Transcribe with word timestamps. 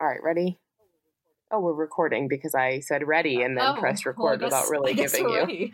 All 0.00 0.06
right, 0.06 0.22
ready? 0.22 0.58
Oh, 1.50 1.60
we're 1.60 1.72
recording 1.74 2.26
because 2.28 2.54
I 2.54 2.80
said 2.80 3.06
ready 3.06 3.42
and 3.42 3.56
then 3.56 3.64
Oh, 3.64 3.74
pressed 3.78 4.04
record 4.04 4.34
I 4.34 4.36
guess- 4.36 4.44
without 4.46 4.70
really 4.70 4.94
giving 4.94 5.28
you. 5.28 5.70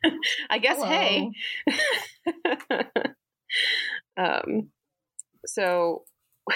I 0.50 0.58
guess 0.58 0.82
hey. 0.82 1.30
Um 4.16 4.70
so 5.46 6.04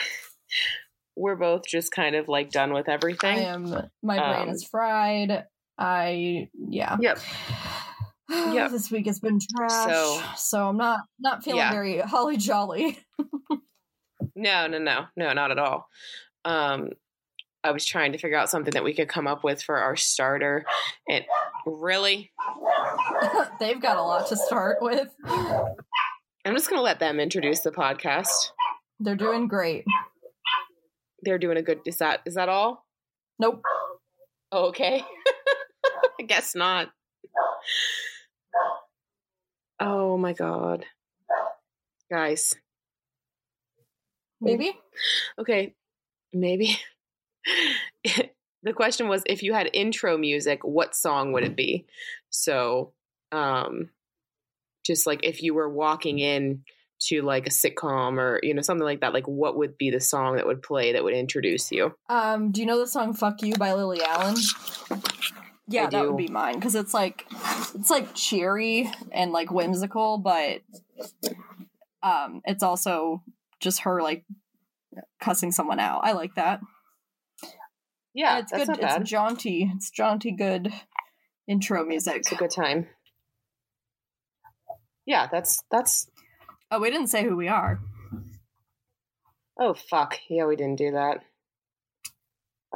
we're 1.16 1.36
both 1.36 1.62
just 1.66 1.92
kind 1.92 2.16
of 2.16 2.26
like 2.28 2.50
done 2.50 2.72
with 2.72 2.88
everything. 2.88 3.38
I 3.38 3.42
am. 3.42 3.90
My 4.02 4.16
brain 4.18 4.48
Um, 4.48 4.54
is 4.54 4.64
fried. 4.64 5.44
I 5.76 6.48
yeah. 6.68 6.96
Yep. 7.00 7.18
Yep. 8.30 8.70
This 8.72 8.90
week 8.90 9.06
has 9.06 9.20
been 9.20 9.38
trash. 9.40 9.90
So- 9.90 10.22
So, 10.36 10.68
I'm 10.68 10.76
not 10.76 11.00
not 11.18 11.42
feeling 11.44 11.58
Yeah. 11.60 11.70
very 11.72 11.98
holly 11.98 12.36
jolly. 12.36 12.98
No, 14.34 14.66
no, 14.68 14.78
no, 14.78 15.06
no, 15.16 15.32
not 15.32 15.50
at 15.50 15.58
all. 15.58 15.86
Um, 16.48 16.90
I 17.64 17.72
was 17.72 17.84
trying 17.84 18.12
to 18.12 18.18
figure 18.18 18.38
out 18.38 18.50
something 18.50 18.72
that 18.72 18.84
we 18.84 18.94
could 18.94 19.08
come 19.08 19.26
up 19.26 19.44
with 19.44 19.62
for 19.62 19.76
our 19.76 19.96
starter, 19.96 20.64
and 21.08 21.24
really, 21.66 22.32
They've 23.60 23.80
got 23.80 23.96
a 23.96 24.02
lot 24.02 24.28
to 24.28 24.36
start 24.36 24.78
with. 24.80 25.08
I'm 25.26 26.54
just 26.54 26.68
going 26.68 26.78
to 26.78 26.84
let 26.84 27.00
them 27.00 27.20
introduce 27.20 27.60
the 27.60 27.70
podcast. 27.70 28.50
They're 29.00 29.16
doing 29.16 29.48
great. 29.48 29.84
They're 31.22 31.38
doing 31.38 31.56
a 31.56 31.62
good. 31.62 31.80
Is 31.86 31.98
that 31.98 32.20
is 32.24 32.34
that 32.34 32.48
all? 32.48 32.86
Nope. 33.38 33.62
Okay. 34.52 35.04
I 36.20 36.22
guess 36.24 36.54
not. 36.54 36.88
Oh 39.80 40.16
my 40.16 40.32
god, 40.32 40.84
guys. 42.10 42.54
Maybe. 44.40 44.72
Okay, 45.38 45.74
maybe. 46.32 46.78
the 48.62 48.72
question 48.72 49.08
was 49.08 49.22
if 49.26 49.42
you 49.42 49.52
had 49.52 49.70
intro 49.72 50.18
music, 50.18 50.64
what 50.64 50.94
song 50.94 51.32
would 51.32 51.44
it 51.44 51.56
be? 51.56 51.86
So, 52.30 52.92
um 53.32 53.90
just 54.84 55.06
like 55.06 55.20
if 55.22 55.42
you 55.42 55.52
were 55.54 55.68
walking 55.68 56.18
in 56.18 56.62
to 57.00 57.22
like 57.22 57.46
a 57.46 57.50
sitcom 57.50 58.18
or 58.18 58.40
you 58.42 58.54
know 58.54 58.62
something 58.62 58.84
like 58.84 59.00
that, 59.00 59.14
like 59.14 59.28
what 59.28 59.56
would 59.56 59.78
be 59.78 59.90
the 59.90 60.00
song 60.00 60.36
that 60.36 60.46
would 60.46 60.62
play 60.62 60.92
that 60.92 61.04
would 61.04 61.14
introduce 61.14 61.70
you? 61.70 61.94
Um, 62.08 62.50
do 62.50 62.60
you 62.60 62.66
know 62.66 62.78
the 62.78 62.86
song 62.86 63.14
"Fuck 63.14 63.42
You" 63.42 63.54
by 63.54 63.74
Lily 63.74 64.02
Allen? 64.02 64.36
Yeah, 65.68 65.82
I 65.82 65.90
that 65.90 66.02
do. 66.02 66.08
would 66.08 66.16
be 66.16 66.28
mine 66.28 66.54
because 66.54 66.74
it's 66.74 66.94
like 66.94 67.26
it's 67.74 67.90
like 67.90 68.14
cheery 68.14 68.90
and 69.12 69.30
like 69.32 69.52
whimsical, 69.52 70.18
but 70.18 70.62
um, 72.02 72.40
it's 72.44 72.62
also 72.62 73.22
just 73.60 73.82
her 73.82 74.02
like 74.02 74.24
cussing 75.20 75.52
someone 75.52 75.80
out. 75.80 76.00
I 76.04 76.12
like 76.12 76.34
that. 76.34 76.60
Yeah, 78.14 78.38
it's 78.38 78.52
good. 78.52 78.80
bad. 78.80 79.02
It's 79.02 79.10
jaunty. 79.10 79.70
It's 79.74 79.90
jaunty, 79.90 80.32
good 80.32 80.72
intro 81.46 81.84
music. 81.84 82.16
It's 82.16 82.32
a 82.32 82.36
good 82.36 82.50
time. 82.50 82.88
Yeah, 85.06 85.28
that's 85.30 85.62
that's. 85.70 86.10
Oh, 86.70 86.80
we 86.80 86.90
didn't 86.90 87.08
say 87.08 87.22
who 87.24 87.36
we 87.36 87.48
are. 87.48 87.80
Oh 89.58 89.74
fuck! 89.74 90.18
Yeah, 90.28 90.46
we 90.46 90.56
didn't 90.56 90.76
do 90.76 90.92
that. 90.92 91.22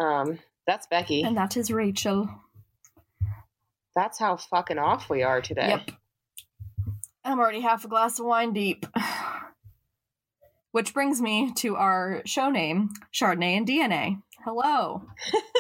Um, 0.01 0.39
that's 0.67 0.87
Becky. 0.87 1.23
And 1.23 1.37
that 1.37 1.57
is 1.57 1.71
Rachel. 1.71 2.29
That's 3.95 4.19
how 4.19 4.37
fucking 4.37 4.79
off 4.79 5.11
we 5.11 5.23
are 5.23 5.43
today. 5.43 5.69
Yep. 5.69 5.91
I'm 7.25 7.39
already 7.39 7.61
half 7.61 7.85
a 7.85 7.89
glass 7.89 8.19
of 8.19 8.27
wine 8.27 8.53
deep. 8.53 8.87
Which 10.73 10.95
brings 10.95 11.21
me 11.21 11.53
to 11.57 11.77
our 11.77 12.23
show 12.25 12.51
name, 12.51 12.91
Chardonnay 13.13 13.57
and 13.59 13.67
DNA. 13.67 14.23
Hello. 14.45 15.03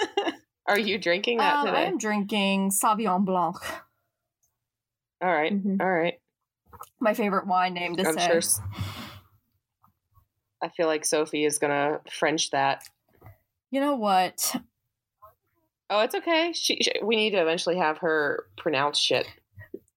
Are 0.66 0.78
you 0.78 0.98
drinking 0.98 1.38
that 1.38 1.56
Um, 1.60 1.66
today? 1.66 1.86
I'm 1.86 1.98
drinking 1.98 2.70
Sauvignon 2.70 3.24
Blanc, 3.24 3.56
All 5.22 5.32
right, 5.32 5.52
Mhm. 5.52 5.80
all 5.80 5.90
right. 5.90 6.14
my 6.98 7.14
favorite 7.14 7.46
wine 7.46 7.74
name 7.74 7.94
to 7.96 8.06
I'm 8.08 8.18
say. 8.18 8.26
sure. 8.40 8.62
I 10.62 10.68
feel 10.68 10.86
like 10.86 11.04
Sophie 11.04 11.44
is 11.44 11.58
gonna 11.58 12.00
French 12.10 12.50
that. 12.50 12.88
You 13.70 13.80
know 13.80 13.96
what? 13.96 14.54
Oh, 15.90 16.00
it's 16.00 16.14
okay. 16.14 16.52
She, 16.54 16.76
she 16.82 16.92
we 17.02 17.16
need 17.16 17.30
to 17.30 17.42
eventually 17.42 17.76
have 17.76 17.98
her 17.98 18.46
pronounce 18.56 18.98
shit. 18.98 19.26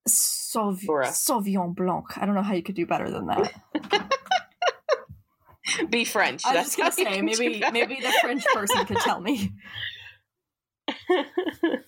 Sauv-. 0.09 0.83
Sauvignon 0.85 1.73
Blanc. 1.75 2.17
I 2.17 2.25
don't 2.25 2.35
know 2.35 2.41
how 2.43 2.53
you 2.53 2.63
could 2.63 2.75
do 2.75 2.85
better 2.85 3.09
than 3.09 3.27
that. 3.27 3.53
Be 5.89 6.05
French. 6.05 6.43
I 6.45 6.55
was 6.55 6.75
That's 6.75 6.75
just 6.75 6.97
gonna 6.97 7.11
say 7.11 7.21
maybe 7.21 7.63
maybe 7.71 7.99
the 8.01 8.11
French 8.21 8.43
person 8.45 8.85
could 8.85 8.99
tell 8.99 9.19
me. 9.19 9.51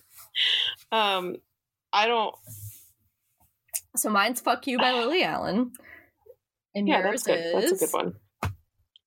um, 0.92 1.36
I 1.92 2.06
don't. 2.06 2.34
So 3.96 4.10
mine's 4.10 4.40
"Fuck 4.40 4.66
You" 4.66 4.78
by 4.78 4.92
Lily 4.92 5.22
Allen, 5.22 5.72
and 6.74 6.88
Yeah, 6.88 7.00
yours 7.00 7.22
that's 7.24 7.24
good. 7.24 7.38
is 7.64 7.70
That's 7.70 7.82
a 7.82 7.86
good 7.86 7.92
one. 7.92 8.14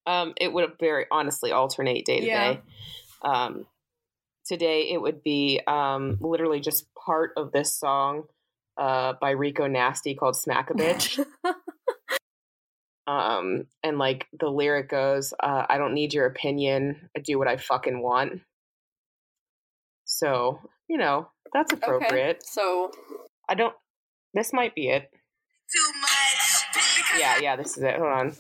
Um, 0.06 0.34
it 0.40 0.52
would 0.52 0.72
very 0.80 1.06
honestly 1.12 1.52
alternate 1.52 2.06
day 2.06 2.22
to 2.22 2.26
Yeah. 2.26 2.54
day. 2.54 2.62
Um, 3.22 3.66
today 4.46 4.90
it 4.92 5.02
would 5.02 5.22
be 5.24 5.62
um 5.68 6.18
literally 6.20 6.60
just 6.60 6.88
part 6.96 7.32
of 7.38 7.52
this 7.52 7.74
song 7.74 8.24
uh 8.78 9.14
by 9.22 9.32
Rico 9.32 9.68
Nasty 9.68 10.16
called 10.16 10.36
"Smack 10.36 10.70
a 10.70 10.74
Bitch." 10.74 11.24
um 13.12 13.68
and 13.84 13.98
like 13.98 14.28
the 14.40 14.50
lyric 14.50 14.90
goes 14.90 15.34
uh 15.42 15.66
i 15.70 15.78
don't 15.78 15.94
need 15.94 16.14
your 16.14 16.26
opinion 16.26 17.10
i 17.16 17.20
do 17.20 17.38
what 17.38 17.48
i 17.48 17.58
fucking 17.58 18.02
want. 18.02 18.42
So 20.06 20.60
you 20.88 20.98
know 20.98 21.30
that's 21.54 21.74
appropriate. 21.74 22.46
So 22.46 22.92
i 23.50 23.56
don't 23.56 23.76
this 24.34 24.54
might 24.54 24.76
be 24.76 24.90
it. 24.90 25.10
Too 25.74 25.92
much. 26.02 27.20
Yeah 27.20 27.40
yeah 27.40 27.56
this 27.56 27.78
is 27.78 27.84
it 27.84 27.98
hold 27.98 28.12
on 28.12 28.36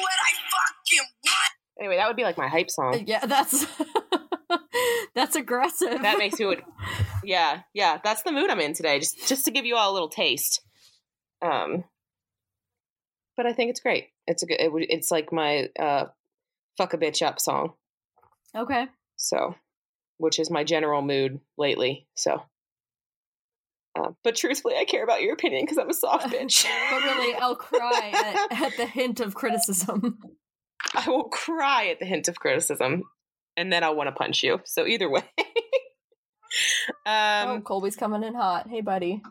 what 0.00 0.12
I 0.12 0.32
fucking 0.50 1.08
want. 1.24 1.52
anyway 1.80 1.96
that 1.96 2.06
would 2.06 2.16
be 2.16 2.22
like 2.24 2.38
my 2.38 2.48
hype 2.48 2.70
song 2.70 3.04
yeah, 3.06 3.24
that's 3.26 3.66
that's 5.14 5.36
aggressive. 5.36 6.02
that 6.02 6.18
makes 6.18 6.38
me 6.38 6.46
would 6.46 6.62
yeah 7.24 7.62
yeah 7.72 7.98
that's 8.02 8.22
the 8.22 8.32
mood 8.32 8.50
i'm 8.50 8.60
in 8.60 8.74
today 8.74 8.98
just 8.98 9.26
just 9.26 9.44
to 9.44 9.50
give 9.50 9.64
you 9.64 9.76
all 9.76 9.90
a 9.90 9.94
little 9.94 10.08
taste 10.08 10.60
um 11.42 11.84
but 13.36 13.46
i 13.46 13.52
think 13.52 13.70
it's 13.70 13.80
great 13.80 14.08
it's 14.26 14.42
a 14.42 14.46
good 14.46 14.60
it, 14.60 14.70
it's 14.90 15.10
like 15.10 15.32
my 15.32 15.68
uh 15.78 16.04
fuck 16.76 16.92
a 16.94 16.98
bitch 16.98 17.24
up 17.24 17.40
song 17.40 17.72
okay. 18.56 18.86
so 19.16 19.54
which 20.18 20.38
is 20.38 20.50
my 20.50 20.64
general 20.64 21.02
mood 21.02 21.40
lately 21.56 22.06
so 22.14 22.42
uh, 23.96 24.10
but 24.22 24.34
truthfully 24.36 24.74
i 24.76 24.84
care 24.84 25.04
about 25.04 25.22
your 25.22 25.32
opinion 25.34 25.62
because 25.64 25.78
i'm 25.78 25.90
a 25.90 25.94
soft 25.94 26.26
bitch 26.32 26.66
But 26.90 27.02
really, 27.02 27.34
I'll 27.34 27.56
cry 27.56 28.10
at, 28.50 28.52
at 28.62 28.76
the 28.76 28.86
hint 28.86 29.20
of 29.20 29.34
criticism. 29.34 30.18
i 30.94 31.08
will 31.08 31.24
cry 31.24 31.86
at 31.88 31.98
the 32.00 32.06
hint 32.06 32.28
of 32.28 32.38
criticism 32.40 33.02
and 33.56 33.72
then 33.72 33.82
i'll 33.84 33.96
want 33.96 34.08
to 34.08 34.12
punch 34.12 34.42
you 34.42 34.60
so 34.64 34.86
either 34.86 35.08
way 35.10 35.22
oh, 37.06 37.50
um 37.52 37.62
Colby's 37.62 37.96
coming 37.96 38.22
in 38.22 38.34
hot. 38.34 38.68
Hey, 38.68 38.80
buddy. 38.80 39.22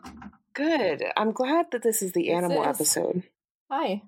good 0.54 1.02
i'm 1.16 1.32
glad 1.32 1.66
that 1.72 1.82
this 1.82 2.02
is 2.02 2.12
the 2.12 2.24
This 2.28 2.34
animal 2.34 2.62
is. 2.62 2.68
episode 2.68 3.22
Hi. 3.70 4.02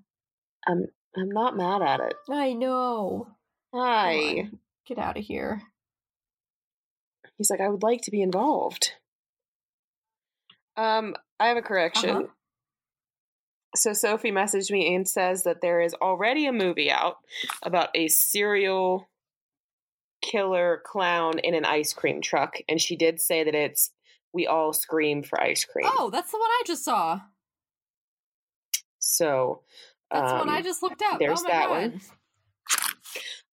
i'm 0.67 0.87
i'm 1.17 1.29
not 1.31 1.57
mad 1.57 1.83
at 1.83 2.01
it 2.01 2.15
I 2.31 2.53
know. 2.53 3.29
hi. 3.75 4.51
Get 4.87 4.99
out 4.99 5.17
of 5.19 5.25
here. 5.25 5.63
he's 7.39 7.51
like 7.51 7.61
i 7.61 7.69
would 7.69 7.83
like 7.83 8.03
to 8.03 8.11
be 8.11 8.23
involved 8.23 8.93
um 10.77 11.15
i 11.41 11.49
have 11.49 11.57
a 11.57 11.63
correction 11.63 12.11
Uh-huh. 12.11 12.27
so 13.75 13.93
Sophie 13.93 14.33
messaged 14.33 14.71
me 14.71 14.95
and 14.95 15.07
says 15.09 15.43
that 15.45 15.61
there 15.61 15.81
is 15.81 15.95
already 15.95 16.47
a 16.47 16.53
movie 16.53 16.91
out 16.91 17.17
about 17.63 17.91
a 17.95 18.09
serial 18.09 19.09
killer 20.23 20.83
clown 20.85 21.39
in 21.39 21.55
an 21.55 21.65
ice 21.65 21.93
cream 21.93 22.21
truck, 22.23 22.57
and 22.69 22.81
she 22.81 22.97
did 22.97 23.21
say 23.21 23.45
that 23.45 23.55
it's 23.55 23.91
we 24.33 24.47
all 24.47 24.73
scream 24.73 25.23
for 25.23 25.41
ice 25.41 25.65
cream. 25.65 25.87
Oh, 25.89 26.11
that's 26.11 26.31
the 26.33 26.39
one 26.39 26.51
I 26.51 26.63
just 26.67 26.85
saw. 26.85 27.21
so 28.99 29.63
That's 30.11 30.31
the 30.33 30.39
um, 30.41 30.47
one 30.47 30.57
I 30.57 30.63
just 30.63 30.83
looked 30.83 31.03
up. 31.03 31.19
there's 31.19 31.41
oh 31.41 31.47
that 31.49 31.69
God. 31.69 31.71
one. 31.71 32.01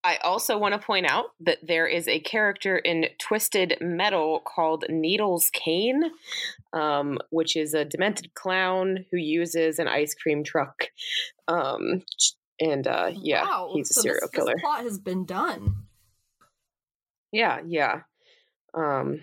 I 0.03 0.17
also 0.17 0.57
want 0.57 0.73
to 0.73 0.85
point 0.85 1.05
out 1.09 1.27
that 1.39 1.59
there 1.65 1.87
is 1.87 2.07
a 2.07 2.19
character 2.19 2.77
in 2.77 3.07
Twisted 3.19 3.77
Metal 3.79 4.41
called 4.45 4.83
Needles 4.89 5.49
Kane, 5.53 6.03
um, 6.73 7.19
which 7.29 7.55
is 7.55 7.73
a 7.73 7.85
demented 7.85 8.33
clown 8.33 9.05
who 9.11 9.17
uses 9.17 9.79
an 9.79 9.87
ice 9.87 10.13
cream 10.13 10.43
truck. 10.43 10.89
Um, 11.47 12.03
and 12.59 12.85
uh, 12.85 13.11
yeah, 13.13 13.43
Wow, 13.43 13.71
he's 13.73 13.91
a 13.91 13.93
so 13.93 14.01
serial 14.01 14.21
this, 14.21 14.31
killer. 14.31 14.53
This 14.53 14.61
plot 14.61 14.83
has 14.83 14.99
been 14.99 15.25
done. 15.25 15.75
Yeah, 17.31 17.61
yeah. 17.65 18.01
Um, 18.73 19.21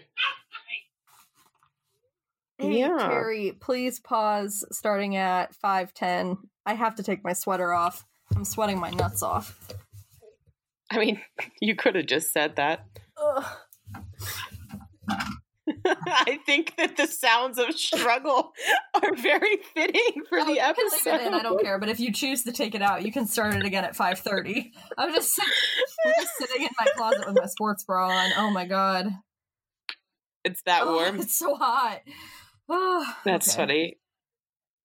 Hey, 2.60 2.80
Yeah. 2.80 2.96
Carrie, 2.98 3.52
please 3.58 4.00
pause 4.00 4.64
starting 4.70 5.16
at 5.16 5.54
510. 5.54 6.36
I 6.66 6.74
have 6.74 6.94
to 6.96 7.02
take 7.02 7.24
my 7.24 7.32
sweater 7.32 7.72
off. 7.72 8.04
I'm 8.36 8.44
sweating 8.44 8.78
my 8.78 8.90
nuts 8.90 9.22
off. 9.22 9.58
I 10.90 10.98
mean, 10.98 11.20
you 11.60 11.74
could 11.76 11.94
have 11.94 12.06
just 12.06 12.32
said 12.32 12.56
that. 12.56 12.84
I 16.06 16.38
think 16.46 16.74
that 16.78 16.96
the 16.96 17.06
sounds 17.06 17.58
of 17.58 17.72
struggle 17.78 18.52
are 19.02 19.14
very 19.14 19.56
fitting 19.74 20.22
for 20.28 20.40
Oh, 20.40 20.44
the 20.44 20.52
you 20.54 20.58
can 20.60 20.74
leave 20.76 20.92
episode. 21.06 21.20
in, 21.26 21.34
I 21.34 21.42
don't 21.42 21.60
care. 21.62 21.78
But 21.78 21.88
if 21.88 22.00
you 22.00 22.12
choose 22.12 22.42
to 22.44 22.52
take 22.52 22.74
it 22.74 22.82
out, 22.82 23.04
you 23.04 23.12
can 23.12 23.26
start 23.26 23.54
it 23.54 23.64
again 23.64 23.84
at 23.84 23.96
5:30. 23.96 24.72
I'm 24.98 25.14
just, 25.14 25.38
I'm 26.04 26.12
just 26.20 26.32
sitting 26.38 26.62
in 26.62 26.70
my 26.78 26.86
closet 26.96 27.26
with 27.26 27.36
my 27.36 27.46
sports 27.46 27.84
bra 27.84 28.08
on. 28.08 28.30
Oh 28.36 28.50
my 28.50 28.66
god, 28.66 29.10
It's 30.44 30.62
that 30.62 30.82
Oh, 30.84 30.94
warm. 30.94 31.20
it's 31.20 31.38
so 31.38 31.54
hot. 31.54 32.00
Oh, 32.68 33.06
That's 33.24 33.48
okay. 33.48 33.56
funny. 33.56 33.98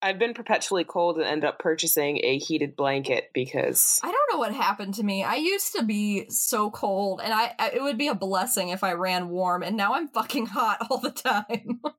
I've 0.06 0.19
been 0.19 0.36
perpetually 0.36 0.84
cold 0.84 1.18
and 1.18 1.25
end 1.25 1.44
up 1.44 1.57
purchasing 1.57 2.19
a 2.24 2.38
heated 2.38 2.75
blanket 2.75 3.31
because 3.34 4.00
I 4.04 4.12
don't 4.12 4.31
know 4.31 4.38
what 4.38 4.54
happened 4.54 4.94
to 4.96 5.04
me. 5.04 5.24
I 5.24 5.34
used 5.34 5.74
to 5.75 5.84
be 5.84 6.30
so 6.30 6.69
cold, 6.69 7.22
and 7.24 7.34
I, 7.34 7.56
I 7.57 7.72
it 7.72 7.81
would 7.81 7.98
be 7.98 8.07
a 8.07 8.13
blessing 8.13 8.69
if 8.69 8.84
I 8.84 8.94
ran 8.94 9.30
warm, 9.30 9.63
and 9.63 9.75
now 9.75 9.96
I'm 9.96 10.07
fucking 10.07 10.46
hot 10.46 10.86
all 10.90 11.00
the 11.00 11.12
time. 11.12 11.81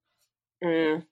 Mm. 0.65 1.05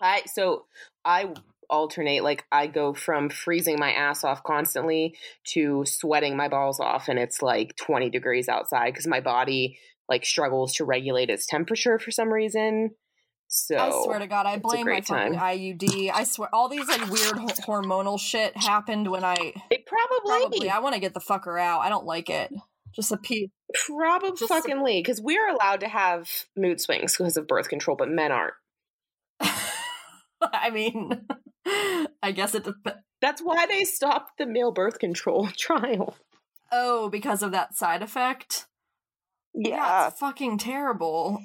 I 0.00 0.22
so 0.26 0.66
I 1.04 1.32
alternate 1.68 2.24
like 2.24 2.44
I 2.50 2.66
go 2.66 2.92
from 2.92 3.30
freezing 3.30 3.78
my 3.78 3.92
ass 3.92 4.24
off 4.24 4.42
constantly 4.42 5.14
to 5.52 5.84
sweating 5.86 6.36
my 6.36 6.48
balls 6.48 6.80
off 6.80 7.06
and 7.08 7.16
it's 7.16 7.40
like 7.40 7.76
20 7.76 8.10
degrees 8.10 8.48
outside 8.48 8.92
cuz 8.96 9.06
my 9.06 9.20
body 9.20 9.78
like 10.08 10.24
struggles 10.24 10.74
to 10.74 10.84
regulate 10.84 11.30
its 11.30 11.46
temperature 11.46 12.00
for 12.00 12.10
some 12.10 12.32
reason. 12.32 12.96
So 13.52 13.76
I 13.76 13.90
swear 14.04 14.20
to 14.20 14.28
God, 14.28 14.46
I 14.46 14.58
blame 14.58 14.86
my 14.86 15.00
fucking. 15.00 15.34
IUD. 15.34 16.10
I 16.14 16.22
swear, 16.22 16.48
all 16.52 16.68
these 16.68 16.86
like 16.86 17.10
weird 17.10 17.36
ho- 17.36 17.48
hormonal 17.66 18.18
shit 18.18 18.56
happened 18.56 19.10
when 19.10 19.24
I 19.24 19.34
it 19.70 19.86
probably 19.86 20.40
probably 20.40 20.70
I 20.70 20.78
want 20.78 20.94
to 20.94 21.00
get 21.00 21.14
the 21.14 21.20
fucker 21.20 21.60
out. 21.60 21.80
I 21.80 21.88
don't 21.88 22.06
like 22.06 22.30
it. 22.30 22.52
Just 22.94 23.10
a 23.10 23.16
piece. 23.16 23.50
probably 23.86 24.30
fuckingly 24.46 25.04
cuz 25.04 25.20
we're 25.20 25.48
allowed 25.48 25.80
to 25.80 25.88
have 25.88 26.28
mood 26.56 26.80
swings 26.80 27.16
because 27.16 27.36
of 27.36 27.48
birth 27.48 27.68
control 27.68 27.96
but 27.96 28.08
men 28.08 28.30
aren't. 28.32 28.54
I 30.42 30.70
mean, 30.70 31.26
I 32.22 32.32
guess 32.32 32.54
it. 32.54 32.66
That's 33.20 33.40
why 33.42 33.66
they 33.66 33.84
stopped 33.84 34.38
the 34.38 34.46
male 34.46 34.72
birth 34.72 34.98
control 34.98 35.48
trial. 35.56 36.16
oh, 36.72 37.08
because 37.10 37.42
of 37.42 37.50
that 37.52 37.76
side 37.76 38.02
effect. 38.02 38.66
Yeah, 39.54 40.06
it's 40.08 40.20
fucking 40.20 40.58
terrible. 40.58 41.42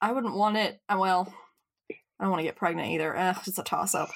I 0.00 0.12
wouldn't 0.12 0.36
want 0.36 0.56
it. 0.56 0.80
uh, 0.88 0.96
Well, 0.98 1.34
I 2.18 2.24
don't 2.24 2.30
want 2.30 2.40
to 2.40 2.44
get 2.46 2.56
pregnant 2.56 2.88
either. 2.90 3.14
Eh, 3.16 3.34
it's 3.46 3.58
a 3.58 3.62
toss 3.62 3.94
up. 3.94 4.10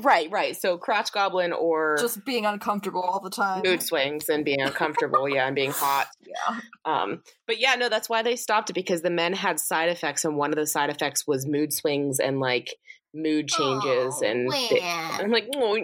Right, 0.00 0.30
right. 0.30 0.56
So 0.56 0.78
crotch 0.78 1.10
goblin 1.10 1.52
or 1.52 1.96
Just 1.98 2.24
being 2.24 2.46
uncomfortable 2.46 3.00
all 3.00 3.18
the 3.18 3.30
time. 3.30 3.62
mood 3.64 3.82
swings 3.82 4.28
and 4.28 4.44
being 4.44 4.60
uncomfortable, 4.60 5.28
yeah, 5.28 5.46
and 5.46 5.56
being 5.56 5.72
hot. 5.72 6.06
Yeah. 6.20 6.60
Um, 6.84 7.22
but 7.48 7.58
yeah, 7.58 7.74
no, 7.74 7.88
that's 7.88 8.08
why 8.08 8.22
they 8.22 8.36
stopped 8.36 8.70
it 8.70 8.74
because 8.74 9.02
the 9.02 9.10
men 9.10 9.32
had 9.32 9.58
side 9.58 9.88
effects, 9.88 10.24
and 10.24 10.36
one 10.36 10.50
of 10.50 10.56
the 10.56 10.66
side 10.66 10.88
effects 10.90 11.26
was 11.26 11.46
mood 11.46 11.72
swings 11.72 12.20
and 12.20 12.38
like 12.38 12.74
mood 13.12 13.48
changes, 13.48 14.20
and 14.22 14.48
they- 14.52 14.80
I'm 14.82 15.30
like, 15.32 15.48
oh, 15.56 15.76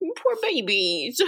poor 0.00 0.36
babies. 0.40 1.20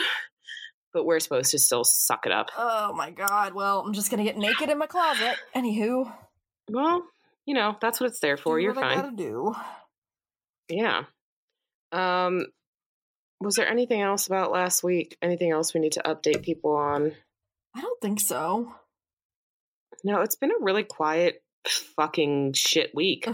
But 0.95 1.05
we're 1.05 1.19
supposed 1.21 1.51
to 1.51 1.59
still 1.59 1.83
suck 1.85 2.25
it 2.25 2.33
up. 2.33 2.51
Oh 2.57 2.93
my 2.95 3.11
god. 3.11 3.53
Well, 3.53 3.81
I'm 3.81 3.93
just 3.93 4.11
gonna 4.11 4.25
get 4.25 4.39
naked 4.39 4.71
in 4.71 4.79
my 4.79 4.87
closet. 4.87 5.35
Anywho, 5.55 6.11
Well, 6.71 7.03
you 7.47 7.55
know, 7.55 7.77
that's 7.81 8.01
what 8.01 8.09
it's 8.09 8.21
there 8.21 8.37
for. 8.37 8.59
do 8.59 8.65
You're 8.65 8.75
what 8.75 8.85
I 8.85 8.95
fine. 8.95 9.05
gotta 9.05 9.17
do. 9.17 9.55
Yeah. 10.69 11.05
Um, 11.93 12.47
was 13.41 13.55
there 13.57 13.69
anything 13.69 14.01
else 14.01 14.27
about 14.27 14.51
last 14.53 14.83
week? 14.83 15.17
Anything 15.21 15.51
else 15.51 15.75
we 15.75 15.81
need 15.81 15.93
to 15.93 16.03
update 16.05 16.43
people 16.43 16.73
on? 16.77 17.13
I 17.75 17.81
don't 17.81 18.01
think 18.01 18.21
so. 18.21 18.73
No, 20.03 20.21
it's 20.21 20.37
been 20.37 20.51
a 20.51 20.63
really 20.65 20.85
quiet, 20.85 21.43
fucking 21.67 22.53
shit 22.55 22.95
week. 22.95 23.29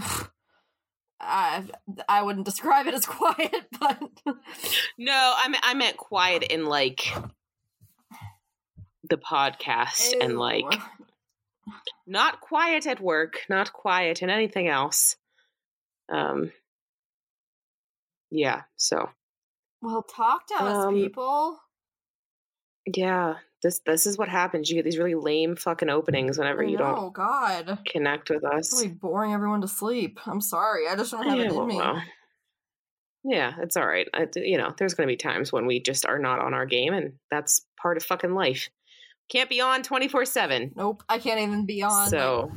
I 1.20 1.64
I 2.08 2.22
wouldn't 2.22 2.46
describe 2.46 2.86
it 2.86 2.94
as 2.94 3.06
quiet, 3.06 3.66
but 3.78 4.02
No, 4.98 5.34
I 5.36 5.48
mean, 5.48 5.60
I 5.62 5.74
meant 5.74 5.96
quiet 5.96 6.44
in 6.44 6.66
like 6.66 7.06
the 9.04 9.18
podcast 9.18 10.12
and 10.20 10.38
like 10.38 10.64
Ew. 10.72 10.80
Not 12.06 12.40
quiet 12.40 12.86
at 12.86 13.00
work, 13.00 13.40
not 13.48 13.72
quiet 13.72 14.22
in 14.22 14.30
anything 14.30 14.68
else. 14.68 15.16
Um, 16.12 16.52
yeah. 18.30 18.62
So 18.76 19.08
well, 19.82 20.02
talk 20.02 20.46
to 20.48 20.54
us, 20.54 20.84
Um, 20.86 20.94
people. 20.94 21.58
yeah, 22.86 23.34
this 23.62 23.80
this 23.86 24.06
is 24.06 24.18
what 24.18 24.28
happens. 24.28 24.68
You 24.68 24.76
get 24.76 24.84
these 24.84 24.98
really 24.98 25.14
lame 25.14 25.56
fucking 25.56 25.88
openings 25.88 26.38
whenever 26.38 26.62
you 26.62 26.76
don't 26.76 26.96
know, 26.96 27.10
God, 27.10 27.78
connect 27.86 28.30
with 28.30 28.44
us. 28.44 28.72
really 28.72 28.88
boring 28.92 29.32
everyone 29.32 29.62
to 29.62 29.68
sleep. 29.68 30.18
I'm 30.26 30.40
sorry, 30.40 30.86
I 30.88 30.96
just 30.96 31.10
don't 31.12 31.26
have 31.26 31.38
yeah, 31.38 31.44
it 31.44 31.50
in 31.50 31.56
well, 31.56 31.66
me. 31.66 31.76
well. 31.76 32.02
yeah, 33.24 33.54
it's 33.60 33.76
all 33.76 33.86
right. 33.86 34.06
I, 34.14 34.26
you 34.36 34.58
know, 34.58 34.72
there's 34.76 34.94
going 34.94 35.06
to 35.08 35.12
be 35.12 35.16
times 35.16 35.52
when 35.52 35.66
we 35.66 35.80
just 35.80 36.06
are 36.06 36.18
not 36.18 36.40
on 36.40 36.54
our 36.54 36.66
game, 36.66 36.92
and 36.92 37.14
that's 37.30 37.64
part 37.80 37.96
of 37.96 38.02
fucking 38.02 38.34
life. 38.34 38.68
Can't 39.30 39.48
be 39.48 39.60
on 39.60 39.82
twenty 39.82 40.08
four 40.08 40.24
seven. 40.24 40.72
Nope, 40.76 41.02
I 41.08 41.18
can't 41.18 41.40
even 41.40 41.66
be 41.66 41.82
on 41.82 42.08
So 42.08 42.50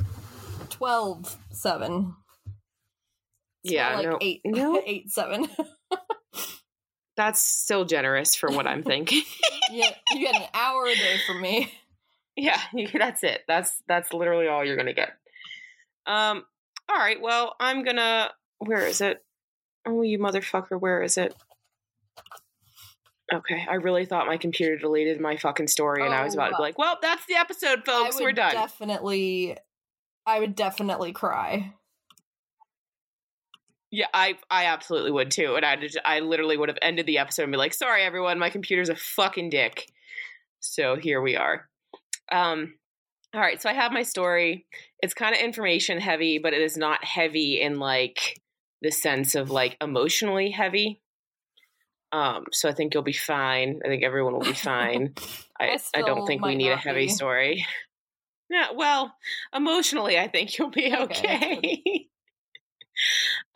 12 0.70 1.38
7. 1.52 2.16
Yeah, 3.64 3.96
like 3.96 4.08
no- 4.08 4.18
8 4.20 4.42
no. 4.46 4.82
8 4.86 5.10
7. 5.12 5.48
that's 7.16 7.42
still 7.42 7.86
generous 7.86 8.36
for 8.36 8.50
what 8.50 8.68
I'm 8.68 8.84
thinking. 8.84 9.22
you, 9.72 9.86
you 10.12 10.20
get 10.20 10.36
an 10.36 10.48
hour 10.54 10.86
a 10.88 10.96
day 10.96 11.18
from 11.28 11.42
me. 11.42 11.72
yeah, 12.36 12.60
that's 12.94 13.24
it. 13.24 13.42
That's 13.48 13.82
that's 13.88 14.12
literally 14.12 14.48
all 14.48 14.66
you're 14.66 14.76
gonna 14.76 14.94
get. 14.94 15.14
Um. 16.08 16.44
All 16.90 16.98
right. 16.98 17.22
Well, 17.22 17.56
I'm 17.60 17.84
gonna. 17.84 18.32
Where 18.58 18.86
is 18.88 19.00
it? 19.00 19.24
Oh, 19.86 20.02
you 20.02 20.18
motherfucker! 20.18 20.80
Where 20.80 21.04
is 21.04 21.18
it? 21.18 21.36
Okay, 23.32 23.66
I 23.70 23.76
really 23.76 24.06
thought 24.06 24.28
my 24.28 24.38
computer 24.38 24.78
deleted 24.78 25.20
my 25.22 25.38
fucking 25.38 25.68
story, 25.68 26.04
and 26.06 26.14
I 26.14 26.24
was 26.24 26.34
about 26.34 26.50
to 26.50 26.56
Oh. 26.56 26.58
be 26.58 26.64
like, 26.64 26.78
"Well, 26.78 26.98
that's 27.02 27.26
the 27.26 27.36
episode, 27.36 27.86
folks. 27.86 28.16
I 28.16 28.18
would 28.18 28.24
We're 28.24 28.32
done." 28.34 28.54
Definitely, 28.54 29.58
I 30.26 30.40
would 30.40 30.56
definitely 30.56 31.14
cry. 31.14 31.74
Yeah, 33.92 34.08
I 34.14 34.38
I 34.50 34.66
absolutely 34.66 35.12
would 35.12 35.30
too, 35.32 35.56
and 35.56 35.64
I 35.66 35.76
just, 35.76 36.00
I 36.04 36.20
literally 36.20 36.58
would 36.58 36.70
have 36.70 36.80
ended 36.82 37.06
the 37.06 37.20
episode 37.20 37.44
and 37.44 37.52
be 37.52 37.58
like, 37.58 37.74
"Sorry, 37.76 38.04
everyone, 38.04 38.40
my 38.40 38.50
computer's 38.50 38.90
a 38.90 38.96
fucking 38.96 39.52
dick." 39.52 39.86
So 40.62 40.96
here 40.96 41.22
we 41.22 41.36
are. 41.38 41.70
Um, 42.32 42.80
all 43.36 43.42
right, 43.42 43.62
so 43.62 43.70
I 43.70 43.74
have 43.74 43.92
my 43.92 44.04
story. 44.04 44.66
It's 45.02 45.14
kind 45.14 45.36
of 45.36 45.42
information 45.42 46.00
heavy, 46.00 46.40
but 46.40 46.54
it 46.54 46.62
is 46.62 46.76
not 46.78 47.04
heavy 47.06 47.62
in 47.62 47.78
like 47.80 48.42
the 48.82 48.92
sense 48.92 49.36
of 49.36 49.52
like 49.52 49.78
emotionally 49.80 50.50
heavy. 50.52 51.03
Um, 52.14 52.46
so 52.52 52.70
I 52.70 52.74
think 52.74 52.94
you'll 52.94 53.04
be 53.04 53.12
fine. 53.12 53.82
I 53.84 53.88
think 53.88 54.04
everyone 54.04 54.34
will 54.34 54.42
be 54.42 54.54
fine. 54.54 55.16
I, 55.60 55.78
I 55.96 56.02
don't 56.02 56.28
think 56.28 56.46
we 56.46 56.56
need 56.56 56.72
a 56.72 56.78
heavy 56.78 57.08
be. 57.08 57.12
story. 57.12 57.66
Yeah, 58.50 58.68
well, 58.76 59.16
emotionally, 59.54 60.20
I 60.20 60.28
think 60.28 60.58
you'll 60.58 60.70
be 60.70 60.94
Okay, 60.96 61.58
okay. 61.58 62.08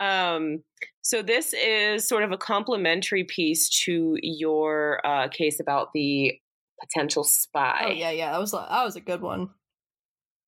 um, 0.00 0.64
so 1.02 1.22
this 1.22 1.54
is 1.54 2.08
sort 2.08 2.24
of 2.24 2.32
a 2.32 2.36
complementary 2.36 3.24
piece 3.24 3.68
to 3.84 4.16
your 4.22 5.06
uh, 5.06 5.28
case 5.28 5.60
about 5.60 5.92
the 5.94 6.34
potential 6.80 7.22
spy. 7.22 7.84
Oh 7.86 7.90
yeah, 7.92 8.10
yeah, 8.10 8.32
that 8.32 8.40
was 8.40 8.50
that 8.50 8.84
was 8.84 8.96
a 8.96 9.00
good 9.00 9.20
one. 9.20 9.50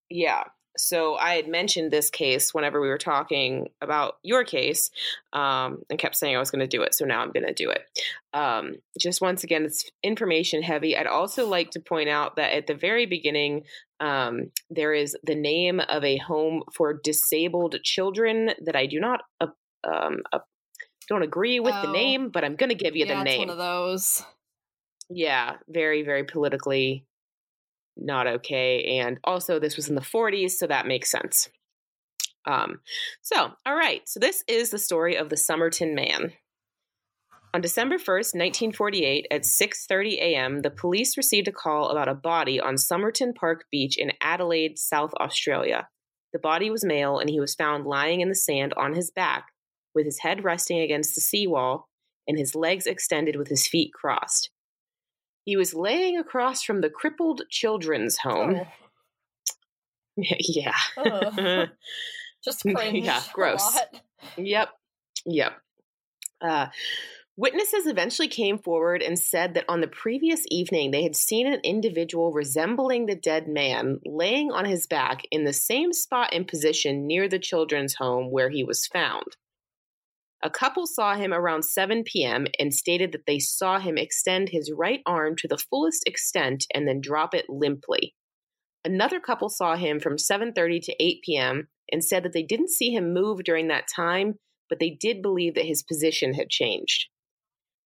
Yeah. 0.08 0.44
So 0.80 1.16
I 1.16 1.34
had 1.34 1.48
mentioned 1.48 1.90
this 1.90 2.10
case 2.10 2.52
whenever 2.54 2.80
we 2.80 2.88
were 2.88 2.98
talking 2.98 3.68
about 3.80 4.14
your 4.22 4.44
case, 4.44 4.90
um, 5.32 5.82
and 5.90 5.98
kept 5.98 6.16
saying 6.16 6.34
I 6.34 6.38
was 6.38 6.50
going 6.50 6.60
to 6.60 6.66
do 6.66 6.82
it. 6.82 6.94
So 6.94 7.04
now 7.04 7.20
I'm 7.20 7.32
going 7.32 7.46
to 7.46 7.52
do 7.54 7.70
it. 7.70 7.82
Um, 8.32 8.76
just 8.98 9.20
once 9.20 9.44
again, 9.44 9.64
it's 9.64 9.90
information 10.02 10.62
heavy. 10.62 10.96
I'd 10.96 11.06
also 11.06 11.46
like 11.46 11.70
to 11.72 11.80
point 11.80 12.08
out 12.08 12.36
that 12.36 12.52
at 12.52 12.66
the 12.66 12.74
very 12.74 13.06
beginning, 13.06 13.64
um, 14.00 14.50
there 14.70 14.94
is 14.94 15.16
the 15.24 15.34
name 15.34 15.80
of 15.80 16.04
a 16.04 16.16
home 16.16 16.62
for 16.74 16.94
disabled 16.94 17.76
children 17.84 18.50
that 18.64 18.76
I 18.76 18.86
do 18.86 18.98
not 19.00 19.20
uh, 19.40 19.48
um, 19.84 20.22
uh, 20.32 20.38
don't 21.08 21.22
agree 21.22 21.58
with 21.60 21.74
the 21.82 21.88
Oh. 21.88 21.92
name, 21.92 22.28
but 22.30 22.44
I'm 22.44 22.56
going 22.56 22.68
to 22.68 22.74
give 22.74 22.94
you 22.96 23.04
yeah, 23.04 23.18
the 23.18 23.24
name. 23.24 23.40
one 23.40 23.50
of 23.50 23.58
those. 23.58 24.22
Yeah, 25.08 25.56
very, 25.68 26.02
very 26.02 26.22
politically 26.24 27.04
not 28.00 28.26
okay. 28.26 28.98
And 28.98 29.18
also, 29.24 29.58
this 29.58 29.76
was 29.76 29.88
in 29.88 29.94
the 29.94 30.00
40s, 30.00 30.52
so 30.52 30.66
that 30.66 30.86
makes 30.86 31.10
sense. 31.10 31.48
Um, 32.46 32.80
so, 33.22 33.50
all 33.66 33.74
right. 33.74 34.02
So, 34.06 34.18
this 34.18 34.42
is 34.48 34.70
the 34.70 34.78
story 34.78 35.16
of 35.16 35.28
the 35.28 35.36
Somerton 35.36 35.94
Man. 35.94 36.32
On 37.52 37.60
December 37.60 37.96
1st, 37.96 38.34
1948, 38.34 39.26
at 39.30 39.42
6:30 39.42 40.14
a.m., 40.18 40.62
the 40.62 40.70
police 40.70 41.16
received 41.16 41.48
a 41.48 41.52
call 41.52 41.88
about 41.88 42.08
a 42.08 42.14
body 42.14 42.60
on 42.60 42.78
Somerton 42.78 43.34
Park 43.34 43.64
Beach 43.72 43.98
in 43.98 44.12
Adelaide, 44.20 44.78
South 44.78 45.12
Australia. 45.14 45.88
The 46.32 46.38
body 46.38 46.70
was 46.70 46.84
male 46.84 47.18
and 47.18 47.28
he 47.28 47.40
was 47.40 47.56
found 47.56 47.86
lying 47.86 48.20
in 48.20 48.28
the 48.28 48.36
sand 48.36 48.72
on 48.76 48.94
his 48.94 49.10
back 49.10 49.46
with 49.96 50.04
his 50.04 50.20
head 50.20 50.44
resting 50.44 50.78
against 50.78 51.16
the 51.16 51.20
seawall 51.20 51.88
and 52.28 52.38
his 52.38 52.54
legs 52.54 52.86
extended 52.86 53.34
with 53.34 53.48
his 53.48 53.66
feet 53.66 53.92
crossed. 53.92 54.50
He 55.44 55.56
was 55.56 55.74
laying 55.74 56.18
across 56.18 56.62
from 56.62 56.80
the 56.80 56.90
crippled 56.90 57.42
children's 57.50 58.18
home. 58.18 58.60
Oh, 58.60 58.66
yeah. 60.16 60.74
Just 62.44 62.62
cringe. 62.62 63.04
Yeah, 63.04 63.22
gross. 63.32 63.78
Yep. 64.36 64.70
Yep. 65.26 65.52
Uh, 66.40 66.66
witnesses 67.36 67.86
eventually 67.86 68.28
came 68.28 68.58
forward 68.58 69.02
and 69.02 69.18
said 69.18 69.54
that 69.54 69.66
on 69.68 69.80
the 69.80 69.86
previous 69.88 70.44
evening 70.48 70.90
they 70.90 71.02
had 71.02 71.16
seen 71.16 71.46
an 71.46 71.60
individual 71.64 72.32
resembling 72.32 73.06
the 73.06 73.14
dead 73.14 73.46
man 73.46 73.98
laying 74.06 74.50
on 74.50 74.64
his 74.64 74.86
back 74.86 75.22
in 75.30 75.44
the 75.44 75.52
same 75.52 75.92
spot 75.92 76.30
and 76.32 76.48
position 76.48 77.06
near 77.06 77.28
the 77.28 77.38
children's 77.38 77.94
home 77.94 78.30
where 78.30 78.48
he 78.48 78.64
was 78.64 78.86
found. 78.86 79.36
A 80.42 80.50
couple 80.50 80.86
saw 80.86 81.16
him 81.16 81.34
around 81.34 81.64
7 81.64 82.02
p.m. 82.04 82.46
and 82.58 82.72
stated 82.72 83.12
that 83.12 83.26
they 83.26 83.38
saw 83.38 83.78
him 83.78 83.98
extend 83.98 84.48
his 84.48 84.72
right 84.74 85.00
arm 85.04 85.36
to 85.36 85.48
the 85.48 85.58
fullest 85.58 86.02
extent 86.06 86.64
and 86.74 86.88
then 86.88 87.00
drop 87.00 87.34
it 87.34 87.50
limply. 87.50 88.14
Another 88.84 89.20
couple 89.20 89.50
saw 89.50 89.76
him 89.76 90.00
from 90.00 90.16
7:30 90.16 90.80
to 90.84 90.96
8 90.98 91.22
p.m. 91.22 91.68
and 91.92 92.02
said 92.02 92.22
that 92.22 92.32
they 92.32 92.42
didn't 92.42 92.70
see 92.70 92.90
him 92.90 93.12
move 93.12 93.44
during 93.44 93.68
that 93.68 93.84
time, 93.94 94.36
but 94.70 94.78
they 94.78 94.90
did 94.90 95.20
believe 95.20 95.54
that 95.56 95.66
his 95.66 95.82
position 95.82 96.32
had 96.32 96.48
changed. 96.48 97.08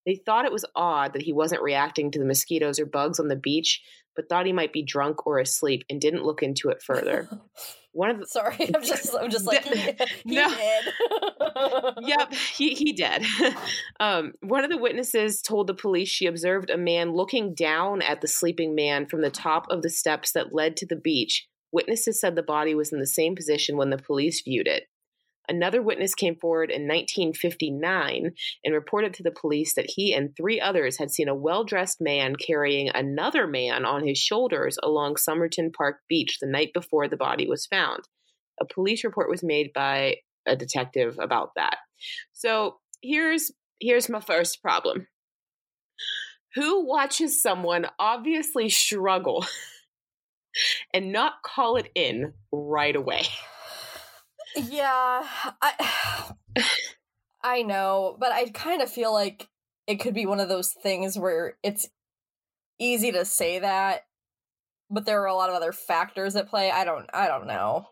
They 0.07 0.21
thought 0.25 0.45
it 0.45 0.53
was 0.53 0.67
odd 0.77 1.15
that 1.15 1.23
he 1.23 1.33
wasn't 1.33 1.63
reacting 1.63 2.11
to 2.13 2.19
the 2.19 2.27
mosquitoes 2.27 2.79
or 2.79 2.87
bugs 2.87 3.19
on 3.19 3.29
the 3.29 3.37
beach, 3.37 3.81
but 4.17 4.29
thought 4.29 4.47
he 4.47 4.53
might 4.53 4.73
be 4.73 4.83
drunk 4.83 5.27
or 5.27 5.39
asleep 5.39 5.85
and 5.91 6.01
didn't 6.01 6.25
look 6.25 6.43
into 6.43 6.69
it 6.71 6.83
further. 6.83 7.29
One 7.93 8.11
of 8.11 8.19
the 8.19 8.27
Sorry, 8.27 8.57
I'm 8.75 8.83
just 8.83 9.15
I'm 9.15 9.31
just 9.31 9.47
like 9.47 9.63
he, 9.65 9.95
he 10.25 10.35
No. 10.35 10.49
did. 10.49 11.95
yep, 12.03 12.33
he, 12.33 12.75
he 12.75 12.93
did. 12.93 13.25
um, 14.01 14.33
one 14.41 14.65
of 14.65 14.71
the 14.71 14.79
witnesses 14.79 15.41
told 15.41 15.69
the 15.69 15.75
police 15.75 16.09
she 16.09 16.27
observed 16.27 16.71
a 16.71 16.77
man 16.77 17.13
looking 17.13 17.55
down 17.55 18.03
at 18.03 18.21
the 18.21 18.27
sleeping 18.27 18.75
man 18.75 19.07
from 19.07 19.23
the 19.23 19.31
top 19.31 19.67
of 19.71 19.83
the 19.83 19.91
steps 19.91 20.33
that 20.33 20.53
led 20.53 20.77
to 20.79 20.87
the 20.87 20.97
beach. 20.97 21.47
Witnesses 21.71 22.21
said 22.21 22.35
the 22.35 22.43
body 22.43 22.75
was 22.75 22.93
in 22.93 22.99
the 22.99 23.07
same 23.07 23.37
position 23.37 23.77
when 23.77 23.91
the 23.91 23.97
police 23.99 24.43
viewed 24.43 24.67
it. 24.67 24.85
Another 25.49 25.83
witness 25.83 26.15
came 26.15 26.37
forward 26.37 26.71
in 26.71 26.83
1959 26.83 28.33
and 28.65 28.75
reported 28.75 29.13
to 29.15 29.23
the 29.23 29.31
police 29.31 29.75
that 29.75 29.91
he 29.91 30.15
and 30.15 30.35
three 30.37 30.61
others 30.61 30.99
had 30.99 31.11
seen 31.11 31.29
a 31.29 31.35
well 31.35 31.65
dressed 31.65 32.01
man 32.01 32.37
carrying 32.37 32.89
another 32.89 33.47
man 33.47 33.85
on 33.85 34.07
his 34.07 34.19
shoulders 34.19 34.79
along 34.83 35.17
Somerton 35.17 35.71
Park 35.71 35.99
Beach 36.09 36.39
the 36.41 36.47
night 36.47 36.71
before 36.73 37.09
the 37.09 37.17
body 37.17 37.47
was 37.47 37.67
found. 37.67 38.09
A 38.61 38.65
police 38.65 39.05
report 39.05 39.29
was 39.29 39.43
made 39.43 39.73
by 39.75 40.17
a 40.47 40.57
detective 40.57 41.19
about 41.21 41.51
that. 41.57 41.79
So 42.33 42.77
here's 43.03 43.51
here's 43.81 44.09
my 44.09 44.21
first 44.21 44.63
problem. 44.63 45.09
Who 46.55 46.87
watches 46.87 47.43
someone 47.43 47.87
obviously 47.99 48.71
struggle 48.71 49.45
and 50.95 51.13
not 51.13 51.43
call 51.45 51.77
it 51.77 51.91
in 51.95 52.33
right 52.53 52.95
away? 52.95 53.27
Yeah, 54.57 55.27
I 55.61 56.35
I 57.43 57.63
know, 57.63 58.17
but 58.19 58.33
I 58.33 58.49
kind 58.49 58.81
of 58.83 58.91
feel 58.91 59.13
like 59.13 59.49
it 59.87 59.97
could 59.97 60.15
be 60.15 60.27
one 60.27 60.41
of 60.41 60.49
those 60.49 60.71
things 60.71 61.19
where 61.19 61.59
it's 61.63 61.89
easy 62.79 63.13
to 63.13 63.25
say 63.25 63.59
that, 63.59 64.07
but 64.91 65.05
there 65.05 65.23
are 65.23 65.27
a 65.27 65.35
lot 65.35 65.51
of 65.51 65.57
other 65.57 65.73
factors 65.73 66.37
at 66.37 66.49
play. 66.49 66.71
I 66.71 66.85
don't 66.85 67.09
I 67.13 67.29
don't 67.29 67.47
know. 67.47 67.87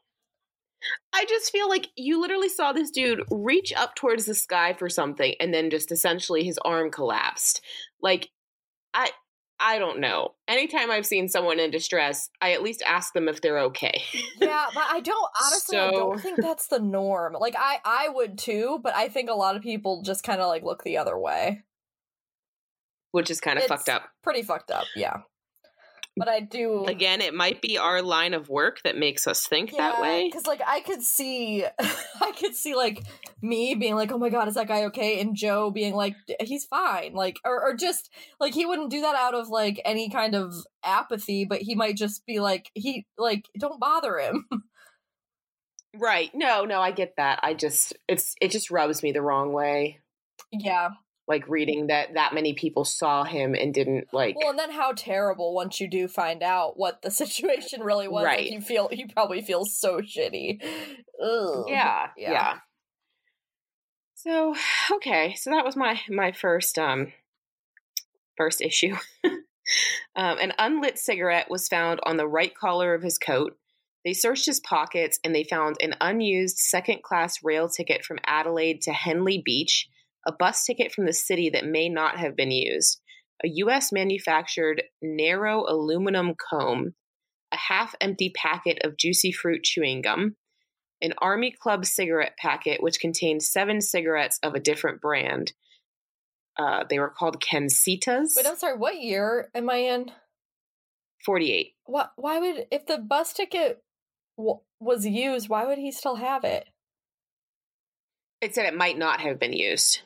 I 1.12 1.25
just 1.28 1.52
feel 1.52 1.69
like 1.69 1.88
you 1.97 2.21
literally 2.21 2.49
saw 2.49 2.73
this 2.73 2.90
dude 2.90 3.23
reach 3.31 3.73
up 3.73 3.95
towards 3.95 4.25
the 4.25 4.35
sky 4.35 4.73
for 4.73 4.88
something 4.88 5.35
and 5.38 5.54
then 5.54 5.71
just 5.71 5.92
essentially 5.92 6.42
his 6.45 6.59
arm 6.64 6.90
collapsed. 6.90 7.61
Like 8.00 8.31
I 8.95 9.11
I 9.64 9.78
don't 9.78 10.00
know. 10.00 10.35
Anytime 10.49 10.90
I've 10.90 11.07
seen 11.07 11.28
someone 11.28 11.61
in 11.61 11.71
distress, 11.71 12.28
I 12.40 12.52
at 12.52 12.64
least 12.64 12.83
ask 12.85 13.14
them 13.14 13.28
if 13.28 13.40
they're 13.40 13.61
okay. 13.61 14.02
Yeah, 14.40 14.66
but 14.75 14.85
I 14.90 14.99
don't 15.00 15.31
honestly 15.45 15.78
I 15.78 15.90
don't 15.92 16.21
think 16.21 16.40
that's 16.40 16.66
the 16.66 16.81
norm. 16.81 17.37
Like 17.38 17.54
I 17.57 17.78
I 17.85 18.09
would 18.09 18.37
too, 18.38 18.81
but 18.83 18.95
I 18.97 19.09
think 19.09 19.31
a 19.31 19.35
lot 19.35 19.54
of 19.54 19.62
people 19.62 20.02
just 20.02 20.25
kind 20.25 20.40
of 20.40 20.49
like 20.49 20.64
look 20.64 20.83
the 20.83 20.99
other 20.99 21.16
way. 21.16 21.62
Which 23.12 23.31
is 23.31 23.40
kind 23.40 23.59
of 23.59 23.64
fucked 23.66 23.88
up. 23.88 24.09
Pretty 24.23 24.42
fucked 24.42 24.73
up, 24.73 24.87
yeah. 24.97 25.19
But 26.16 26.28
I 26.28 26.40
do 26.40 26.85
Again, 26.85 27.23
it 27.23 27.33
might 27.33 27.62
be 27.62 27.78
our 27.78 28.02
line 28.02 28.35
of 28.35 28.50
work 28.50 28.83
that 28.83 28.99
makes 28.99 29.26
us 29.26 29.47
think 29.47 29.75
that 29.76 30.00
way. 30.00 30.28
Because 30.28 30.47
like 30.47 30.61
I 30.66 30.81
could 30.81 31.02
see, 31.02 31.64
I 31.81 32.33
could 32.38 32.54
see 32.54 32.75
like 32.75 33.02
me 33.40 33.75
being 33.75 33.95
like, 33.95 34.12
"Oh 34.12 34.19
my 34.19 34.28
god, 34.28 34.47
is 34.47 34.54
that 34.54 34.69
guy 34.69 34.85
okay?" 34.85 35.21
and 35.21 35.35
Joe 35.35 35.71
being 35.71 35.95
like, 35.95 36.14
"He's 36.40 36.66
fine," 36.66 37.14
like 37.14 37.38
or 37.45 37.62
or 37.62 37.75
just 37.75 38.11
like 38.38 38.52
he 38.52 38.66
wouldn't 38.66 38.90
do 38.90 39.00
that 39.00 39.16
out 39.16 39.35
of 39.35 39.49
like 39.49 39.81
any 39.87 40.11
kind 40.11 40.35
of 40.35 40.54
apathy, 40.85 41.47
but 41.47 41.62
he 41.62 41.75
might 41.75 41.97
just 41.97 42.26
be 42.26 42.40
like, 42.40 42.71
"He 42.75 43.07
like 43.16 43.49
don't 43.59 43.81
bother 43.81 44.19
him." 44.19 44.47
Right. 45.95 46.31
No, 46.35 46.64
no, 46.64 46.81
I 46.81 46.90
get 46.90 47.16
that. 47.19 47.40
I 47.42 47.52
just 47.52 47.95
it's 48.09 48.35
it 48.40 48.50
just 48.50 48.71
rubs 48.71 49.02
me 49.02 49.12
the 49.12 49.21
wrong 49.21 49.52
way. 49.52 50.00
yeah. 50.50 50.88
Like 51.29 51.49
reading 51.49 51.87
that 51.87 52.14
that 52.14 52.35
many 52.35 52.52
people 52.52 52.85
saw 52.85 53.23
him 53.25 53.55
and 53.55 53.73
didn't 53.73 54.09
like 54.12 54.37
Well, 54.37 54.50
and 54.50 54.59
then 54.59 54.73
how 54.73 54.93
terrible 54.93 55.55
once 55.55 55.81
you 55.81 55.88
do 55.88 56.09
find 56.09 56.43
out 56.43 56.76
what 56.76 57.00
the 57.02 57.11
situation 57.23 57.83
really 57.83 58.09
was. 58.09 58.25
Right. 58.25 58.41
Like 58.41 58.50
you 58.50 58.61
feel, 58.61 58.88
you 58.91 59.07
probably 59.09 59.41
feel 59.41 59.64
so 59.64 60.00
shitty. 60.00 60.59
Yeah, 60.61 62.09
Yeah. 62.17 62.33
yeah. 62.33 62.55
So, 64.14 64.55
okay. 64.93 65.35
So 65.35 65.50
that 65.50 65.64
was 65.64 65.76
my 65.76 66.00
my 66.09 66.33
first 66.33 66.79
um 66.79 67.12
first 68.37 68.61
issue. 68.61 68.97
um 69.25 70.38
an 70.38 70.52
unlit 70.59 70.99
cigarette 70.99 71.50
was 71.50 71.69
found 71.69 72.00
on 72.05 72.17
the 72.17 72.26
right 72.26 72.55
collar 72.55 72.95
of 72.95 73.02
his 73.02 73.19
coat. 73.19 73.57
They 74.05 74.12
searched 74.12 74.47
his 74.47 74.59
pockets 74.59 75.21
and 75.23 75.35
they 75.35 75.45
found 75.45 75.76
an 75.81 75.95
unused 76.00 76.59
second 76.59 77.02
class 77.05 77.45
rail 77.45 77.69
ticket 77.69 78.05
from 78.05 78.19
Adelaide 78.26 78.83
to 78.83 78.93
Henley 78.93 79.41
Beach, 79.45 79.88
a 80.26 80.33
bus 80.33 80.64
ticket 80.64 80.93
from 80.93 81.07
the 81.07 81.12
city 81.12 81.50
that 81.50 81.67
may 81.67 81.88
not 81.88 82.19
have 82.19 82.37
been 82.37 82.50
used, 82.50 83.00
a 83.45 83.49
US 83.49 83.93
manufactured 83.93 84.83
narrow 85.00 85.64
aluminum 85.69 86.35
comb, 86.35 86.95
a 87.52 87.57
half 87.57 87.95
empty 88.00 88.33
packet 88.35 88.79
of 88.85 88.97
juicy 88.97 89.33
fruit 89.33 89.62
chewing 89.62 90.02
gum, 90.02 90.37
an 91.00 91.12
Army 91.19 91.50
Club 91.50 91.85
cigarette 91.85 92.37
packet 92.38 92.83
which 92.83 93.00
contained 93.00 93.43
seven 93.43 93.81
cigarettes 93.81 94.38
of 94.43 94.55
a 94.55 94.61
different 94.61 95.00
brand. 95.00 95.52
Uh, 96.59 96.85
they 96.88 96.99
were 96.99 97.11
called 97.11 97.43
Kensitas. 97.43 98.37
Wait, 98.37 98.47
I'm 98.47 98.57
sorry. 98.57 98.76
What 98.76 99.00
year 99.00 99.50
am 99.55 99.69
I 99.69 99.76
in? 99.76 100.12
48. 101.25 101.73
What? 101.85 102.12
Why 102.17 102.38
would 102.38 102.67
if 102.71 102.87
the 102.87 102.99
bus 102.99 103.33
ticket 103.33 103.83
w- 104.37 104.61
was 104.81 105.07
used? 105.07 105.49
Why 105.49 105.67
would 105.67 105.79
he 105.79 105.91
still 105.91 106.17
have 106.17 106.45
it? 106.45 106.69
It 108.41 108.55
said 108.55 108.67
it 108.67 108.76
might 108.76 108.99
not 108.99 109.21
have 109.21 109.38
been 109.38 109.52
used. 109.52 110.02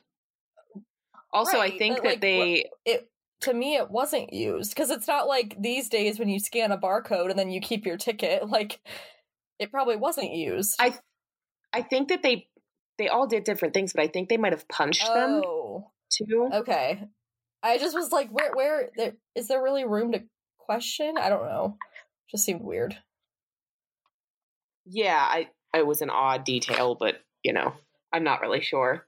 Also, 1.37 1.59
Right, 1.59 1.75
I 1.75 1.79
think 1.79 1.97
that 1.97 2.05
like, 2.05 2.21
they. 2.21 2.71
It 2.85 3.09
to 3.43 3.53
me, 3.53 3.77
it 3.77 3.91
wasn't 3.91 4.33
used 4.33 4.71
because 4.71 4.91
it's 4.91 5.07
not 5.07 5.29
like 5.29 5.57
these 5.61 5.89
days 5.89 6.19
when 6.19 6.29
you 6.29 6.41
scan 6.41 6.73
a 6.73 6.79
barcode 6.79 7.31
and 7.31 7.39
then 7.39 7.51
you 7.51 7.61
keep 7.61 7.85
your 7.85 7.97
ticket. 7.97 8.49
Like, 8.49 8.81
it 9.59 9.71
probably 9.71 9.97
wasn't 9.97 10.33
used. 10.33 10.75
I, 10.81 10.95
I 11.73 11.83
think 11.83 12.09
that 12.09 12.23
they, 12.23 12.49
they 12.97 13.09
all 13.09 13.27
did 13.27 13.45
different 13.45 13.75
things, 13.75 13.93
but 13.93 14.03
I 14.03 14.09
think 14.09 14.29
they 14.29 14.39
might 14.39 14.53
have 14.53 14.67
punched 14.69 15.07
them 15.07 15.43
oh, 15.45 15.91
too. 16.11 16.49
okay. 16.53 17.05
I 17.63 17.77
just 17.79 17.95
was 17.95 18.11
like, 18.11 18.31
where, 18.31 18.55
where 18.55 18.89
there 18.97 19.13
is 19.35 19.49
there 19.49 19.63
really 19.63 19.85
room 19.85 20.13
to 20.13 20.23
question? 20.59 21.17
I 21.19 21.29
don't 21.29 21.45
know. 21.45 21.77
Just 22.31 22.45
seemed 22.45 22.63
weird. 22.63 22.97
Yeah, 24.87 25.19
I, 25.19 25.49
it 25.75 25.87
was 25.87 26.01
an 26.01 26.11
odd 26.11 26.45
detail, 26.45 26.95
but 26.95 27.17
you 27.43 27.53
know, 27.53 27.75
I'm 28.13 28.25
not 28.25 28.41
really 28.41 28.63
sure. 28.63 29.06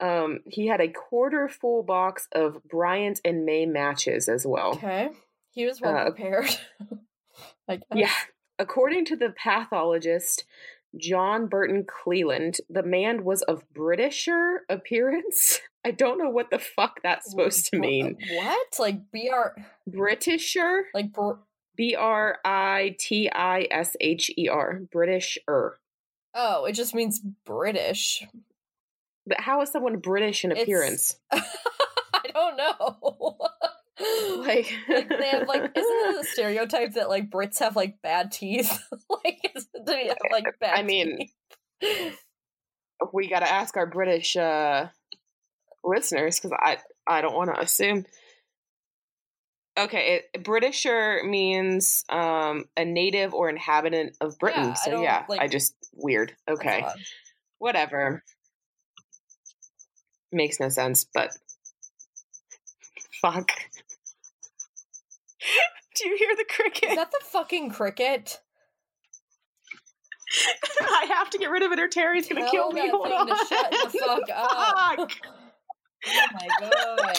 Um, 0.00 0.40
he 0.46 0.66
had 0.66 0.80
a 0.80 0.88
quarter 0.88 1.48
full 1.48 1.82
box 1.82 2.28
of 2.32 2.62
Bryant 2.64 3.20
and 3.24 3.44
May 3.46 3.64
matches 3.66 4.28
as 4.28 4.46
well. 4.46 4.72
Okay, 4.74 5.10
he 5.52 5.66
was 5.66 5.80
well 5.80 5.96
Uh, 5.96 6.04
prepared. 6.10 6.56
I 7.68 7.76
guess. 7.76 7.84
Yeah. 7.94 8.12
According 8.58 9.06
to 9.06 9.16
the 9.16 9.30
pathologist, 9.30 10.44
John 10.96 11.46
Burton 11.48 11.84
Cleland, 11.88 12.58
the 12.70 12.82
man 12.84 13.24
was 13.24 13.42
of 13.42 13.64
Britisher 13.72 14.60
appearance. 14.68 15.60
I 15.84 15.90
don't 15.90 16.18
know 16.18 16.30
what 16.30 16.50
the 16.50 16.58
fuck 16.58 17.00
that's 17.02 17.30
supposed 17.30 17.66
to 17.66 17.78
mean. 17.78 18.16
What? 18.36 18.66
Like 18.78 19.10
BR? 19.12 19.60
Britisher? 19.86 20.86
Like 20.94 21.12
br- 21.12 21.32
B 21.76 21.94
R 21.98 22.38
I 22.44 22.96
T 22.98 23.28
I 23.30 23.66
S 23.70 23.96
H 24.00 24.30
E 24.36 24.48
R. 24.48 24.80
Britisher. 24.92 25.76
oh, 26.34 26.64
it 26.66 26.72
just 26.72 26.94
means 26.94 27.20
British. 27.44 28.24
But 29.26 29.40
how 29.40 29.62
is 29.62 29.70
someone 29.70 29.98
British 29.98 30.44
in 30.44 30.52
appearance? 30.52 31.16
I 31.32 31.42
don't 32.32 32.56
know. 32.56 33.38
Like, 34.38 34.74
like 34.88 35.08
they 35.08 35.28
have 35.28 35.46
like 35.46 35.62
isn't 35.62 35.76
it 35.76 36.20
a 36.20 36.24
stereotype 36.24 36.94
that 36.94 37.08
like 37.08 37.30
Brits 37.30 37.60
have 37.60 37.76
like 37.76 38.02
bad 38.02 38.32
teeth? 38.32 38.70
like 39.08 39.52
is 39.54 39.66
do 39.66 39.84
they 39.86 40.08
have 40.08 40.18
like 40.32 40.46
bad 40.58 40.78
I 40.78 40.82
mean, 40.82 41.28
teeth? 41.80 42.18
we 43.12 43.28
got 43.28 43.40
to 43.40 43.50
ask 43.50 43.76
our 43.76 43.86
British 43.86 44.36
uh, 44.36 44.88
listeners 45.84 46.40
because 46.40 46.58
I 46.60 46.78
I 47.06 47.20
don't 47.20 47.36
want 47.36 47.54
to 47.54 47.60
assume. 47.60 48.04
Okay, 49.78 50.20
it, 50.34 50.44
Britisher 50.44 51.22
means 51.24 52.04
um, 52.08 52.64
a 52.76 52.84
native 52.84 53.32
or 53.32 53.48
inhabitant 53.48 54.16
of 54.20 54.38
Britain. 54.38 54.68
Yeah, 54.68 54.74
so 54.74 54.90
don't, 54.90 55.02
yeah, 55.02 55.24
like- 55.28 55.40
I 55.40 55.48
just 55.48 55.74
weird. 55.92 56.32
Okay, 56.48 56.84
whatever. 57.58 58.22
Makes 60.34 60.58
no 60.58 60.68
sense, 60.68 61.06
but 61.14 61.30
fuck. 63.22 63.48
Do 65.96 66.08
you 66.08 66.16
hear 66.18 66.34
the 66.36 66.44
cricket? 66.48 66.90
Is 66.90 66.96
that 66.96 67.12
the 67.12 67.20
fucking 67.22 67.70
cricket? 67.70 68.40
I 70.80 71.06
have 71.14 71.30
to 71.30 71.38
get 71.38 71.50
rid 71.50 71.62
of 71.62 71.70
it, 71.70 71.78
or 71.78 71.86
Terry's 71.86 72.28
gonna 72.28 72.40
Tell 72.40 72.50
kill 72.50 72.72
me. 72.72 72.88
Hold 72.88 73.12
on. 73.12 73.28
shut 73.28 73.70
the 73.70 73.98
fuck 74.00 74.22
up. 74.34 74.96
Fuck. 74.98 75.12
Oh 76.06 76.26
my 76.32 76.48
god. 76.60 77.16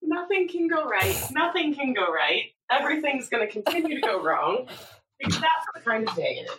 Nothing 0.00 0.48
can 0.48 0.66
go 0.68 0.88
right. 0.88 1.14
Nothing 1.32 1.74
can 1.74 1.92
go 1.92 2.10
right. 2.10 2.44
Everything's 2.70 3.28
going 3.28 3.46
to 3.46 3.52
continue 3.52 4.00
to 4.00 4.06
go 4.06 4.22
wrong 4.22 4.66
because 5.18 5.34
that's 5.34 5.66
the 5.74 5.80
kind 5.82 6.08
of 6.08 6.14
day 6.16 6.42
it 6.46 6.50
is. 6.50 6.56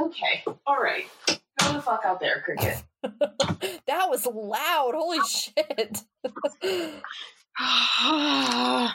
Okay. 0.00 0.44
All 0.66 0.76
right. 0.76 1.06
Go 1.28 1.72
the 1.72 1.80
fuck 1.80 2.02
out 2.04 2.20
there, 2.20 2.42
Cricket. 2.42 2.82
that 3.02 4.08
was 4.10 4.26
loud. 4.26 4.92
Holy 4.94 5.20
shit. 5.26 6.02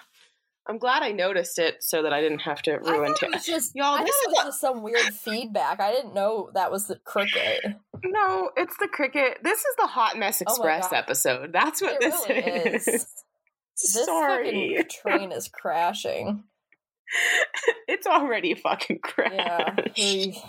I'm 0.68 0.78
glad 0.78 1.02
I 1.02 1.12
noticed 1.12 1.58
it 1.58 1.84
so 1.84 2.04
that 2.04 2.14
I 2.14 2.22
didn't 2.22 2.40
have 2.40 2.62
to 2.64 2.74
ruin 2.78 3.16
it 3.20 3.32
was 3.34 3.46
just 3.46 3.72
Y'all, 3.76 3.96
I 3.96 4.04
this 4.04 4.16
is 4.16 4.28
was 4.28 4.46
just 4.46 4.62
some 4.62 4.84
weird 4.84 5.00
feedback. 5.14 5.80
I 5.80 5.92
didn't 5.92 6.14
know 6.14 6.52
that 6.54 6.72
was 6.72 6.86
the 6.88 6.98
cricket. 6.98 7.62
No, 8.06 8.52
it's 8.56 8.76
the 8.78 8.88
Cricket. 8.88 9.40
This 9.44 9.60
is 9.60 9.76
the 9.78 9.88
Hot 9.88 10.18
Mess 10.18 10.42
Oh 10.42 10.52
Express 10.52 10.90
God. 10.90 10.98
episode. 10.98 11.52
That's 11.54 11.82
what 11.82 11.94
It 11.96 12.00
this 12.02 12.26
really 12.30 12.42
is. 12.76 12.88
is. 12.88 13.08
This 13.82 14.06
Sorry. 14.06 14.76
fucking 14.78 14.90
train 14.90 15.32
is 15.32 15.48
crashing. 15.48 16.44
it's 17.88 18.08
already 18.08 18.54
fucking 18.56 19.00
crashed. 19.04 19.98
Yeah. 19.98 20.32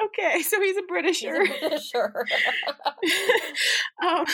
Okay, 0.00 0.42
so 0.42 0.60
he's 0.60 0.76
a 0.76 0.80
a 0.80 0.86
Britisher. 0.86 1.44
Britisher. 1.60 2.24
um, 4.00 4.24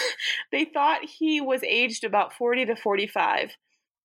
they 0.52 0.66
thought 0.66 1.00
he 1.04 1.40
was 1.40 1.62
aged 1.64 2.04
about 2.04 2.34
40 2.34 2.66
to 2.66 2.76
45. 2.76 3.52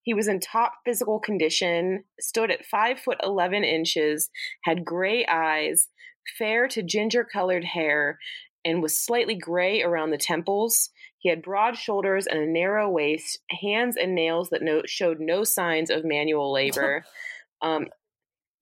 He 0.04 0.14
was 0.14 0.30
in 0.30 0.40
top 0.40 0.76
physical 0.86 1.20
condition, 1.20 2.06
stood 2.20 2.50
at 2.50 2.66
5 2.66 3.02
foot 3.02 3.18
11 3.22 3.66
inches, 3.66 4.30
had 4.64 4.86
gray 4.86 5.26
eyes, 5.26 5.90
fair 6.38 6.68
to 6.70 6.82
ginger 6.82 7.26
colored 7.26 7.66
hair, 7.66 8.20
and 8.64 8.82
was 8.82 9.00
slightly 9.00 9.36
gray 9.36 9.82
around 9.82 10.12
the 10.12 10.18
temples. 10.18 10.92
He 11.20 11.30
had 11.30 11.42
broad 11.42 11.78
shoulders 11.78 12.28
and 12.28 12.40
a 12.40 12.46
narrow 12.46 12.90
waist, 12.90 13.40
hands 13.62 13.98
and 13.98 14.16
nails 14.16 14.50
that 14.50 14.62
no- 14.62 14.84
showed 14.86 15.20
no 15.20 15.44
signs 15.44 15.90
of 15.90 16.04
manual 16.04 16.52
labor. 16.52 17.04
um, 17.62 17.88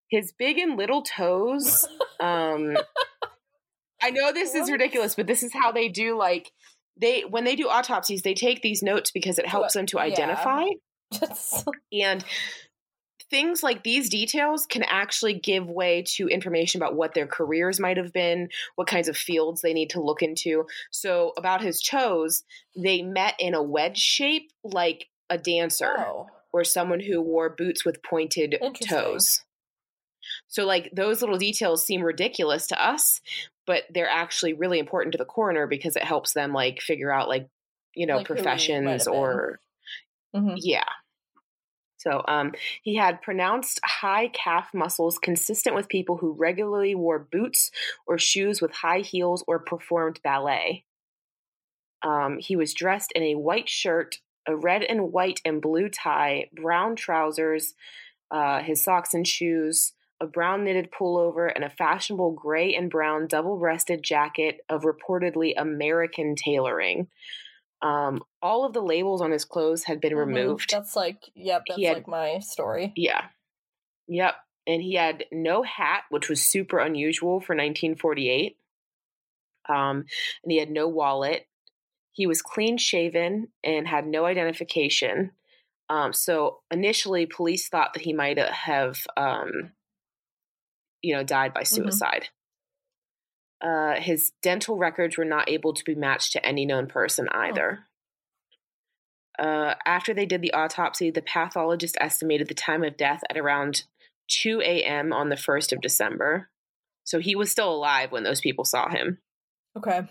his 0.09 0.33
big 0.37 0.57
and 0.57 0.77
little 0.77 1.01
toes 1.01 1.87
um 2.19 2.77
i 4.01 4.09
know 4.09 4.31
this 4.31 4.55
is 4.55 4.71
ridiculous 4.71 5.15
but 5.15 5.27
this 5.27 5.43
is 5.43 5.53
how 5.53 5.71
they 5.71 5.89
do 5.89 6.17
like 6.17 6.51
they 6.99 7.21
when 7.21 7.43
they 7.43 7.55
do 7.55 7.67
autopsies 7.67 8.21
they 8.21 8.33
take 8.33 8.61
these 8.61 8.81
notes 8.81 9.11
because 9.11 9.37
it 9.37 9.47
helps 9.47 9.73
them 9.73 9.85
to 9.85 9.97
yeah. 9.97 10.03
identify 10.03 10.65
Just- 11.13 11.67
and 11.93 12.23
things 13.29 13.62
like 13.62 13.84
these 13.84 14.10
details 14.10 14.65
can 14.65 14.84
actually 14.84 15.34
give 15.34 15.69
way 15.69 16.04
to 16.15 16.28
information 16.28 16.82
about 16.82 16.95
what 16.95 17.13
their 17.13 17.28
careers 17.28 17.80
might 17.80 17.97
have 17.97 18.13
been 18.13 18.49
what 18.75 18.88
kinds 18.88 19.08
of 19.08 19.17
fields 19.17 19.62
they 19.62 19.73
need 19.73 19.89
to 19.89 20.01
look 20.01 20.21
into 20.21 20.65
so 20.91 21.34
about 21.38 21.62
his 21.62 21.82
toes 21.82 22.43
they 22.75 23.01
met 23.01 23.34
in 23.39 23.54
a 23.54 23.62
wedge 23.62 23.97
shape 23.97 24.51
like 24.63 25.08
a 25.30 25.38
dancer 25.38 25.95
oh. 25.97 26.28
or 26.51 26.63
someone 26.63 26.99
who 26.99 27.21
wore 27.21 27.49
boots 27.49 27.86
with 27.86 28.04
pointed 28.04 28.58
toes. 28.88 29.43
So, 30.47 30.65
like, 30.65 30.89
those 30.93 31.21
little 31.21 31.38
details 31.38 31.86
seem 31.86 32.01
ridiculous 32.01 32.67
to 32.67 32.86
us, 32.86 33.21
but 33.65 33.84
they're 33.89 34.10
actually 34.10 34.54
really 34.54 34.80
important 34.80 35.13
to 35.13 35.17
the 35.17 35.25
coroner 35.25 35.67
because 35.67 35.95
it 35.95 36.04
helps 36.04 36.34
them, 36.34 36.54
like, 36.54 36.82
figure 36.82 37.12
out, 37.12 37.30
like, 37.30 37.47
you 37.95 38.06
know, 38.06 38.17
Like 38.17 38.28
who 38.28 38.34
he 38.34 38.39
might 38.39 38.43
professions 38.43 39.08
or, 39.08 39.60
Mhm. 40.36 40.56
yeah. 40.58 40.86
So, 42.08 42.24
um, 42.28 42.54
he 42.82 42.96
had 42.96 43.22
pronounced 43.22 43.82
high 43.84 44.30
calf 44.30 44.70
muscles 44.74 45.17
consistent 45.17 45.76
with 45.76 45.89
people 45.89 46.17
who 46.17 46.32
regularly 46.32 46.96
wore 46.96 47.20
boots 47.20 47.70
or 48.06 48.17
shoes 48.17 48.62
with 48.62 48.72
high 48.72 49.00
heels 49.00 49.43
or 49.46 49.60
performed 49.60 50.22
ballet. 50.24 50.86
Um, 52.04 52.38
he 52.39 52.56
was 52.56 52.74
dressed 52.74 53.12
in 53.13 53.24
a 53.24 53.36
white 53.36 53.67
shirt, 53.67 54.20
a 54.48 54.56
red 54.56 54.84
and 54.84 55.12
white 55.12 55.41
and 55.43 55.62
blue 55.62 55.89
tie, 55.89 56.50
brown 56.54 56.96
trousers, 56.96 57.74
uh, 58.32 58.62
his 58.62 58.82
socks 58.82 59.13
and 59.13 59.28
shoes, 59.28 59.93
a 60.22 60.28
brown 60.28 60.63
knitted 60.63 60.89
pullover, 60.91 61.52
and 61.54 61.65
a 61.65 61.70
fashionable 61.70 62.32
gray 62.32 62.74
and 62.74 62.89
brown 62.89 63.28
double 63.28 63.58
breasted 63.58 64.02
jacket 64.02 64.62
of 64.70 64.84
reportedly 64.84 65.54
American 65.58 66.36
tailoring. 66.36 67.08
Um, 67.81 68.23
all 68.41 68.65
of 68.65 68.73
the 68.73 68.81
labels 68.81 69.21
on 69.21 69.31
his 69.31 69.45
clothes 69.45 69.83
had 69.83 70.01
been 70.01 70.13
Mhm. 70.13 70.17
removed. 70.17 70.69
That's 70.71 70.95
like, 70.95 71.29
yep, 71.35 71.63
that's 71.67 71.81
had- 71.81 71.97
like 71.97 72.07
my 72.07 72.39
story. 72.39 72.93
Yeah. 72.95 73.29
Yep. 74.07 74.35
And 74.65 74.81
he 74.81 74.95
had 74.95 75.25
no 75.31 75.63
hat, 75.63 76.03
which 76.09 76.27
was 76.29 76.43
super 76.43 76.79
unusual 76.79 77.39
for 77.39 77.55
1948. 77.55 78.57
Um, 79.69 80.05
and 80.43 80.51
he 80.51 80.57
had 80.57 80.71
no 80.71 80.87
wallet. 80.87 81.47
He 82.13 82.25
was 82.25 82.41
clean 82.41 82.77
shaven 82.77 83.51
and 83.63 83.87
had 83.87 84.07
no 84.07 84.25
identification. 84.25 85.31
Um, 85.89 86.13
so 86.13 86.61
initially, 86.71 87.25
police 87.25 87.69
thought 87.69 87.93
that 87.93 88.03
he 88.03 88.11
might 88.13 88.37
have, 88.37 89.05
um, 89.15 89.73
you 91.01 91.15
know, 91.15 91.23
died 91.23 91.53
by 91.53 91.63
suicide. 91.63 92.29
Uh, 93.62 93.96
his 93.96 94.34
dental 94.43 94.78
records 94.78 95.17
were 95.17 95.26
not 95.26 95.50
able 95.50 95.74
to 95.74 95.84
be 95.84 95.96
matched 95.96 96.32
to 96.34 96.46
any 96.46 96.65
known 96.65 96.88
person 96.88 97.28
either. 97.32 97.80
Uh, 99.39 99.76
after 99.86 100.13
they 100.13 100.26
did 100.26 100.41
the 100.41 100.54
autopsy, 100.54 101.12
the 101.12 101.22
pathologist 101.22 101.98
estimated 102.00 102.48
the 102.48 102.54
time 102.54 102.84
of 102.84 102.98
death 102.98 103.22
at 103.30 103.38
around 103.38 103.84
2 104.30 104.62
a.m. 104.62 105.13
on 105.13 105.30
the 105.30 105.36
1st 105.36 105.74
of 105.74 105.82
December. 105.82 106.50
So 107.04 107.20
he 107.20 107.36
was 107.36 107.52
still 107.52 107.72
alive 107.72 108.12
when 108.12 108.24
those 108.24 108.41
people 108.41 108.65
saw 108.65 108.89
him. 108.89 109.20
Okay. 109.78 110.02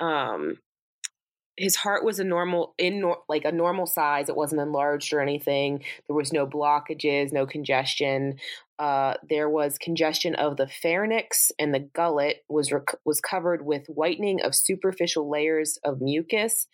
Um, 0.00 0.58
his 1.56 1.76
heart 1.76 2.04
was 2.04 2.18
a 2.18 2.24
normal 2.24 2.74
in 2.78 3.04
like 3.28 3.44
a 3.44 3.52
normal 3.52 3.86
size. 3.86 4.28
It 4.28 4.36
wasn't 4.36 4.62
enlarged 4.62 5.12
or 5.12 5.20
anything. 5.20 5.84
There 6.06 6.16
was 6.16 6.32
no 6.32 6.46
blockages, 6.46 7.32
no 7.32 7.46
congestion. 7.46 8.38
Uh, 8.78 9.14
there 9.28 9.50
was 9.50 9.76
congestion 9.78 10.34
of 10.34 10.56
the 10.56 10.66
pharynx 10.66 11.52
and 11.58 11.74
the 11.74 11.88
gullet 11.94 12.38
was 12.48 12.72
rec- 12.72 12.96
was 13.04 13.20
covered 13.20 13.64
with 13.64 13.86
whitening 13.86 14.40
of 14.42 14.54
superficial 14.54 15.30
layers 15.30 15.78
of 15.84 16.00
mucus, 16.00 16.68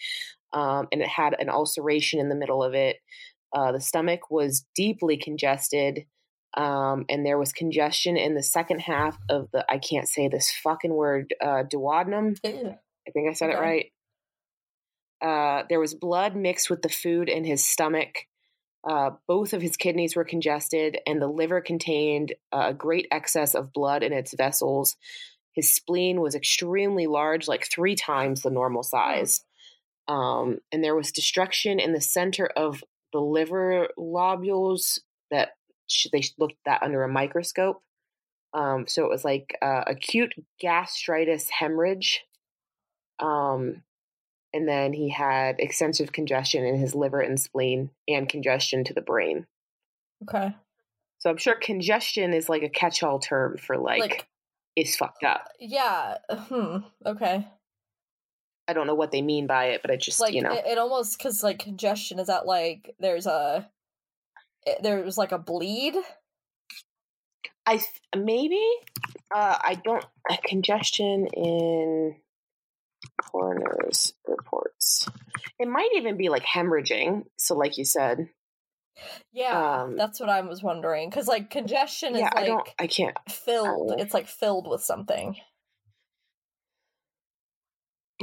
um, 0.53 0.87
and 0.93 1.03
it 1.03 1.09
had 1.09 1.35
an 1.39 1.49
ulceration 1.49 2.21
in 2.21 2.29
the 2.29 2.37
middle 2.37 2.63
of 2.63 2.75
it. 2.75 2.99
Uh, 3.53 3.73
the 3.73 3.81
stomach 3.81 4.31
was 4.31 4.65
deeply 4.77 5.17
congested, 5.17 6.05
um, 6.57 7.05
and 7.09 7.27
there 7.27 7.39
was 7.39 7.53
congestion 7.53 8.17
in 8.17 8.35
the 8.37 8.43
second 8.43 8.81
half 8.81 9.19
of 9.29 9.49
the 9.53 9.65
I 9.69 9.79
can't 9.79 10.09
say 10.09 10.29
this 10.29 10.53
fucking 10.63 10.95
word 10.95 11.35
uh, 11.43 11.65
duodenum. 11.65 12.37
Ew. 12.45 12.75
I 13.09 13.11
think 13.11 13.29
I 13.29 13.33
said 13.33 13.51
it 13.51 13.59
right. 13.59 13.87
Uh, 15.21 15.63
there 15.69 15.81
was 15.81 15.95
blood 15.95 16.37
mixed 16.37 16.71
with 16.71 16.83
the 16.83 16.89
food 16.89 17.29
in 17.29 17.45
his 17.45 17.65
stomach. 17.65 18.27
Uh, 18.89 19.11
both 19.27 19.53
of 19.53 19.61
his 19.61 19.77
kidneys 19.77 20.15
were 20.15 20.25
congested, 20.25 20.99
and 21.07 21.21
the 21.21 21.27
liver 21.27 21.61
contained 21.61 22.35
a 22.53 22.73
great 22.73 23.09
excess 23.11 23.55
of 23.55 23.73
blood 23.73 24.03
in 24.03 24.13
its 24.13 24.35
vessels. 24.35 24.97
His 25.53 25.75
spleen 25.75 26.21
was 26.21 26.35
extremely 26.35 27.07
large, 27.07 27.49
like 27.49 27.67
three 27.67 27.97
times 27.97 28.43
the 28.43 28.51
normal 28.51 28.85
size. 28.85 29.45
Um, 30.07 30.59
and 30.73 30.83
there 30.83 30.95
was 30.95 31.13
destruction 31.13 31.81
in 31.81 31.93
the 31.93 32.01
center 32.01 32.47
of 32.47 32.83
the 33.13 33.21
liver 33.21 33.89
lobules 33.99 35.01
that 35.31 35.51
sh- 35.89 36.07
they 36.13 36.23
looked 36.39 36.57
that 36.65 36.83
under 36.83 37.03
a 37.03 37.09
microscope. 37.09 37.83
Um, 38.55 38.87
so 38.87 39.05
it 39.05 39.11
was 39.11 39.25
like 39.25 39.59
uh, 39.61 39.83
acute 39.87 40.33
gastritis 40.61 41.51
hemorrhage. 41.51 42.25
Um, 43.19 43.83
and 44.53 44.69
then 44.69 44.93
he 44.93 45.11
had 45.11 45.57
extensive 45.59 46.13
congestion 46.13 46.65
in 46.65 46.77
his 46.77 46.95
liver 46.95 47.21
and 47.21 47.41
spleen 47.41 47.91
and 48.07 48.29
congestion 48.29 48.85
to 48.85 48.95
the 48.95 49.01
brain. 49.01 49.47
Okay. 50.23 50.55
So 51.19 51.31
I'm 51.31 51.37
sure 51.37 51.55
congestion 51.55 52.33
is 52.33 52.49
like 52.49 52.63
a 52.63 52.69
catch-all 52.69 53.19
term 53.19 53.59
for 53.59 53.77
like, 53.77 54.01
Like, 54.01 54.29
is 54.77 54.97
fucked 54.97 55.25
up. 55.25 55.49
Yeah. 55.59 56.17
Hmm. 56.31 56.79
Okay. 57.05 57.47
I 58.69 58.73
don't 58.75 58.87
know 58.87 58.95
what 58.95 59.11
they 59.11 59.23
mean 59.23 59.47
by 59.47 59.67
it, 59.67 59.81
but 59.83 59.91
it 59.91 60.01
just 60.01 60.21
Like 60.21 60.35
you 60.35 60.43
know 60.43 60.53
it, 60.53 60.65
it 60.67 60.79
almost 60.79 61.17
because 61.17 61.43
like 61.43 61.59
congestion 61.59 62.19
is 62.19 62.27
that 62.27 62.47
like 62.47 62.95
there's 63.01 63.27
a 63.27 63.69
it, 64.65 64.83
there 64.83 65.03
was 65.03 65.17
like 65.17 65.33
a 65.33 65.39
bleed. 65.39 65.95
I 67.65 67.79
th- 67.79 67.89
maybe 68.17 68.63
uh, 69.35 69.57
I 69.61 69.81
don't 69.83 70.05
uh, 70.31 70.37
congestion 70.45 71.27
in 71.29 72.17
coroner's 73.21 74.15
reports. 74.27 75.09
It 75.59 75.69
might 75.69 75.91
even 75.97 76.17
be 76.17 76.29
like 76.29 76.45
hemorrhaging. 76.45 77.25
So, 77.37 77.55
like 77.57 77.77
you 77.79 77.85
said, 77.85 78.29
Yeah, 79.33 79.83
Um, 79.83 79.97
that's 79.97 80.19
what 80.19 80.29
I 80.29 80.41
was 80.41 80.63
wondering. 80.63 81.09
Because 81.11 81.29
like 81.29 81.51
congestion 81.51 82.15
is 82.15 82.21
yeah, 82.23 82.31
I 82.35 82.47
don't, 82.47 82.67
like 82.67 82.75
I 82.79 82.87
can't. 82.89 83.17
filled. 83.29 83.91
know. 83.91 83.97
It's 84.03 84.15
like 84.15 84.27
filled 84.27 84.67
with 84.69 84.83
something. 84.83 85.37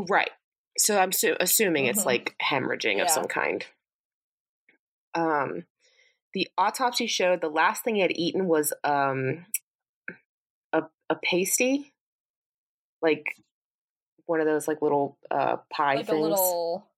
Right. 0.09 0.31
So 0.77 0.99
I'm 0.99 1.11
su- 1.13 1.37
assuming 1.39 1.85
it's 1.85 2.01
Mhm. 2.01 2.05
like 2.05 2.35
hemorrhaging 2.43 3.01
of 3.01 3.09
some 3.09 3.27
kind. 3.27 3.65
Um, 5.13 5.65
the 6.33 6.49
autopsy 6.57 7.07
showed 7.07 7.39
the 7.39 7.49
last 7.49 7.83
thing 7.83 7.95
he 7.95 8.01
had 8.01 8.11
eaten 8.17 8.47
was 8.47 8.73
um 8.83 9.45
a 10.73 10.83
a 11.09 11.15
pasty, 11.15 11.93
like 13.01 13.37
one 14.25 14.39
of 14.39 14.45
those 14.47 14.67
like 14.67 14.81
little 14.81 15.17
uh 15.31 15.57
pie 15.71 15.95
like 15.95 16.07
things. 16.07 16.17
a 16.17 16.21
little. 16.21 16.89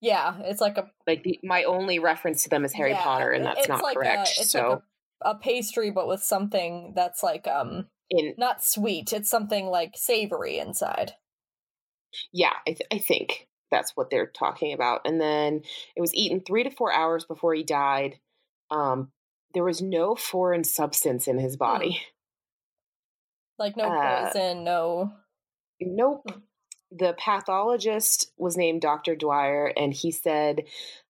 Yeah, 0.00 0.36
it's 0.42 0.60
like 0.60 0.76
a 0.76 0.90
like 1.06 1.22
the, 1.22 1.38
my 1.42 1.64
only 1.64 1.98
reference 1.98 2.42
to 2.44 2.50
them 2.50 2.64
is 2.64 2.72
Harry 2.74 2.90
yeah, 2.90 3.02
Potter, 3.02 3.30
and 3.30 3.44
that's 3.44 3.68
not 3.68 3.82
like 3.82 3.96
correct. 3.96 4.28
A, 4.36 4.40
it's 4.42 4.50
so 4.50 4.68
like 4.68 4.78
a, 5.24 5.30
a 5.30 5.34
pastry, 5.38 5.90
but 5.90 6.06
with 6.06 6.22
something 6.22 6.92
that's 6.94 7.22
like 7.22 7.46
um 7.48 7.86
in 8.10 8.34
not 8.36 8.62
sweet. 8.62 9.12
It's 9.12 9.30
something 9.30 9.66
like 9.66 9.92
savory 9.96 10.58
inside. 10.58 11.12
yeah, 12.32 12.52
I, 12.66 12.72
th- 12.72 12.88
I 12.92 12.98
think 12.98 13.48
that's 13.70 13.92
what 13.96 14.10
they're 14.10 14.26
talking 14.26 14.72
about. 14.72 15.00
And 15.04 15.20
then 15.20 15.62
it 15.96 16.00
was 16.00 16.14
eaten 16.14 16.40
three 16.40 16.64
to 16.64 16.70
four 16.70 16.92
hours 16.92 17.24
before 17.24 17.54
he 17.54 17.62
died. 17.64 18.18
Um, 18.70 19.10
there 19.54 19.64
was 19.64 19.80
no 19.82 20.14
foreign 20.14 20.64
substance 20.64 21.26
in 21.26 21.38
his 21.38 21.56
body. 21.56 22.00
Like 23.58 23.76
no 23.76 23.84
Uh, 23.84 24.26
poison, 24.32 24.64
no. 24.64 25.12
Nope. 25.86 26.26
The 26.90 27.14
pathologist 27.18 28.30
was 28.36 28.56
named 28.56 28.80
Dr. 28.80 29.16
Dwyer, 29.16 29.72
and 29.76 29.92
he 29.92 30.12
said, 30.12 30.62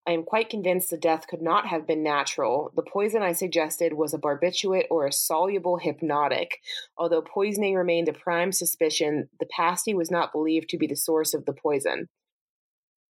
I 0.07 0.13
am 0.13 0.23
quite 0.23 0.49
convinced 0.49 0.91
the 0.91 0.97
death 0.97 1.27
could 1.27 1.43
not 1.43 1.67
have 1.67 1.87
been 1.87 2.03
natural. 2.03 2.73
The 2.75 2.83
poison 2.83 3.23
I 3.23 3.33
suggested 3.33 3.93
was 3.93 4.15
a 4.15 4.19
barbiturate 4.19 4.87
or 4.91 5.07
a 5.07 5.13
soluble 5.13 5.79
hypnotic. 5.79 6.61
Although 6.97 7.23
poisoning 7.23 7.75
remained 7.75 8.09
a 8.09 8.15
prime 8.15 8.53
suspicion, 8.53 9.29
the 9.41 9.47
pasty 9.47 9.95
was 9.95 10.11
not 10.11 10.33
believed 10.33 10.71
to 10.71 10.79
be 10.79 10.87
the 10.87 10.97
source 10.97 11.35
of 11.35 11.45
the 11.45 11.55
poison. 11.55 12.09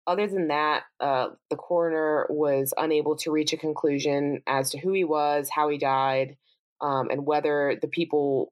Other 0.07 0.27
than 0.27 0.47
that, 0.47 0.83
uh, 0.99 1.29
the 1.49 1.55
coroner 1.55 2.25
was 2.29 2.73
unable 2.77 3.15
to 3.17 3.31
reach 3.31 3.53
a 3.53 3.57
conclusion 3.57 4.41
as 4.47 4.71
to 4.71 4.79
who 4.79 4.93
he 4.93 5.03
was, 5.03 5.49
how 5.49 5.69
he 5.69 5.77
died, 5.77 6.37
um, 6.81 7.09
and 7.09 7.25
whether 7.25 7.77
the 7.81 7.87
people 7.87 8.51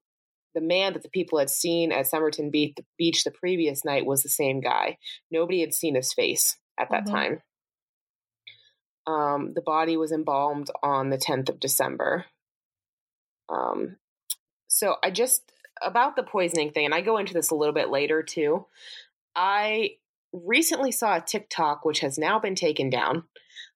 the 0.53 0.61
man 0.61 0.93
that 0.93 1.03
the 1.03 1.09
people 1.09 1.39
had 1.39 1.49
seen 1.49 1.91
at 1.91 2.07
Somerton 2.07 2.49
Beach, 2.49 2.75
Beach 2.97 3.23
the 3.23 3.31
previous 3.31 3.85
night 3.85 4.05
was 4.05 4.23
the 4.23 4.29
same 4.29 4.61
guy. 4.61 4.97
Nobody 5.31 5.61
had 5.61 5.73
seen 5.73 5.95
his 5.95 6.13
face 6.13 6.57
at 6.79 6.89
that 6.91 7.05
Mhm. 7.05 7.11
time. 7.11 7.43
Um, 9.07 9.53
the 9.53 9.61
body 9.61 9.97
was 9.97 10.11
embalmed 10.11 10.69
on 10.83 11.09
the 11.09 11.17
10th 11.17 11.49
of 11.49 11.59
December. 11.59 12.25
Um, 13.49 13.97
so 14.67 14.97
I 15.03 15.09
just, 15.11 15.51
about 15.81 16.15
the 16.15 16.23
poisoning 16.23 16.71
thing, 16.71 16.85
and 16.85 16.93
I 16.93 17.01
go 17.01 17.17
into 17.17 17.33
this 17.33 17.49
a 17.49 17.55
little 17.55 17.73
bit 17.73 17.89
later 17.89 18.21
too. 18.21 18.67
I 19.35 19.97
recently 20.31 20.91
saw 20.91 21.17
a 21.17 21.21
TikTok, 21.21 21.85
which 21.85 22.01
has 22.01 22.17
now 22.17 22.39
been 22.39 22.55
taken 22.55 22.89
down, 22.89 23.27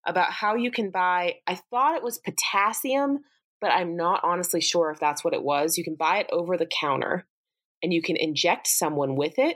about 0.06 0.32
how 0.32 0.56
you 0.56 0.70
can 0.70 0.92
buy, 0.92 1.40
I 1.48 1.56
thought 1.56 1.96
it 1.96 2.04
was 2.04 2.20
potassium, 2.20 3.24
but 3.64 3.72
I'm 3.72 3.96
not 3.96 4.20
honestly 4.26 4.60
sure 4.60 4.92
if 4.92 5.00
that's 5.00 5.24
what 5.24 5.34
it 5.34 5.42
was. 5.42 5.78
You 5.78 5.86
can 5.86 5.96
buy 5.96 6.18
it 6.18 6.28
over 6.34 6.58
the 6.58 6.66
counter 6.66 7.26
and 7.82 7.94
you 7.94 8.02
can 8.02 8.18
inject 8.18 8.68
someone 8.68 9.16
with 9.16 9.40
it. 9.40 9.56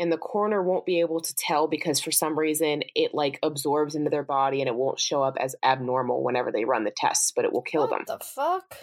And 0.00 0.10
the 0.10 0.18
coroner 0.18 0.60
won't 0.60 0.84
be 0.86 0.98
able 0.98 1.20
to 1.20 1.32
tell 1.36 1.68
because 1.68 2.00
for 2.00 2.10
some 2.10 2.36
reason 2.36 2.82
it 2.96 3.14
like 3.14 3.38
absorbs 3.44 3.94
into 3.94 4.10
their 4.10 4.24
body 4.24 4.60
and 4.60 4.66
it 4.66 4.74
won't 4.74 4.98
show 4.98 5.22
up 5.22 5.36
as 5.38 5.54
abnormal 5.62 6.24
whenever 6.24 6.50
they 6.50 6.64
run 6.64 6.82
the 6.82 6.90
tests, 6.90 7.32
but 7.36 7.44
it 7.44 7.52
will 7.52 7.62
kill 7.62 7.86
them. 7.86 8.02
What 8.06 8.18
the 8.18 8.24
fuck? 8.24 8.74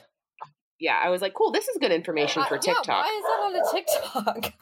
Yeah, 0.80 0.98
I 1.04 1.10
was 1.10 1.22
like, 1.22 1.34
cool, 1.34 1.52
this 1.52 1.68
is 1.68 1.76
good 1.78 1.92
information 1.92 2.44
I- 2.44 2.48
for 2.48 2.56
yeah, 2.56 2.62
TikTok. 2.62 2.88
why 2.88 3.18
is 3.18 3.24
that 3.24 3.40
on 3.44 4.24
a 4.24 4.32
TikTok? 4.32 4.54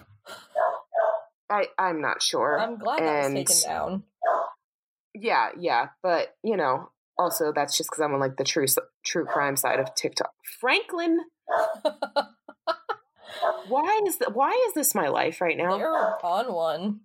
I, 1.52 1.68
I'm 1.78 2.02
not 2.02 2.24
sure. 2.24 2.60
I'm 2.60 2.80
glad 2.80 2.98
that 3.00 3.32
was 3.32 3.48
taken 3.48 3.72
down. 3.72 4.04
Yeah, 5.14 5.50
yeah, 5.60 5.90
but 6.02 6.34
you 6.44 6.58
know, 6.58 6.90
also 7.18 7.52
that's 7.54 7.78
just 7.78 7.90
because 7.90 8.02
I'm 8.02 8.14
on 8.14 8.20
like 8.20 8.38
the 8.38 8.44
true 8.44 8.66
true 9.06 9.26
crime 9.26 9.56
side 9.56 9.80
of 9.80 9.94
TikTok. 9.96 10.32
Franklin, 10.60 11.20
why 13.68 14.02
is 14.08 14.18
that? 14.20 14.34
Why 14.36 14.52
is 14.68 14.74
this 14.74 14.96
my 14.96 15.08
life 15.08 15.42
right 15.42 15.58
now? 15.58 15.78
They're 15.78 16.26
on 16.26 16.54
one. 16.54 17.00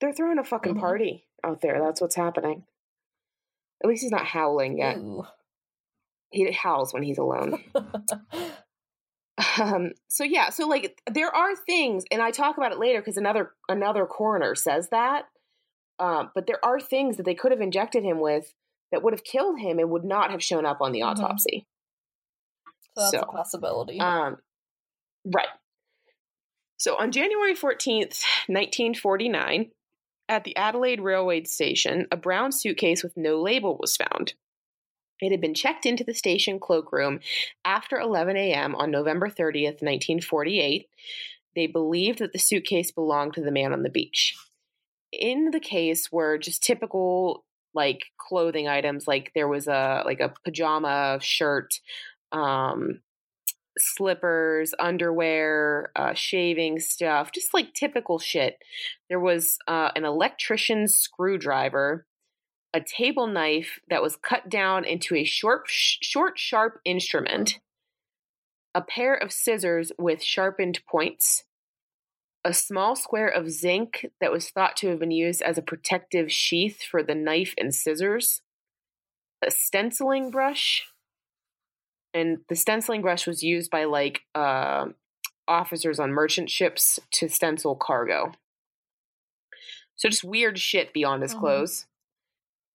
They're 0.00 0.12
throwing 0.12 0.38
a 0.38 0.44
fucking 0.44 0.76
Mhm. 0.76 0.80
party 0.80 1.26
out 1.44 1.60
there. 1.60 1.80
That's 1.80 2.00
what's 2.00 2.16
happening. 2.16 2.64
At 3.82 3.88
least 3.88 4.02
he's 4.02 4.10
not 4.10 4.26
howling 4.26 4.78
yet. 4.78 4.96
Ooh. 4.98 5.26
He 6.30 6.50
howls 6.52 6.94
when 6.94 7.02
he's 7.02 7.18
alone. 7.18 7.62
um, 9.60 9.92
so 10.08 10.24
yeah, 10.24 10.50
so 10.50 10.66
like 10.66 11.00
there 11.10 11.34
are 11.34 11.56
things, 11.56 12.04
and 12.10 12.22
I 12.22 12.30
talk 12.30 12.56
about 12.56 12.72
it 12.72 12.78
later 12.78 13.00
because 13.00 13.16
another 13.16 13.52
another 13.68 14.06
coroner 14.06 14.54
says 14.54 14.88
that. 14.90 15.26
Um, 16.00 16.30
but 16.34 16.46
there 16.46 16.64
are 16.64 16.80
things 16.80 17.16
that 17.18 17.24
they 17.24 17.34
could 17.34 17.52
have 17.52 17.60
injected 17.60 18.02
him 18.02 18.20
with 18.20 18.54
that 18.90 19.02
would 19.02 19.12
have 19.12 19.22
killed 19.22 19.60
him 19.60 19.78
and 19.78 19.90
would 19.90 20.04
not 20.04 20.30
have 20.30 20.42
shown 20.42 20.64
up 20.66 20.80
on 20.80 20.92
the 20.92 21.00
Mhm. 21.00 21.10
autopsy. 21.10 21.66
so 22.94 23.02
that's 23.02 23.10
So, 23.12 23.20
a 23.20 23.26
possibility. 23.26 24.00
Um, 24.00 24.42
right. 25.24 25.48
So 26.76 26.96
on 26.98 27.12
January 27.12 27.54
14th, 27.54 28.24
1949, 28.48 29.70
at 30.28 30.44
the 30.44 30.56
Adelaide 30.56 31.00
Railway 31.00 31.44
Station, 31.44 32.08
a 32.10 32.16
brown 32.16 32.50
suitcase 32.52 33.02
with 33.02 33.16
no 33.16 33.40
label 33.40 33.76
was 33.78 33.96
found. 33.96 34.34
It 35.20 35.30
had 35.30 35.40
been 35.40 35.54
checked 35.54 35.86
into 35.86 36.02
the 36.02 36.14
station 36.14 36.58
cloakroom 36.58 37.20
after 37.64 37.98
11 37.98 38.36
a.m. 38.36 38.74
on 38.74 38.90
November 38.90 39.28
30th, 39.28 39.82
1948. 39.82 40.88
They 41.54 41.66
believed 41.66 42.20
that 42.20 42.32
the 42.32 42.38
suitcase 42.38 42.90
belonged 42.90 43.34
to 43.34 43.42
the 43.42 43.50
man 43.52 43.72
on 43.72 43.82
the 43.82 43.90
beach. 43.90 44.34
In 45.12 45.50
the 45.50 45.60
case 45.60 46.10
were 46.12 46.38
just 46.38 46.62
typical 46.62 47.44
like 47.74 48.00
clothing 48.18 48.68
items 48.68 49.06
like 49.06 49.30
there 49.34 49.48
was 49.48 49.68
a 49.68 50.02
like 50.04 50.20
a 50.20 50.34
pajama 50.44 51.18
shirt 51.20 51.74
um 52.32 53.00
slippers, 53.78 54.74
underwear, 54.78 55.90
uh, 55.96 56.14
shaving 56.14 56.78
stuff, 56.78 57.32
just 57.32 57.54
like 57.54 57.74
typical 57.74 58.18
shit. 58.18 58.58
There 59.08 59.20
was 59.20 59.58
uh, 59.66 59.90
an 59.96 60.04
electrician's 60.04 60.96
screwdriver, 60.96 62.06
a 62.74 62.80
table 62.80 63.26
knife 63.26 63.80
that 63.88 64.02
was 64.02 64.16
cut 64.16 64.48
down 64.48 64.84
into 64.84 65.14
a 65.16 65.24
short, 65.24 65.64
short, 65.68 66.38
sharp 66.38 66.80
instrument, 66.84 67.58
a 68.74 68.82
pair 68.82 69.14
of 69.14 69.32
scissors 69.32 69.92
with 69.98 70.22
sharpened 70.22 70.80
points, 70.90 71.44
a 72.44 72.52
small 72.54 72.96
square 72.96 73.28
of 73.28 73.50
zinc 73.50 74.06
that 74.20 74.32
was 74.32 74.50
thought 74.50 74.76
to 74.78 74.88
have 74.88 74.98
been 74.98 75.10
used 75.10 75.42
as 75.42 75.58
a 75.58 75.62
protective 75.62 76.32
sheath 76.32 76.82
for 76.82 77.02
the 77.02 77.14
knife 77.14 77.54
and 77.58 77.74
scissors, 77.74 78.42
a 79.44 79.50
stenciling 79.50 80.30
brush, 80.30 80.86
and 82.14 82.38
the 82.48 82.56
stenciling 82.56 83.02
brush 83.02 83.26
was 83.26 83.42
used 83.42 83.70
by 83.70 83.84
like 83.84 84.22
uh, 84.34 84.86
officers 85.46 86.00
on 86.00 86.12
merchant 86.12 86.50
ships 86.50 86.98
to 87.12 87.28
stencil 87.28 87.76
cargo. 87.76 88.32
So 89.96 90.08
just 90.08 90.24
weird 90.24 90.58
shit 90.58 90.92
beyond 90.92 91.22
his 91.22 91.34
Mhm. 91.34 91.40
clothes. 91.40 91.86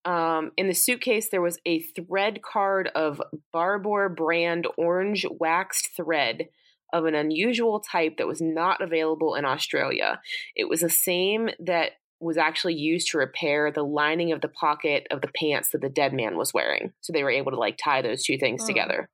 Um, 0.06 0.52
in 0.56 0.68
the 0.68 0.74
suitcase, 0.76 1.30
there 1.30 1.42
was 1.42 1.60
a 1.66 1.80
thread 1.80 2.44
card 2.44 2.90
of 2.90 3.22
Barbour 3.52 4.08
brand 4.10 4.68
orange 4.78 5.26
waxed 5.40 5.96
thread 5.96 6.50
of 6.94 7.06
an 7.06 7.16
unusual 7.16 7.80
type 7.80 8.18
that 8.18 8.28
was 8.28 8.42
not 8.42 8.82
available 8.82 9.36
in 9.36 9.46
Australia. 9.46 10.22
It 10.56 10.70
was 10.70 10.82
the 10.82 10.90
same 10.90 11.50
that 11.60 11.92
was 12.20 12.38
actually 12.38 12.76
used 12.76 13.10
to 13.12 13.18
repair 13.18 13.72
the 13.72 13.84
lining 13.84 14.32
of 14.32 14.42
the 14.42 14.48
pocket 14.48 15.06
of 15.12 15.22
the 15.22 15.32
pants 15.40 15.72
that 15.72 15.82
the 15.82 15.90
dead 15.90 16.14
man 16.14 16.38
was 16.38 16.54
wearing. 16.54 16.94
So 17.02 17.12
they 17.12 17.24
were 17.24 17.30
able 17.32 17.52
to 17.52 17.60
like 17.60 17.78
tie 17.78 18.02
those 18.02 18.24
two 18.24 18.38
things 18.38 18.62
Hmm. 18.62 18.68
together. 18.68 19.10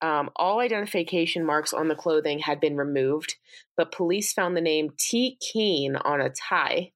Um, 0.00 0.30
all 0.36 0.60
identification 0.60 1.46
marks 1.46 1.72
on 1.72 1.88
the 1.88 1.94
clothing 1.94 2.40
had 2.40 2.60
been 2.60 2.76
removed, 2.76 3.36
but 3.76 3.90
police 3.90 4.32
found 4.32 4.56
the 4.56 4.60
name 4.60 4.90
T. 4.98 5.38
Keen 5.40 5.96
on 5.96 6.20
a 6.20 6.28
tie, 6.30 6.92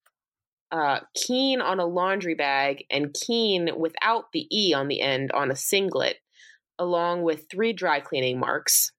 uh, 0.70 1.00
Keen 1.14 1.62
on 1.62 1.80
a 1.80 1.86
laundry 1.86 2.34
bag, 2.34 2.84
and 2.90 3.14
Keen 3.14 3.70
without 3.78 4.32
the 4.32 4.46
E 4.52 4.74
on 4.74 4.88
the 4.88 5.00
end 5.00 5.32
on 5.32 5.50
a 5.50 5.56
singlet, 5.56 6.18
along 6.78 7.22
with 7.22 7.48
three 7.50 7.72
dry 7.72 8.00
cleaning 8.00 8.38
marks. 8.38 8.92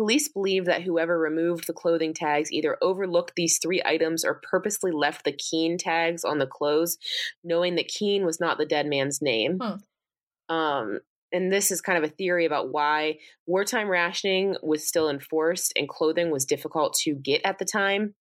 Police 0.00 0.28
believe 0.28 0.64
that 0.64 0.82
whoever 0.82 1.18
removed 1.18 1.66
the 1.66 1.74
clothing 1.74 2.14
tags 2.14 2.50
either 2.50 2.78
overlooked 2.80 3.34
these 3.36 3.58
three 3.58 3.82
items 3.84 4.24
or 4.24 4.40
purposely 4.50 4.92
left 4.92 5.26
the 5.26 5.32
Keen 5.32 5.76
tags 5.76 6.24
on 6.24 6.38
the 6.38 6.46
clothes, 6.46 6.96
knowing 7.44 7.74
that 7.74 7.88
Keen 7.88 8.24
was 8.24 8.40
not 8.40 8.56
the 8.56 8.64
dead 8.64 8.86
man's 8.86 9.20
name. 9.20 9.58
Hmm. 9.60 10.54
Um, 10.56 11.00
and 11.32 11.52
this 11.52 11.70
is 11.70 11.82
kind 11.82 12.02
of 12.02 12.10
a 12.10 12.14
theory 12.14 12.46
about 12.46 12.72
why 12.72 13.18
wartime 13.46 13.90
rationing 13.90 14.56
was 14.62 14.88
still 14.88 15.10
enforced 15.10 15.74
and 15.76 15.86
clothing 15.86 16.30
was 16.30 16.46
difficult 16.46 16.94
to 17.02 17.14
get 17.14 17.42
at 17.44 17.58
the 17.58 17.66
time. 17.66 18.14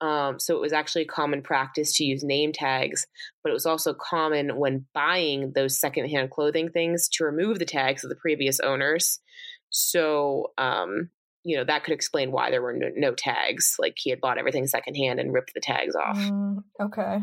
Um, 0.00 0.40
so 0.40 0.56
it 0.56 0.62
was 0.62 0.72
actually 0.72 1.04
common 1.04 1.42
practice 1.42 1.92
to 1.98 2.04
use 2.04 2.24
name 2.24 2.54
tags, 2.54 3.06
but 3.42 3.50
it 3.50 3.52
was 3.52 3.66
also 3.66 3.92
common 3.92 4.56
when 4.56 4.86
buying 4.94 5.52
those 5.54 5.78
secondhand 5.78 6.30
clothing 6.30 6.70
things 6.70 7.06
to 7.10 7.24
remove 7.24 7.58
the 7.58 7.66
tags 7.66 8.02
of 8.02 8.08
the 8.08 8.16
previous 8.16 8.60
owners. 8.60 9.20
So, 9.68 10.52
um, 10.56 11.10
you 11.48 11.56
know, 11.56 11.64
that 11.64 11.82
could 11.82 11.94
explain 11.94 12.30
why 12.30 12.50
there 12.50 12.60
were 12.60 12.74
no, 12.74 12.90
no 12.94 13.14
tags. 13.14 13.76
Like 13.78 13.94
he 13.96 14.10
had 14.10 14.20
bought 14.20 14.36
everything 14.36 14.66
secondhand 14.66 15.18
and 15.18 15.32
ripped 15.32 15.54
the 15.54 15.60
tags 15.60 15.96
off. 15.96 16.18
Mm, 16.18 16.58
okay. 16.78 17.20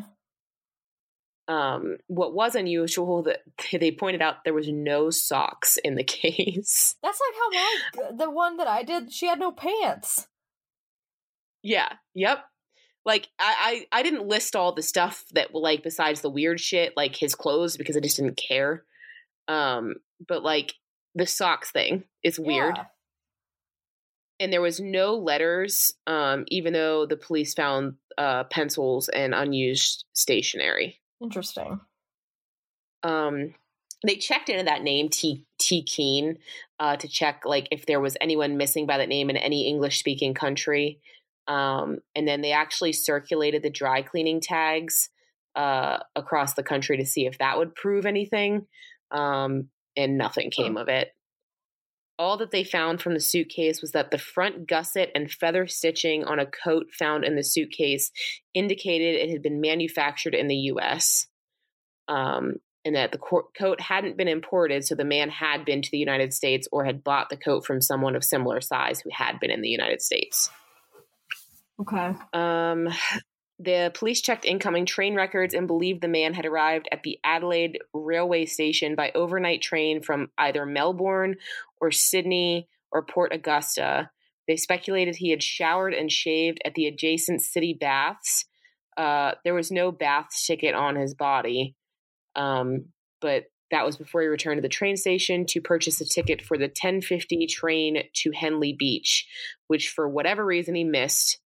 Um, 1.48 1.98
what 2.08 2.34
was 2.34 2.56
unusual 2.56 3.22
that 3.24 3.42
they 3.72 3.92
pointed 3.92 4.24
out 4.24 4.44
there 4.44 4.56
was 4.56 4.68
no 4.68 5.12
socks 5.12 5.78
in 5.78 5.94
the 5.94 6.04
case. 6.04 6.96
That's 7.04 7.20
like 7.22 7.36
how 7.40 8.10
my 8.10 8.18
the 8.18 8.32
one 8.32 8.58
that 8.58 8.68
I 8.68 8.82
did. 8.82 9.14
She 9.14 9.28
had 9.28 9.40
no 9.40 9.52
pants. 9.52 10.28
Yeah. 11.62 11.90
Yep. 12.16 12.44
Like 13.06 13.28
I, 13.38 13.86
I 13.92 14.00
I 14.00 14.02
didn't 14.02 14.28
list 14.28 14.56
all 14.56 14.74
the 14.74 14.82
stuff 14.82 15.24
that 15.34 15.54
like 15.54 15.84
besides 15.84 16.22
the 16.22 16.32
weird 16.32 16.60
shit 16.60 16.94
like 16.98 17.16
his 17.16 17.36
clothes 17.36 17.78
because 17.78 17.96
I 17.96 18.00
just 18.00 18.18
didn't 18.18 18.42
care. 18.50 18.86
Um, 19.48 19.98
but 20.28 20.42
like 20.42 20.74
the 21.14 21.28
socks 21.28 21.70
thing 21.70 22.06
is 22.24 22.40
weird. 22.40 22.78
Yeah. 22.78 22.86
And 24.40 24.52
there 24.52 24.62
was 24.62 24.80
no 24.80 25.16
letters, 25.16 25.94
um, 26.08 26.46
even 26.50 26.74
though 26.74 27.06
the 27.06 27.18
police 27.18 27.54
found 27.54 27.96
uh, 28.18 28.44
pencils 28.46 29.10
and 29.10 29.34
unused 29.34 30.06
stationery. 30.14 31.00
Interesting. 31.22 31.80
um 33.04 33.54
they 34.06 34.16
checked 34.18 34.50
into 34.50 34.66
that 34.66 34.84
name 34.84 35.10
T 35.10 35.46
T 35.60 35.84
Keen 35.84 36.38
uh 36.80 36.96
to 36.98 37.08
check 37.08 37.44
like 37.46 37.68
if 37.72 37.86
there 37.86 38.00
was 38.00 38.18
anyone 38.20 38.58
missing 38.58 38.86
by 38.86 38.98
that 38.98 39.10
name 39.10 39.30
in 39.30 39.38
any 39.38 39.68
English 39.68 40.00
speaking 40.00 40.34
country. 40.34 41.00
Um 41.48 42.00
and 42.16 42.28
then 42.28 42.42
they 42.42 42.52
actually 42.52 42.94
circulated 42.94 43.64
the 43.64 43.70
dry 43.70 44.02
cleaning 44.02 44.42
tags 44.42 45.10
uh 45.56 46.00
across 46.16 46.54
the 46.56 46.64
country 46.64 46.98
to 46.98 47.06
see 47.06 47.26
if 47.26 47.38
that 47.38 47.58
would 47.58 47.76
prove 47.76 48.06
anything. 48.06 48.68
Um 49.12 49.70
and 49.96 50.18
nothing 50.18 50.52
came 50.52 50.78
of 50.78 50.90
it. 50.90 51.14
All 52.18 52.38
that 52.38 52.52
they 52.52 52.64
found 52.64 53.02
from 53.02 53.14
the 53.14 53.20
suitcase 53.20 53.82
was 53.82 53.92
that 53.92 54.12
the 54.12 54.18
front 54.18 54.68
gusset 54.68 55.12
and 55.14 55.30
feather 55.30 55.68
stitching 55.68 56.24
on 56.24 56.40
a 56.40 56.46
coat 56.46 56.88
found 56.98 57.26
in 57.26 57.36
the 57.36 57.44
suitcase 57.44 58.12
indicated 58.54 59.16
it 59.16 59.30
had 59.30 59.42
been 59.42 59.60
manufactured 59.60 60.34
in 60.34 60.48
the 60.48 60.56
US. 60.56 61.28
Um, 62.08 62.56
and 62.86 62.96
that 62.96 63.12
the 63.12 63.18
co- 63.18 63.50
coat 63.58 63.82
hadn't 63.82 64.16
been 64.16 64.28
imported, 64.28 64.86
so 64.86 64.94
the 64.94 65.04
man 65.04 65.30
had 65.30 65.66
been 65.66 65.82
to 65.82 65.92
the 65.92 65.98
United 65.98 66.34
States 66.34 66.68
or 66.72 66.86
had 66.86 67.04
bought 67.04 67.30
the 67.30 67.38
coat 67.38 67.66
from 67.66 67.82
someone 67.82 68.16
of 68.16 68.24
similar 68.24 68.62
size 68.62 69.02
who 69.02 69.10
had 69.12 69.40
been 69.40 69.50
in 69.50 69.62
the 69.62 69.70
United 69.70 70.04
States. 70.04 70.52
Okay. 71.82 72.14
Um, 72.32 72.88
the 73.60 73.92
police 73.94 74.22
checked 74.22 74.46
incoming 74.46 74.86
train 74.86 75.16
records 75.16 75.54
and 75.54 75.68
believed 75.68 76.02
the 76.02 76.08
man 76.08 76.34
had 76.34 76.46
arrived 76.46 76.90
at 76.92 77.04
the 77.04 77.20
Adelaide 77.24 77.80
railway 77.94 78.46
station 78.46 78.96
by 78.96 79.12
overnight 79.16 79.62
train 79.62 80.02
from 80.02 80.30
either 80.38 80.66
Melbourne 80.66 81.38
or 81.80 81.92
Sydney 81.92 82.68
or 82.92 83.06
Port 83.06 83.34
Augusta. 83.34 84.10
They 84.48 84.58
speculated 84.58 85.16
he 85.16 85.32
had 85.32 85.42
showered 85.42 85.94
and 85.94 86.12
shaved 86.12 86.60
at 86.66 86.76
the 86.76 86.86
adjacent 86.86 87.42
city 87.42 87.74
baths. 87.74 88.46
Uh, 88.98 89.34
there 89.44 89.54
was 89.54 89.72
no 89.72 89.92
bath 89.92 90.28
ticket 90.46 90.76
on 90.76 90.96
his 90.96 91.14
body, 91.14 91.76
um, 92.36 92.86
but 93.22 93.46
that 93.72 93.86
was 93.86 93.98
before 93.98 94.22
he 94.22 94.28
returned 94.28 94.58
to 94.58 94.62
the 94.62 94.70
train 94.70 94.96
station 94.96 95.46
to 95.48 95.62
purchase 95.62 96.00
a 96.00 96.06
ticket 96.06 96.42
for 96.42 96.58
the 96.58 96.66
1050 96.66 97.48
train 97.48 98.04
to 98.14 98.32
Henley 98.32 98.74
Beach, 98.74 99.28
which 99.68 99.90
for 99.90 100.08
whatever 100.08 100.46
reason 100.46 100.76
he 100.76 100.84
missed. 100.84 101.40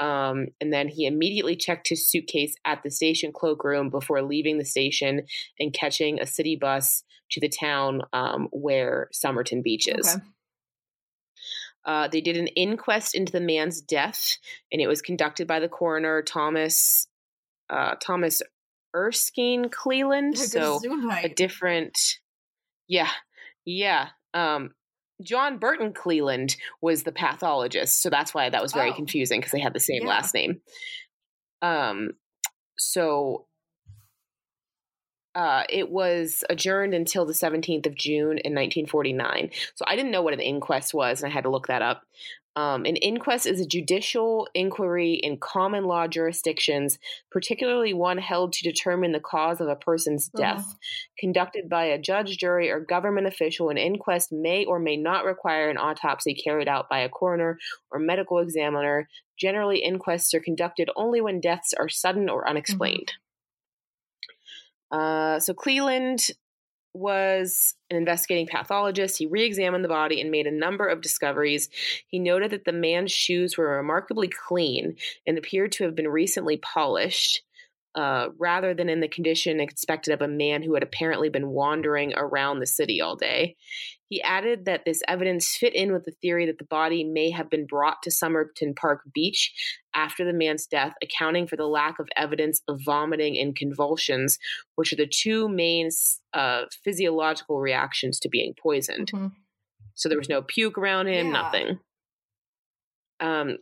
Um, 0.00 0.46
and 0.62 0.72
then 0.72 0.88
he 0.88 1.04
immediately 1.06 1.54
checked 1.54 1.90
his 1.90 2.08
suitcase 2.08 2.54
at 2.64 2.82
the 2.82 2.90
station 2.90 3.32
cloakroom 3.32 3.90
before 3.90 4.22
leaving 4.22 4.56
the 4.56 4.64
station 4.64 5.26
and 5.58 5.74
catching 5.74 6.18
a 6.18 6.26
city 6.26 6.56
bus 6.56 7.04
to 7.32 7.40
the 7.40 7.50
town 7.50 8.02
um, 8.14 8.48
where 8.50 9.08
Somerton 9.12 9.60
Beach 9.62 9.86
is. 9.86 10.16
Okay. 10.16 10.24
Uh, 11.84 12.08
they 12.08 12.20
did 12.20 12.36
an 12.36 12.46
inquest 12.48 13.14
into 13.14 13.32
the 13.32 13.40
man's 13.40 13.80
death, 13.80 14.36
and 14.72 14.80
it 14.80 14.86
was 14.86 15.02
conducted 15.02 15.46
by 15.46 15.60
the 15.60 15.68
coroner 15.68 16.22
Thomas 16.22 17.06
uh, 17.70 17.94
Thomas 18.02 18.42
Erskine 18.94 19.68
Cleland. 19.70 20.36
So 20.36 20.80
a 21.22 21.28
different, 21.28 21.96
yeah, 22.88 23.10
yeah. 23.64 24.08
Um, 24.34 24.74
John 25.22 25.58
Burton 25.58 25.92
Cleland 25.92 26.56
was 26.80 27.02
the 27.02 27.12
pathologist, 27.12 28.02
so 28.02 28.10
that's 28.10 28.32
why 28.34 28.48
that 28.50 28.62
was 28.62 28.72
very 28.72 28.90
Oh. 28.90 28.94
confusing 28.94 29.40
because 29.40 29.52
they 29.52 29.60
had 29.60 29.72
the 29.74 29.80
same 29.80 30.02
Yeah. 30.02 30.08
last 30.08 30.34
name. 30.34 30.60
Um, 31.62 32.10
so 32.78 33.46
uh, 35.36 35.62
it 35.68 35.88
was 35.90 36.42
adjourned 36.50 36.92
until 36.92 37.24
the 37.24 37.32
17th 37.34 37.86
of 37.86 37.94
June 37.94 38.38
in 38.38 38.52
1949. 38.52 39.50
So 39.76 39.84
I 39.86 39.94
didn't 39.94 40.10
know 40.10 40.22
what 40.22 40.34
an 40.34 40.40
inquest 40.40 40.92
was, 40.92 41.22
and 41.22 41.30
I 41.30 41.34
had 41.34 41.44
to 41.44 41.50
look 41.50 41.68
that 41.68 41.82
up. 41.82 42.02
Um, 42.56 42.84
an 42.84 42.96
inquest 42.96 43.46
is 43.46 43.60
a 43.60 43.66
judicial 43.66 44.48
inquiry 44.54 45.14
in 45.14 45.38
common 45.38 45.84
law 45.84 46.08
jurisdictions, 46.08 46.98
particularly 47.30 47.94
one 47.94 48.18
held 48.18 48.52
to 48.54 48.64
determine 48.64 49.12
the 49.12 49.20
cause 49.20 49.60
of 49.60 49.68
a 49.68 49.76
person's 49.76 50.28
death. 50.28 50.76
Conducted 51.18 51.68
by 51.68 51.84
a 51.84 51.98
judge, 51.98 52.36
jury, 52.38 52.68
or 52.70 52.80
government 52.80 53.28
official, 53.28 53.70
an 53.70 53.78
inquest 53.78 54.32
may 54.32 54.64
or 54.64 54.80
may 54.80 54.96
not 54.96 55.24
require 55.24 55.70
an 55.70 55.78
autopsy 55.78 56.34
carried 56.34 56.66
out 56.66 56.88
by 56.88 56.98
a 56.98 57.08
coroner 57.08 57.56
or 57.90 58.00
medical 58.00 58.38
examiner. 58.38 59.08
Generally, 59.38 59.84
inquests 59.84 60.34
are 60.34 60.40
conducted 60.40 60.90
only 60.96 61.20
when 61.20 61.40
deaths 61.40 61.72
are 61.72 61.88
sudden 61.88 62.28
or 62.28 62.48
unexplained. 62.48 63.12
Uh, 64.90 65.38
so 65.38 65.54
Cleland 65.54 66.30
was 66.92 67.74
an 67.90 67.96
investigating 67.96 68.46
pathologist. 68.46 69.18
He 69.18 69.26
re 69.26 69.44
examined 69.44 69.84
the 69.84 69.88
body 69.88 70.20
and 70.20 70.30
made 70.30 70.46
a 70.46 70.52
number 70.52 70.86
of 70.86 71.00
discoveries. 71.00 71.68
He 72.06 72.18
noted 72.18 72.50
that 72.50 72.64
the 72.64 72.72
man's 72.72 73.12
shoes 73.12 73.56
were 73.56 73.76
remarkably 73.76 74.28
clean 74.28 74.96
and 75.26 75.38
appeared 75.38 75.72
to 75.72 75.84
have 75.84 75.94
been 75.94 76.08
recently 76.08 76.56
polished. 76.56 77.42
Uh, 77.96 78.28
rather 78.38 78.72
than 78.72 78.88
in 78.88 79.00
the 79.00 79.08
condition 79.08 79.58
expected 79.58 80.14
of 80.14 80.22
a 80.22 80.28
man 80.28 80.62
who 80.62 80.74
had 80.74 80.82
apparently 80.84 81.28
been 81.28 81.48
wandering 81.48 82.14
around 82.16 82.60
the 82.60 82.66
city 82.66 83.00
all 83.00 83.16
day. 83.16 83.56
He 84.08 84.22
added 84.22 84.64
that 84.66 84.84
this 84.84 85.02
evidence 85.08 85.56
fit 85.56 85.74
in 85.74 85.92
with 85.92 86.04
the 86.04 86.14
theory 86.22 86.46
that 86.46 86.58
the 86.58 86.64
body 86.64 87.02
may 87.02 87.30
have 87.30 87.50
been 87.50 87.66
brought 87.66 88.00
to 88.04 88.10
Somerton 88.12 88.74
Park 88.74 89.00
Beach 89.12 89.52
after 89.92 90.24
the 90.24 90.32
man's 90.32 90.66
death, 90.66 90.94
accounting 91.02 91.48
for 91.48 91.56
the 91.56 91.66
lack 91.66 91.98
of 91.98 92.08
evidence 92.16 92.62
of 92.68 92.80
vomiting 92.84 93.36
and 93.36 93.56
convulsions, 93.56 94.38
which 94.76 94.92
are 94.92 94.96
the 94.96 95.06
two 95.12 95.48
main 95.48 95.88
uh, 96.32 96.66
physiological 96.84 97.58
reactions 97.58 98.20
to 98.20 98.28
being 98.28 98.54
poisoned. 98.60 99.10
Mhm. 99.12 99.32
So 99.94 100.08
there 100.08 100.18
was 100.18 100.28
no 100.28 100.42
puke 100.42 100.78
around 100.78 101.08
him, 101.08 101.26
Yeah. 101.26 101.32
nothing. 101.32 101.80
Um, 103.18 103.58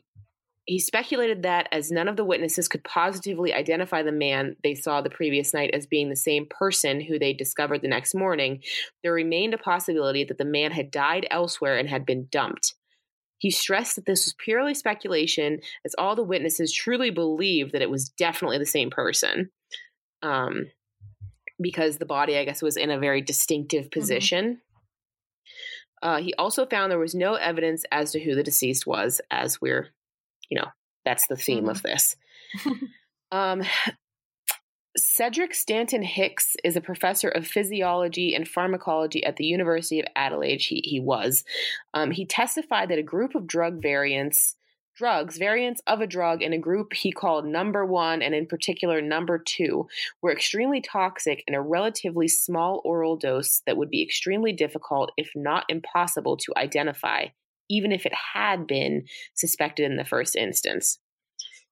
he 0.68 0.78
speculated 0.78 1.44
that 1.44 1.66
as 1.72 1.90
none 1.90 2.09
of 2.09 2.16
the 2.16 2.24
witnesses 2.24 2.68
could 2.68 2.85
positively 2.85 3.54
identify 3.54 4.02
the 4.02 4.12
man 4.12 4.54
they 4.62 4.74
saw 4.74 5.00
the 5.00 5.09
previous 5.09 5.54
night 5.54 5.70
as 5.72 5.87
being 5.87 6.11
the 6.11 6.16
same 6.16 6.46
person 6.46 7.00
who 7.00 7.18
they 7.18 7.33
discovered 7.33 7.81
the 7.81 7.88
next 7.88 8.14
morning, 8.14 8.62
there 9.02 9.14
remained 9.14 9.54
a 9.54 9.59
possibility 9.59 10.24
that 10.24 10.37
the 10.37 10.44
man 10.44 10.70
had 10.70 10.90
died 10.90 11.26
elsewhere 11.31 11.78
and 11.78 11.88
had 11.88 12.04
been 12.04 12.28
dumped. 12.31 12.74
He 13.38 13.50
stressed 13.50 13.96
that 13.96 14.04
this 14.04 14.26
was 14.26 14.35
purely 14.38 14.74
speculation, 14.74 15.61
as 15.87 15.94
all 15.96 16.14
the 16.14 16.22
witnesses 16.22 16.70
truly 16.70 17.09
believed 17.09 17.72
that 17.72 17.81
it 17.81 17.88
was 17.88 18.11
definitely 18.11 18.59
the 18.59 18.66
same 18.66 18.90
person. 18.90 19.48
Um, 20.22 20.66
because 21.59 21.96
the 21.96 22.04
body, 22.04 22.37
I 22.37 22.44
guess, 22.44 22.61
was 22.61 22.76
in 22.76 22.90
a 22.90 22.98
very 22.98 23.22
distinctive 23.22 23.90
position. 23.90 24.61
Uh, 26.02 26.18
he 26.18 26.35
also 26.35 26.66
found 26.66 26.92
there 26.92 26.98
was 26.98 27.14
no 27.14 27.35
evidence 27.37 27.87
as 27.90 28.12
to 28.12 28.20
who 28.20 28.35
the 28.35 28.42
deceased 28.42 28.87
was, 28.87 29.22
as 29.31 29.62
we're, 29.62 29.88
you 30.51 30.59
know, 30.59 30.69
that's 31.05 31.27
the 31.27 31.37
theme 31.37 31.69
of 31.69 31.83
this. 31.83 32.17
um, 33.33 33.63
Cedric 34.97 35.55
Stanton 35.55 36.03
Hicks 36.03 36.57
is 36.65 36.77
a 36.77 36.81
professor 36.81 37.29
of 37.29 37.47
physiology 37.47 38.35
and 38.35 38.49
pharmacology 38.49 39.25
at 39.25 39.37
the 39.37 39.45
University 39.45 40.01
of 40.01 40.07
Adelaide. 40.17 40.61
He, 40.61 40.83
he 40.85 40.99
was. 40.99 41.45
Um, 41.95 42.11
he 42.11 42.27
testified 42.27 42.89
that 42.89 42.99
a 42.99 43.03
group 43.03 43.35
of 43.35 43.47
drug 43.47 43.81
variants, 43.81 44.57
drugs, 44.97 45.39
variants 45.39 45.81
of 45.87 46.01
a 46.01 46.07
drug 46.07 46.43
in 46.43 46.53
a 46.53 46.59
group 46.59 46.93
he 46.93 47.13
called 47.13 47.47
number 47.47 47.85
one, 47.85 48.23
and 48.23 48.35
in 48.35 48.47
particular 48.47 49.01
number 49.01 49.39
two, 49.39 49.87
were 50.21 50.33
extremely 50.33 50.81
toxic 50.81 51.45
in 51.47 51.55
a 51.55 51.63
relatively 51.63 52.27
small 52.27 52.81
oral 52.85 53.17
dose 53.17 53.63
that 53.67 53.77
would 53.77 53.91
be 53.91 54.03
extremely 54.03 54.53
difficult, 54.53 55.13
if 55.17 55.31
not 55.37 55.65
impossible, 55.69 56.37
to 56.37 56.53
identify, 56.57 57.27
even 57.68 57.92
if 57.92 58.07
it 58.07 58.12
had 58.35 58.66
been 58.66 59.04
suspected 59.35 59.85
in 59.85 59.96
the 59.96 60.04
first 60.04 60.37
instance. 60.37 60.98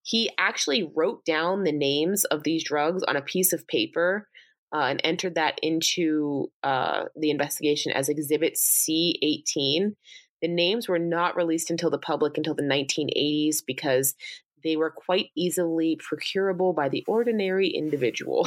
He 0.02 0.30
actually 0.38 0.90
wrote 0.94 1.24
down 1.24 1.64
the 1.64 1.72
names 1.72 2.24
of 2.24 2.44
these 2.44 2.62
drugs 2.62 3.02
on 3.02 3.16
a 3.16 3.22
piece 3.22 3.52
of 3.52 3.66
paper 3.66 4.28
uh, 4.72 4.82
and 4.82 5.00
entered 5.02 5.35
that 5.35 5.59
into 5.62 6.50
uh, 6.62 7.04
the 7.16 7.30
investigation 7.30 7.92
as 7.92 8.09
Exhibit 8.09 8.54
C18 8.54 9.94
the 10.42 10.48
names 10.48 10.88
were 10.88 10.98
not 10.98 11.37
released 11.37 11.70
until 11.70 11.90
the 11.90 11.98
public 11.98 12.37
until 12.37 12.54
the 12.54 12.62
1980s 12.62 13.56
because 13.66 14.14
they 14.62 14.76
were 14.76 14.90
quite 14.90 15.30
easily 15.37 15.96
procurable 15.96 16.72
by 16.72 16.88
the 16.88 17.04
ordinary 17.06 17.68
individual. 17.68 18.46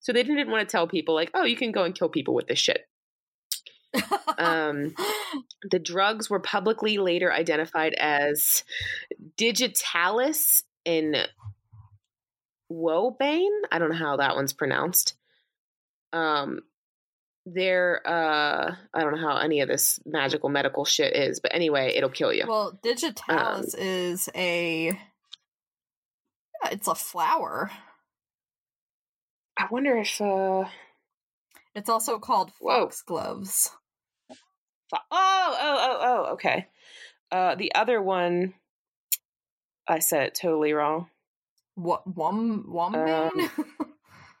So 0.00 0.12
they 0.12 0.24
didn't 0.24 0.50
want 0.50 0.68
to 0.68 0.72
tell 0.72 0.88
people, 0.88 1.14
like, 1.14 1.30
oh, 1.32 1.44
you 1.44 1.54
can 1.54 1.70
go 1.70 1.84
and 1.84 1.94
kill 1.94 2.08
people 2.08 2.34
with 2.34 2.48
this 2.48 2.58
shit. 2.58 2.88
Um, 4.38 4.94
the 5.70 5.78
drugs 5.78 6.28
were 6.28 6.40
publicly 6.40 6.98
later 6.98 7.32
identified 7.32 7.94
as 7.94 8.64
digitalis 9.36 10.64
and 10.86 11.28
wobane. 12.70 13.60
I 13.70 13.78
don't 13.78 13.90
know 13.90 13.96
how 13.96 14.16
that 14.16 14.34
one's 14.34 14.52
pronounced. 14.52 15.14
Um, 16.12 16.60
they're 17.44 18.00
uh 18.06 18.74
I 18.94 19.00
don't 19.00 19.12
know 19.16 19.28
how 19.28 19.36
any 19.38 19.60
of 19.60 19.68
this 19.68 19.98
magical 20.06 20.48
medical 20.48 20.84
shit 20.84 21.14
is, 21.16 21.40
but 21.40 21.54
anyway, 21.54 21.92
it'll 21.96 22.08
kill 22.10 22.32
you. 22.32 22.44
well, 22.46 22.78
digitalis 22.82 23.74
is 23.74 24.28
a 24.34 24.86
yeah, 24.86 26.70
it's 26.70 26.86
a 26.88 26.94
flower. 26.94 27.70
I 29.56 29.66
wonder 29.70 29.96
if 29.96 30.20
uh 30.20 30.64
It's 31.74 31.88
also 31.88 32.18
called 32.18 32.52
Whoa. 32.60 32.86
foxgloves. 32.86 33.70
Oh 34.92 34.98
oh 35.10 35.78
oh 35.80 35.98
oh 36.00 36.32
okay. 36.34 36.68
Uh 37.30 37.54
the 37.54 37.74
other 37.74 38.00
one 38.00 38.54
I 39.88 39.98
said 39.98 40.22
it 40.24 40.34
totally 40.34 40.72
wrong. 40.72 41.08
What 41.74 42.06
wom 42.06 42.66
wombane? 42.68 43.50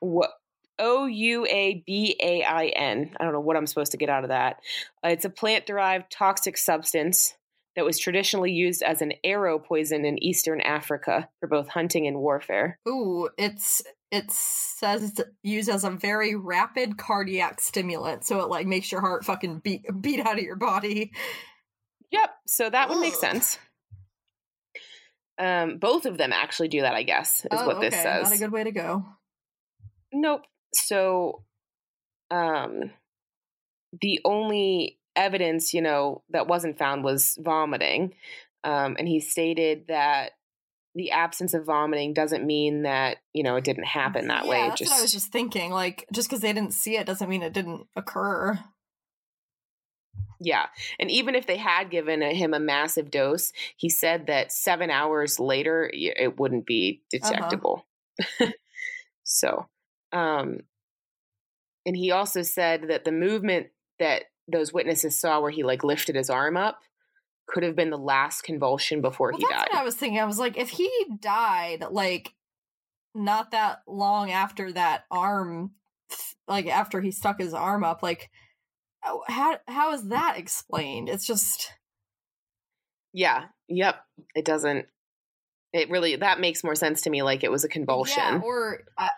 What 0.00 0.32
O 0.80 1.06
U 1.06 1.46
A 1.46 1.82
B 1.86 2.16
A 2.20 2.42
I 2.42 2.66
N. 2.66 3.14
I 3.18 3.22
don't 3.22 3.32
know 3.32 3.40
what 3.40 3.56
I'm 3.56 3.68
supposed 3.68 3.92
to 3.92 3.98
get 3.98 4.08
out 4.08 4.24
of 4.24 4.30
that. 4.30 4.56
Uh, 5.04 5.10
it's 5.10 5.24
a 5.24 5.30
plant 5.30 5.64
derived 5.64 6.10
toxic 6.10 6.56
substance 6.56 7.34
that 7.76 7.84
was 7.84 7.98
traditionally 7.98 8.50
used 8.50 8.82
as 8.82 9.00
an 9.00 9.12
arrow 9.22 9.58
poison 9.60 10.04
in 10.04 10.22
eastern 10.22 10.60
Africa 10.60 11.28
for 11.38 11.46
both 11.46 11.68
hunting 11.68 12.06
and 12.06 12.18
warfare. 12.18 12.78
Ooh, 12.88 13.28
it's 13.38 13.80
it 14.12 14.30
says 14.30 15.02
it's 15.02 15.20
used 15.42 15.70
as 15.70 15.84
a 15.84 15.90
very 15.90 16.36
rapid 16.36 16.98
cardiac 16.98 17.60
stimulant, 17.62 18.24
so 18.24 18.40
it 18.40 18.50
like 18.50 18.66
makes 18.66 18.92
your 18.92 19.00
heart 19.00 19.24
fucking 19.24 19.60
beat 19.60 19.86
beat 20.00 20.20
out 20.20 20.38
of 20.38 20.44
your 20.44 20.56
body. 20.56 21.12
Yep. 22.10 22.30
So 22.46 22.68
that 22.68 22.90
would 22.90 23.00
make 23.00 23.14
sense. 23.14 23.58
Um, 25.38 25.78
both 25.78 26.04
of 26.04 26.18
them 26.18 26.30
actually 26.30 26.68
do 26.68 26.82
that, 26.82 26.94
I 26.94 27.04
guess, 27.04 27.40
is 27.40 27.48
oh, 27.52 27.66
what 27.66 27.80
this 27.80 27.94
okay, 27.94 28.02
says. 28.02 28.24
Not 28.24 28.36
a 28.36 28.38
good 28.38 28.52
way 28.52 28.64
to 28.64 28.70
go. 28.70 29.06
Nope. 30.12 30.42
So, 30.74 31.42
um, 32.30 32.90
the 34.02 34.20
only 34.26 34.98
evidence, 35.16 35.72
you 35.72 35.80
know, 35.80 36.22
that 36.30 36.46
wasn't 36.46 36.78
found 36.78 37.02
was 37.02 37.38
vomiting. 37.40 38.14
Um, 38.62 38.96
and 38.98 39.08
he 39.08 39.20
stated 39.20 39.86
that 39.88 40.32
the 40.94 41.10
absence 41.10 41.54
of 41.54 41.64
vomiting 41.64 42.12
doesn't 42.12 42.44
mean 42.44 42.82
that, 42.82 43.18
you 43.32 43.42
know, 43.42 43.56
it 43.56 43.64
didn't 43.64 43.84
happen 43.86 44.28
that 44.28 44.44
yeah, 44.44 44.50
way. 44.50 44.68
That's 44.68 44.80
what 44.82 44.98
I 44.98 45.02
was 45.02 45.12
just 45.12 45.32
thinking. 45.32 45.70
Like, 45.70 46.06
just 46.12 46.28
because 46.28 46.42
they 46.42 46.52
didn't 46.52 46.74
see 46.74 46.96
it 46.96 47.06
doesn't 47.06 47.28
mean 47.28 47.42
it 47.42 47.52
didn't 47.52 47.86
occur. 47.96 48.58
Yeah. 50.38 50.66
And 50.98 51.10
even 51.10 51.34
if 51.34 51.46
they 51.46 51.56
had 51.56 51.90
given 51.90 52.20
him 52.20 52.52
a 52.52 52.60
massive 52.60 53.10
dose, 53.10 53.52
he 53.76 53.88
said 53.88 54.26
that 54.26 54.52
seven 54.52 54.90
hours 54.90 55.38
later, 55.40 55.90
it 55.92 56.38
wouldn't 56.38 56.66
be 56.66 57.02
detectable. 57.10 57.86
so, 59.24 59.68
um, 60.12 60.60
and 61.86 61.96
he 61.96 62.10
also 62.10 62.42
said 62.42 62.88
that 62.88 63.04
the 63.04 63.12
movement 63.12 63.68
that 63.98 64.24
those 64.48 64.72
witnesses 64.72 65.18
saw 65.18 65.40
where 65.40 65.50
he 65.50 65.62
like 65.62 65.84
lifted 65.84 66.16
his 66.16 66.28
arm 66.28 66.56
up 66.56 66.80
could 67.52 67.62
have 67.62 67.76
been 67.76 67.90
the 67.90 67.98
last 67.98 68.42
convulsion 68.42 69.00
before 69.00 69.30
Well, 69.32 69.38
he 69.38 69.46
that's 69.48 69.64
died. 69.64 69.68
what 69.72 69.80
I 69.80 69.84
was 69.84 69.94
thinking. 69.94 70.18
I 70.18 70.24
was 70.24 70.38
like, 70.38 70.56
if 70.56 70.70
he 70.70 70.90
died 71.20 71.84
like 71.90 72.32
not 73.14 73.50
that 73.50 73.82
long 73.86 74.30
after 74.30 74.72
that 74.72 75.04
arm, 75.10 75.72
like 76.48 76.66
after 76.66 77.00
he 77.00 77.10
stuck 77.10 77.38
his 77.38 77.52
arm 77.54 77.84
up, 77.84 78.02
like 78.02 78.30
how- 79.00 79.22
how 79.28 79.58
how 79.68 79.92
is 79.92 80.08
that 80.08 80.38
explained? 80.38 81.08
It's 81.08 81.26
just 81.26 81.72
yeah. 83.12 83.44
Yep. 83.68 83.96
It 84.34 84.44
doesn't. 84.44 84.86
It 85.74 85.90
really 85.90 86.16
that 86.16 86.40
makes 86.40 86.64
more 86.64 86.74
sense 86.74 87.02
to 87.02 87.10
me. 87.10 87.22
Like 87.22 87.44
it 87.44 87.50
was 87.50 87.64
a 87.64 87.68
convulsion. 87.68 88.16
yeah, 88.18 88.40
or 88.42 88.80
uh, 88.96 89.08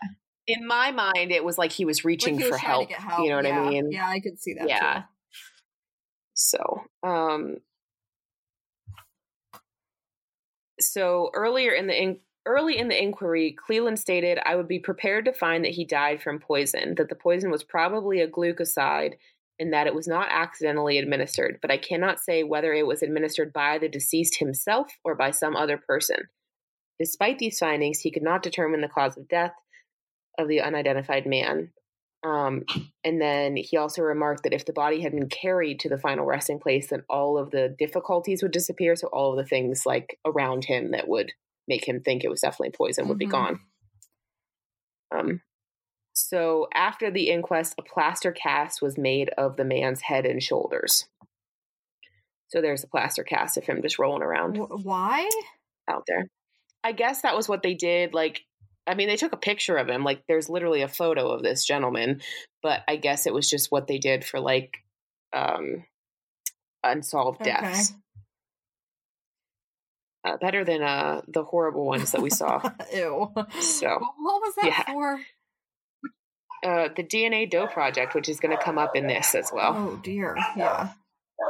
In 0.47 0.67
my 0.67 0.91
mind, 0.91 1.31
it 1.33 1.45
was 1.45 1.57
like 1.59 1.71
he 1.73 1.85
was 1.85 2.05
reaching 2.05 2.35
like 2.37 2.45
he 2.45 2.49
for 2.49 2.55
was 2.55 2.61
trying 2.61 2.71
help, 2.73 2.89
to 2.89 2.95
get 2.95 3.01
help. 3.01 3.23
You 3.23 3.31
know 3.31 3.37
what 3.37 3.45
yeah. 3.47 3.61
I 3.61 3.69
mean? 3.69 3.93
Yeah, 3.93 4.09
I 4.09 4.21
could 4.21 4.41
see 4.41 4.55
that. 4.55 4.69
Yeah. 4.69 4.95
too. 5.01 5.05
So, 6.35 6.83
um, 7.05 7.57
so 10.81 11.31
earlier 11.35 11.73
in 11.73 11.87
the 11.87 12.01
in, 12.01 12.21
early 12.47 12.79
in 12.79 12.89
the 12.89 13.01
inquiry, 13.01 13.53
Cleland 13.53 13.99
stated, 13.99 14.39
"I 14.45 14.57
would 14.57 14.69
be 14.69 14.79
prepared 14.79 15.25
to 15.27 15.33
find 15.33 15.65
that 15.65 15.73
he 15.73 15.85
died 15.85 16.23
from 16.23 16.39
poison. 16.39 16.95
That 16.97 17.09
the 17.09 17.15
poison 17.15 17.51
was 17.51 17.65
probably 17.65 18.21
a 18.21 18.29
glucoside." 18.29 19.17
And 19.61 19.73
that 19.73 19.87
it 19.87 19.95
was 19.95 20.09
not 20.09 20.27
accidentally 20.31 20.99
administered, 20.99 21.61
but 21.63 21.71
I 21.71 21.79
cannot 21.79 22.19
say 22.19 22.43
whether 22.43 22.75
it 22.75 22.89
was 22.89 23.05
administered 23.05 23.53
by 23.53 23.79
the 23.79 23.89
deceased 23.89 24.41
himself 24.41 24.99
or 25.05 25.15
by 25.15 25.31
some 25.31 25.55
other 25.55 25.79
person. 25.79 26.29
Despite 26.99 27.39
these 27.39 27.61
findings, 27.61 28.01
he 28.01 28.11
could 28.11 28.25
not 28.25 28.43
determine 28.43 28.81
the 28.81 28.89
cause 28.89 29.17
of 29.17 29.29
death 29.29 29.55
of 30.39 30.49
the 30.49 30.61
unidentified 30.61 31.25
man. 31.25 31.73
Um, 32.25 32.65
and 33.05 33.21
then 33.21 33.55
he 33.57 33.77
also 33.77 34.01
remarked 34.03 34.45
that 34.45 34.55
if 34.55 34.65
the 34.65 34.73
body 34.73 35.03
had 35.03 35.13
been 35.13 35.29
carried 35.29 35.79
to 35.81 35.91
the 35.91 35.99
final 35.99 36.25
resting 36.25 36.59
place, 36.59 36.89
then 36.89 37.03
all 37.09 37.37
of 37.37 37.51
the 37.51 37.69
difficulties 37.79 38.43
would 38.43 38.53
disappear. 38.53 38.97
So 38.97 39.09
all 39.09 39.33
of 39.33 39.37
the 39.37 39.45
things 39.49 39.85
like 39.85 40.19
around 40.25 40.65
him 40.65 40.93
that 40.93 41.07
would 41.07 41.33
make 41.69 41.87
him 41.87 42.01
think 42.01 42.25
it 42.25 42.31
was 42.31 42.41
definitely 42.41 42.71
poison 42.71 43.09
would 43.09 43.19
be 43.19 43.27
Mhm. 43.27 43.31
gone. 43.31 43.61
Um, 45.15 45.43
so 46.15 46.69
after 46.73 47.11
the 47.11 47.29
inquest, 47.31 47.75
a 47.79 47.83
plaster 47.83 48.33
cast 48.33 48.81
was 48.81 48.97
made 48.97 49.29
of 49.31 49.57
the 49.57 49.65
man's 49.65 50.01
head 50.03 50.25
and 50.25 50.43
shoulders. 50.43 51.07
So 52.49 52.61
there's 52.61 52.85
a 52.85 52.89
plaster 52.89 53.25
cast 53.25 53.57
of 53.57 53.65
him 53.65 53.83
just 53.83 53.99
rolling 53.99 54.23
around 54.23 54.57
Why? 54.57 55.29
out 55.89 56.05
there. 56.07 56.27
I 56.83 56.93
guess 56.93 57.23
that 57.23 57.37
was 57.37 57.49
what 57.49 57.63
they 57.63 57.75
did. 57.75 58.15
Like, 58.15 58.45
I 58.87 58.95
mean, 58.95 59.09
they 59.09 59.17
took 59.17 59.33
a 59.33 59.39
picture 59.39 59.77
of 59.77 59.89
him. 59.89 60.05
Like, 60.05 60.25
there's 60.29 60.51
literally 60.51 60.83
a 60.83 60.89
photo 60.89 61.31
of 61.31 61.43
this 61.43 61.65
gentleman, 61.65 62.21
but 62.63 62.83
I 62.87 62.97
guess 62.97 63.27
it 63.27 63.35
was 63.35 63.49
just 63.49 63.73
what 63.73 63.87
they 63.87 63.99
did 63.99 64.25
for 64.25 64.41
like 64.41 64.77
um, 65.33 65.85
unsolved 66.83 67.43
deaths. 67.43 67.95
Uh, 70.27 70.39
better 70.39 70.65
than 70.65 70.83
uh, 70.83 71.21
the 71.29 71.45
horrible 71.45 71.85
ones 71.85 72.13
that 72.13 72.23
we 72.23 72.31
saw. 72.31 72.61
Ew. 72.95 73.31
So, 73.61 73.89
what 73.89 74.41
was 74.43 74.55
that 74.57 74.67
yeah. 74.67 74.93
for? 74.93 75.21
uh, 76.65 76.89
the 76.97 77.05
DNA 77.05 77.49
Doe 77.49 77.67
project, 77.67 78.15
which 78.15 78.29
is 78.29 78.41
going 78.41 78.57
to 78.57 78.63
come 78.63 78.79
up 78.79 78.97
in 78.97 79.07
this 79.07 79.35
as 79.35 79.51
well. 79.53 79.75
Oh 79.77 80.01
dear. 80.03 80.37
Yeah. 80.57 80.93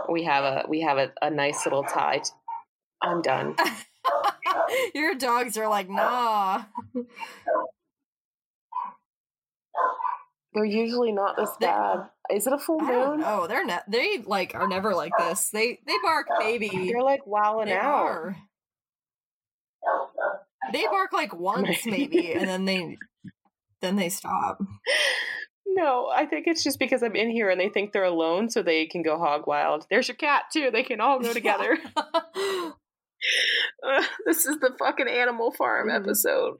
We 0.08 0.24
have 0.24 0.44
a 0.44 0.64
we 0.68 0.80
have 0.80 0.98
a, 0.98 1.12
a 1.22 1.30
nice 1.30 1.64
little 1.64 1.84
tie. 1.84 2.22
I'm 3.00 3.22
done. 3.22 3.54
Your 4.94 5.14
dogs 5.14 5.56
are 5.56 5.68
like, 5.68 5.88
nah. 5.88 6.64
They're 10.54 10.64
usually 10.64 11.12
not 11.12 11.36
this 11.36 11.50
They- 11.60 11.66
bad. 11.66 12.08
Is 12.30 12.46
it 12.46 12.52
a 12.54 12.58
full 12.58 12.80
moon? 12.80 13.20
know. 13.20 13.46
They're 13.46 13.66
not. 13.66 13.82
They 13.86 14.18
like 14.24 14.54
are 14.54 14.66
never 14.66 14.94
like 14.94 15.12
this. 15.18 15.50
They 15.50 15.78
they 15.86 15.92
bark 16.02 16.26
baby. 16.38 16.90
They're 16.90 17.02
like 17.02 17.26
wowing 17.26 17.66
They 17.66 17.74
out. 17.76 18.06
are. 18.06 18.36
They 20.72 20.86
bark 20.86 21.12
like 21.12 21.34
once 21.34 21.84
maybe, 21.84 22.32
and 22.32 22.48
then 22.48 22.64
they 22.64 22.96
then 23.82 23.96
they 23.96 24.08
stop. 24.08 24.58
No, 25.66 26.08
I 26.08 26.24
think 26.26 26.46
it's 26.46 26.62
just 26.62 26.78
because 26.78 27.02
I'm 27.02 27.16
in 27.16 27.30
here 27.30 27.50
and 27.50 27.58
they 27.60 27.68
think 27.68 27.90
they're 27.92 28.04
alone, 28.04 28.48
so 28.48 28.62
they 28.62 28.86
can 28.86 29.02
go 29.02 29.18
hog 29.18 29.48
wild. 29.48 29.86
There's 29.90 30.06
your 30.06 30.14
cat 30.14 30.44
too. 30.52 30.70
They 30.72 30.84
can 30.84 31.00
all 31.00 31.18
go 31.18 31.32
together. 31.32 31.76
Uh, 33.82 34.04
this 34.26 34.46
is 34.46 34.58
the 34.60 34.74
fucking 34.78 35.08
Animal 35.08 35.52
Farm 35.52 35.88
Mhm. 35.88 35.96
episode. 36.00 36.58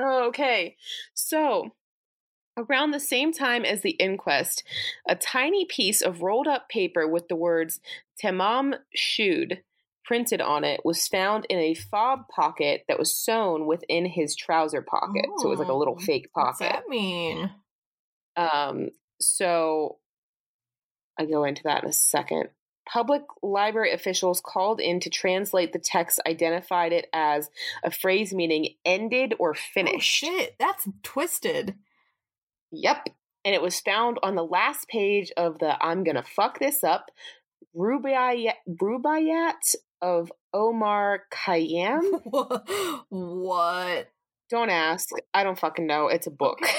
Okay, 0.00 0.76
so 1.14 1.70
around 2.56 2.90
the 2.92 3.00
same 3.00 3.32
time 3.32 3.64
as 3.64 3.82
the 3.82 3.90
inquest, 3.92 4.62
a 5.06 5.14
tiny 5.16 5.64
piece 5.66 6.00
of 6.02 6.22
rolled 6.22 6.46
up 6.48 6.68
paper 6.68 7.06
with 7.06 7.28
the 7.28 7.36
words 7.36 7.80
Tamam 8.22 8.78
Shud 8.94 9.62
printed 10.04 10.40
on 10.40 10.64
it 10.64 10.80
was 10.84 11.06
found 11.08 11.46
in 11.48 11.58
a 11.58 11.74
fob 11.74 12.26
pocket 12.28 12.84
that 12.88 12.98
was 12.98 13.14
sewn 13.14 13.66
within 13.66 14.04
his 14.06 14.34
trouser 14.34 14.82
pocket. 14.82 15.24
So 15.38 15.46
it 15.46 15.50
was 15.50 15.58
like 15.60 15.68
a 15.68 15.74
little 15.74 15.96
Oh, 16.00 16.04
fake 16.04 16.28
What's 16.32 16.58
pocket. 16.58 16.72
that 16.72 16.88
mean? 16.88 17.50
Um, 18.36 18.88
so 19.20 19.98
I 21.18 21.26
go 21.26 21.44
into 21.44 21.62
that 21.64 21.84
in 21.84 21.88
a 21.90 21.92
second. 21.92 22.48
Public 22.90 23.22
library 23.42 23.92
officials 23.92 24.40
called 24.44 24.80
in 24.80 25.00
to 25.00 25.10
translate 25.10 25.72
the 25.72 25.78
text 25.78 26.20
identified 26.26 26.92
it 26.92 27.08
as 27.12 27.50
a 27.84 27.90
phrase 27.90 28.34
meaning 28.34 28.74
ended 28.84 29.34
or 29.38 29.54
finished. 29.54 30.24
Oh, 30.24 30.28
shit, 30.28 30.56
that's 30.58 30.88
twisted. 31.02 31.74
Yep. 32.70 33.08
And 33.44 33.54
it 33.54 33.62
was 33.62 33.80
found 33.80 34.18
on 34.22 34.34
the 34.34 34.44
last 34.44 34.88
page 34.88 35.32
of 35.36 35.58
the 35.58 35.82
I'm 35.84 36.04
gonna 36.04 36.22
fuck 36.22 36.58
this 36.58 36.82
up 36.84 37.10
Rubaiyat, 37.76 38.54
Rubaiyat 38.68 39.74
of 40.00 40.32
Omar 40.52 41.24
Khayyam. 41.32 42.20
what? 43.08 44.08
Don't 44.50 44.70
ask. 44.70 45.08
I 45.32 45.44
don't 45.44 45.58
fucking 45.58 45.86
know. 45.86 46.08
It's 46.08 46.26
a 46.26 46.30
book. 46.30 46.60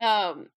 Um, 0.00 0.48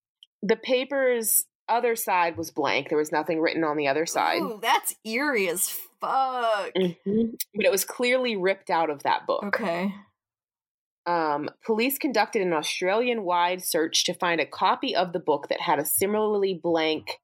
the 0.41 0.55
paper's 0.55 1.45
other 1.70 1.95
side 1.95 2.38
was 2.38 2.51
blank. 2.51 2.89
There 2.89 2.97
was 2.97 3.11
nothing 3.11 3.39
written 3.39 3.63
on 3.63 3.78
the 3.78 3.88
other 3.88 4.05
side. 4.05 4.41
Ooh, 4.41 4.59
that's 4.61 4.95
eerie 5.05 5.49
as 5.49 5.70
fuck. 5.70 6.74
Mhm. 6.76 7.36
But 7.55 7.65
it 7.65 7.72
was 7.72 7.86
clearly 7.86 8.36
ripped 8.36 8.70
out 8.70 8.89
of 8.89 9.03
that 9.03 9.26
book. 9.28 9.43
Okay. 9.43 9.93
Um, 11.05 11.49
police 11.65 11.97
conducted 11.97 12.41
an 12.41 12.53
Australian 12.53 13.24
wide 13.24 13.63
search 13.63 14.03
to 14.05 14.13
find 14.13 14.39
a 14.39 14.45
copy 14.45 14.95
of 14.95 15.11
the 15.13 15.20
book 15.20 15.47
that 15.49 15.61
had 15.61 15.80
a 15.80 15.86
similarly 15.86 16.53
blank 16.53 17.20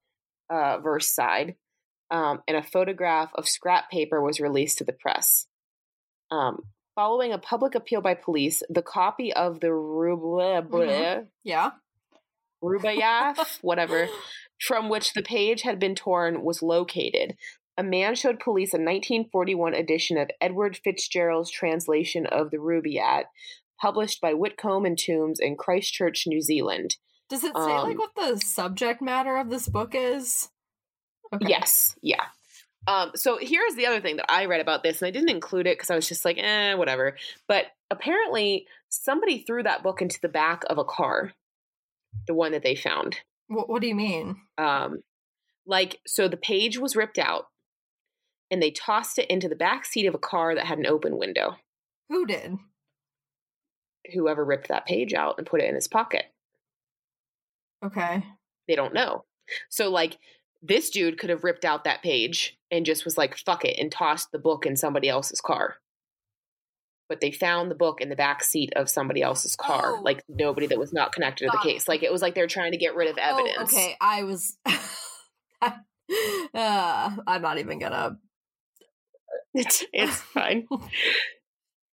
uh, 0.50 0.78
verse 0.78 1.12
side, 1.12 1.56
um, 2.10 2.42
and 2.48 2.56
a 2.56 2.62
photograph 2.62 3.30
of 3.34 3.48
scrap 3.48 3.90
paper 3.90 4.20
was 4.20 4.40
released 4.40 4.78
to 4.78 4.84
the 4.84 4.92
press. 4.92 5.46
Um, 6.30 6.62
following 6.94 7.32
a 7.32 7.38
public 7.38 7.74
appeal 7.74 8.00
by 8.00 8.14
police, 8.14 8.62
the 8.68 8.82
copy 8.82 9.32
of 9.32 9.60
the 9.60 9.68
Rubla, 9.68 10.66
Mhm. 10.68 11.28
Yeah. 11.44 11.70
Rubaiyat, 12.62 13.58
whatever, 13.62 14.08
from 14.60 14.88
which 14.88 15.12
the 15.12 15.22
page 15.22 15.62
had 15.62 15.78
been 15.78 15.94
torn 15.94 16.42
was 16.42 16.62
located. 16.62 17.36
A 17.78 17.82
man 17.82 18.14
showed 18.14 18.40
police 18.40 18.72
a 18.72 18.78
1941 18.78 19.74
edition 19.74 20.16
of 20.16 20.30
Edward 20.40 20.78
Fitzgerald's 20.82 21.50
translation 21.50 22.26
of 22.26 22.50
the 22.50 22.56
Rubaiyat, 22.56 23.24
published 23.80 24.20
by 24.20 24.32
Whitcombe 24.32 24.86
and 24.86 24.98
Tombs 24.98 25.38
in 25.38 25.56
Christchurch, 25.56 26.26
New 26.26 26.40
Zealand. 26.40 26.96
Does 27.28 27.44
it 27.44 27.54
say 27.54 27.60
like 27.60 27.92
Um, 27.92 27.96
what 27.96 28.14
the 28.14 28.38
subject 28.38 29.02
matter 29.02 29.36
of 29.36 29.50
this 29.50 29.68
book 29.68 29.94
is? 29.94 30.48
Okay. 31.32 31.46
Yes, 31.48 31.94
yeah. 32.02 32.24
Um, 32.86 33.10
so 33.16 33.36
here's 33.40 33.74
the 33.74 33.86
other 33.86 34.00
thing 34.00 34.16
that 34.16 34.30
I 34.30 34.46
read 34.46 34.60
about 34.60 34.82
this, 34.82 35.02
and 35.02 35.08
I 35.08 35.10
didn't 35.10 35.30
include 35.30 35.66
it 35.66 35.76
because 35.76 35.90
I 35.90 35.96
was 35.96 36.08
just 36.08 36.24
like, 36.24 36.38
eh, 36.38 36.74
whatever. 36.74 37.16
But 37.48 37.66
apparently, 37.90 38.66
somebody 38.88 39.38
threw 39.42 39.64
that 39.64 39.82
book 39.82 40.00
into 40.00 40.20
the 40.22 40.28
back 40.28 40.62
of 40.70 40.78
a 40.78 40.84
car, 40.84 41.32
the 42.26 42.34
one 42.34 42.52
that 42.52 42.62
they 42.62 42.74
found. 42.74 43.18
What, 43.48 43.68
what 43.68 43.80
do 43.82 43.88
you 43.88 43.94
mean? 43.94 44.36
um 44.58 45.02
like 45.66 46.00
so 46.06 46.28
the 46.28 46.36
page 46.36 46.78
was 46.78 46.94
ripped 46.96 47.18
out 47.18 47.46
and 48.50 48.62
they 48.62 48.70
tossed 48.70 49.18
it 49.18 49.28
into 49.28 49.48
the 49.48 49.56
back 49.56 49.84
seat 49.84 50.06
of 50.06 50.14
a 50.14 50.18
car 50.18 50.54
that 50.54 50.66
had 50.66 50.78
an 50.78 50.86
open 50.86 51.18
window 51.18 51.56
Who 52.08 52.24
did? 52.26 52.56
whoever 54.14 54.44
ripped 54.44 54.68
that 54.68 54.86
page 54.86 55.12
out 55.14 55.34
and 55.38 55.46
put 55.46 55.60
it 55.60 55.68
in 55.68 55.74
his 55.74 55.88
pocket 55.88 56.24
Okay. 57.84 58.24
they 58.68 58.74
don't 58.76 58.94
know 58.94 59.24
so 59.68 59.90
like 59.90 60.18
this 60.62 60.90
dude 60.90 61.18
could 61.18 61.30
have 61.30 61.44
ripped 61.44 61.64
out 61.64 61.84
that 61.84 62.02
page 62.02 62.56
and 62.70 62.86
just 62.86 63.04
was 63.04 63.18
like 63.18 63.36
fuck 63.36 63.64
it 63.64 63.78
and 63.78 63.90
tossed 63.92 64.30
the 64.32 64.38
book 64.38 64.64
in 64.66 64.76
somebody 64.76 65.08
else's 65.08 65.40
car 65.40 65.76
but 67.08 67.20
they 67.20 67.30
found 67.30 67.70
the 67.70 67.74
book 67.74 68.00
in 68.00 68.08
the 68.08 68.16
back 68.16 68.42
seat 68.42 68.72
of 68.76 68.88
somebody 68.90 69.22
else's 69.22 69.54
car 69.56 69.96
Oh. 69.96 70.02
like 70.02 70.22
nobody 70.28 70.66
that 70.66 70.78
was 70.78 70.92
not 70.92 71.12
connected 71.12 71.44
to 71.46 71.50
the 71.52 71.58
case 71.68 71.86
like 71.88 72.02
it 72.02 72.12
was 72.12 72.22
like 72.22 72.34
they're 72.34 72.46
trying 72.46 72.72
to 72.72 72.78
get 72.78 72.94
rid 72.96 73.08
of 73.08 73.18
evidence 73.18 73.56
Oh, 73.58 73.62
okay. 73.64 73.96
I 74.00 74.22
was. 74.24 74.56
uh, 75.62 75.70
I'm 77.26 77.42
not 77.42 77.58
even 77.58 77.78
gonna. 77.78 78.18
it's 79.54 79.84
it's 79.92 80.16
fine. 80.16 80.66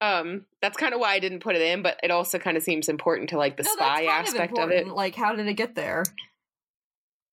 Um, 0.00 0.46
that's 0.62 0.76
kind 0.76 0.94
of 0.94 1.00
why 1.00 1.12
I 1.14 1.18
didn't 1.18 1.40
put 1.40 1.56
it 1.56 1.62
in, 1.62 1.82
but 1.82 1.98
it 2.02 2.11
also 2.11 2.38
kind 2.38 2.56
of 2.56 2.62
seems 2.62 2.88
important 2.88 3.30
to 3.30 3.38
like 3.38 3.56
the 3.56 3.64
No, 3.64 3.72
spy 3.72 4.06
kind 4.06 4.09
of 4.09 4.12
aspect 4.28 4.59
of, 4.59 4.70
it. 4.70 4.86
Like, 4.86 5.14
how 5.16 5.34
did 5.34 5.46
it 5.48 5.54
get 5.54 5.74
there? 5.74 6.04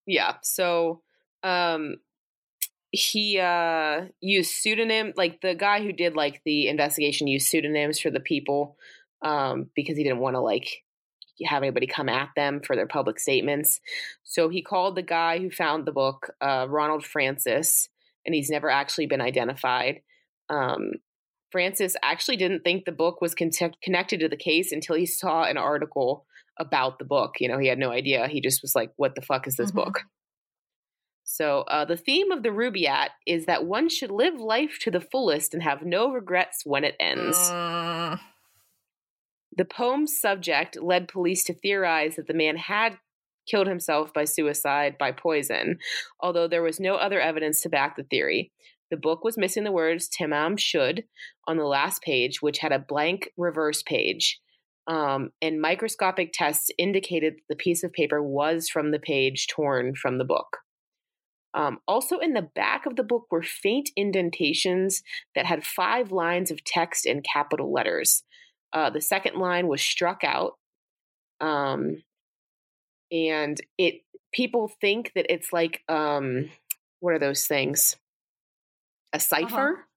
Yeah. 0.07 0.36
So, 0.41 1.01
um, 1.43 1.97
he 2.96 3.39
uh 3.39 4.06
used 4.22 4.52
pseudonym, 4.52 5.14
like 5.16 5.41
the 5.41 5.56
guy 5.56 5.82
who 5.84 5.91
did 5.91 6.16
like 6.16 6.41
the 6.46 6.68
investigation 6.68 7.28
used 7.28 7.48
pseudonyms 7.48 8.00
for 8.00 8.10
the 8.10 8.20
people, 8.20 8.78
um, 9.22 9.70
because 9.76 9.98
he 9.98 10.04
didn't 10.04 10.20
want 10.20 10.36
to 10.36 10.41
like 10.41 10.84
have 11.46 11.64
anybody 11.64 11.86
come 11.88 12.08
at 12.08 12.30
them 12.36 12.62
for 12.66 12.76
their 12.76 12.88
public 12.88 13.20
statements. 13.20 13.82
So 14.24 14.48
he 14.50 14.62
called 14.62 14.96
the 14.96 15.02
guy 15.04 15.39
who 15.39 15.52
found 15.52 15.86
the 15.86 15.91
book, 15.91 16.32
uh, 16.39 16.66
Ronald 16.70 17.06
Francis, 17.06 17.89
and 18.26 18.34
he's 18.34 18.50
never 18.50 18.70
actually 18.70 19.08
been 19.08 19.22
identified. 19.22 20.02
Um, 20.50 20.91
Francis 21.52 21.96
actually 22.04 22.38
didn't 22.38 22.64
think 22.64 22.86
the 22.86 22.91
book 22.91 23.22
was 23.22 23.36
con- 23.36 23.52
connected 23.84 24.20
to 24.22 24.30
the 24.30 24.38
case 24.38 24.72
until 24.72 24.96
he 24.96 25.06
saw 25.06 25.43
an 25.43 25.58
article 25.58 26.26
about 26.58 27.00
the 27.00 27.06
book. 27.06 27.36
You 27.39 27.50
know, 27.50 27.60
he 27.60 27.68
had 27.68 27.80
no 27.80 27.91
idea. 27.91 28.28
He 28.28 28.39
just 28.39 28.62
was 28.62 28.76
like, 28.76 28.91
"What 28.96 29.16
the 29.16 29.22
fuck 29.22 29.46
is 29.48 29.56
this 29.58 29.72
Mhm. 29.72 29.76
book?" 29.76 30.02
So 31.26 31.61
uh, 31.61 31.86
the 31.86 31.97
theme 31.97 32.32
of 32.32 32.43
the 32.43 32.49
Rubaiyat 32.49 33.09
is 33.26 33.47
that 33.47 33.65
one 33.65 33.89
should 33.89 34.11
live 34.11 34.36
life 34.36 34.78
to 34.82 34.91
the 34.91 35.01
fullest 35.01 35.53
and 35.53 35.63
have 35.63 35.82
no 35.82 36.11
regrets 36.11 36.61
when 36.65 36.84
it 36.84 36.95
ends. 36.99 37.38
Mm, 37.38 38.19
The 39.57 39.65
poem's 39.65 40.19
subject 40.19 40.78
led 40.80 41.07
police 41.07 41.43
to 41.45 41.53
theorize 41.53 42.15
that 42.15 42.28
the 42.28 42.34
man 42.36 42.57
had 42.57 42.99
killed 43.49 43.67
himself 43.67 44.13
by 44.13 44.26
suicide 44.26 44.97
by 44.99 45.11
poison, 45.11 45.80
although 46.19 46.47
there 46.47 46.63
was 46.63 46.80
no 46.80 46.95
other 46.95 47.19
evidence 47.19 47.59
to 47.61 47.69
back 47.69 47.95
the 47.95 48.03
theory. 48.03 48.51
The 48.91 48.97
book 48.97 49.23
was 49.23 49.38
missing 49.38 49.63
the 49.63 49.71
words 49.71 50.07
Tamam 50.07 50.59
Shud 50.59 51.03
on 51.47 51.57
the 51.57 51.65
last 51.65 52.03
page, 52.03 52.41
which 52.41 52.59
had 52.59 52.71
a 52.71 52.80
blank 52.80 53.30
reverse 53.36 53.82
page. 53.82 54.39
Um, 54.88 55.32
and 55.41 55.59
microscopic 55.59 56.32
tests 56.34 56.69
indicated 56.78 57.34
that 57.34 57.43
the 57.49 57.55
piece 57.55 57.84
of 57.84 57.91
paper 57.91 58.21
was 58.21 58.69
from 58.69 58.91
the 58.91 58.99
page 58.99 59.47
torn 59.47 59.95
from 59.95 60.19
the 60.19 60.23
book. 60.23 60.57
Um, 61.56 61.80
also, 61.88 62.20
in 62.20 62.34
the 62.34 62.41
back 62.41 62.86
of 62.86 62.95
the 62.95 63.03
book 63.03 63.28
were 63.32 63.41
faint 63.41 63.89
indentations 63.95 65.01
that 65.34 65.45
had 65.45 65.66
five 65.66 66.12
lines 66.12 66.51
of 66.51 66.64
text 66.64 67.06
in 67.06 67.22
capital 67.22 67.72
letters. 67.72 68.24
Uh, 68.74 68.89
the 68.89 69.01
second 69.01 69.38
line 69.38 69.68
was 69.68 69.82
struck 69.82 70.24
out, 70.24 70.58
um, 71.39 72.03
and 73.12 73.60
it 73.78 74.01
people 74.34 74.70
think 74.82 75.14
that 75.16 75.26
it's 75.34 75.53
like 75.53 75.82
um, 75.88 76.49
what 76.99 77.14
are 77.14 77.20
those 77.20 77.47
things? 77.47 77.95
A 79.14 79.20
cipher. 79.20 79.88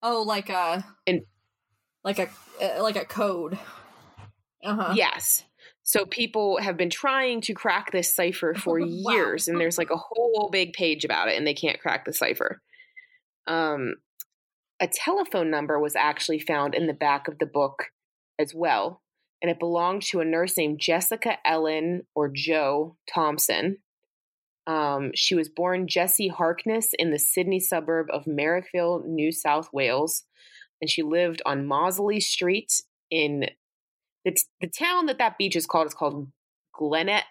Oh, 0.00 0.22
like 0.22 0.48
a. 0.48 0.84
And- 1.06 1.22
like 2.04 2.18
a 2.18 2.28
uh, 2.62 2.82
like 2.82 2.96
a 2.96 3.04
code. 3.04 3.58
Uh 4.62 4.74
huh. 4.74 4.92
Yes. 4.94 5.44
So 5.86 6.06
people 6.06 6.58
have 6.60 6.76
been 6.78 6.90
trying 6.90 7.42
to 7.42 7.52
crack 7.54 7.92
this 7.92 8.12
cipher 8.12 8.54
for 8.58 8.80
Wow. 8.80 8.86
years, 9.12 9.46
and 9.48 9.60
there's 9.60 9.78
like 9.78 9.90
a 9.90 9.96
whole 9.96 10.48
big 10.50 10.72
page 10.72 11.04
about 11.04 11.28
it, 11.28 11.36
and 11.36 11.46
they 11.46 11.54
can't 11.54 11.80
crack 11.80 12.04
the 12.04 12.12
cipher. 12.12 12.60
Um, 13.46 13.96
a 14.80 14.88
telephone 14.88 15.50
number 15.50 15.78
was 15.78 15.94
actually 15.94 16.40
found 16.40 16.74
in 16.74 16.86
the 16.86 16.94
back 16.94 17.28
of 17.28 17.38
the 17.38 17.46
book 17.46 17.84
as 18.38 18.52
well, 18.54 19.02
and 19.42 19.50
it 19.50 19.58
belonged 19.58 20.02
to 20.02 20.20
a 20.20 20.24
nurse 20.24 20.56
named 20.56 20.80
Jessica 20.80 21.36
Ellen 21.44 22.02
or 22.14 22.28
Joe 22.34 22.96
Thompson. 23.12 23.78
Um, 24.66 25.10
she 25.14 25.34
was 25.34 25.50
born 25.50 25.86
Jessie 25.86 26.28
Harkness 26.28 26.88
in 26.98 27.10
the 27.10 27.18
Sydney 27.18 27.60
suburb 27.60 28.06
of 28.10 28.24
Merrickville, 28.24 29.04
New 29.04 29.30
South 29.30 29.68
Wales, 29.72 30.24
and 30.80 30.88
she 30.88 31.02
lived 31.02 31.42
on 31.44 31.66
Moseley 31.66 32.20
Street 32.20 32.72
in 33.10 33.44
it's 34.24 34.46
the 34.60 34.68
town 34.68 35.06
that 35.06 35.18
that 35.18 35.38
beach 35.38 35.56
is 35.56 35.66
called 35.66 35.86
is 35.86 35.94
called 35.94 36.28
Glenet 36.78 37.22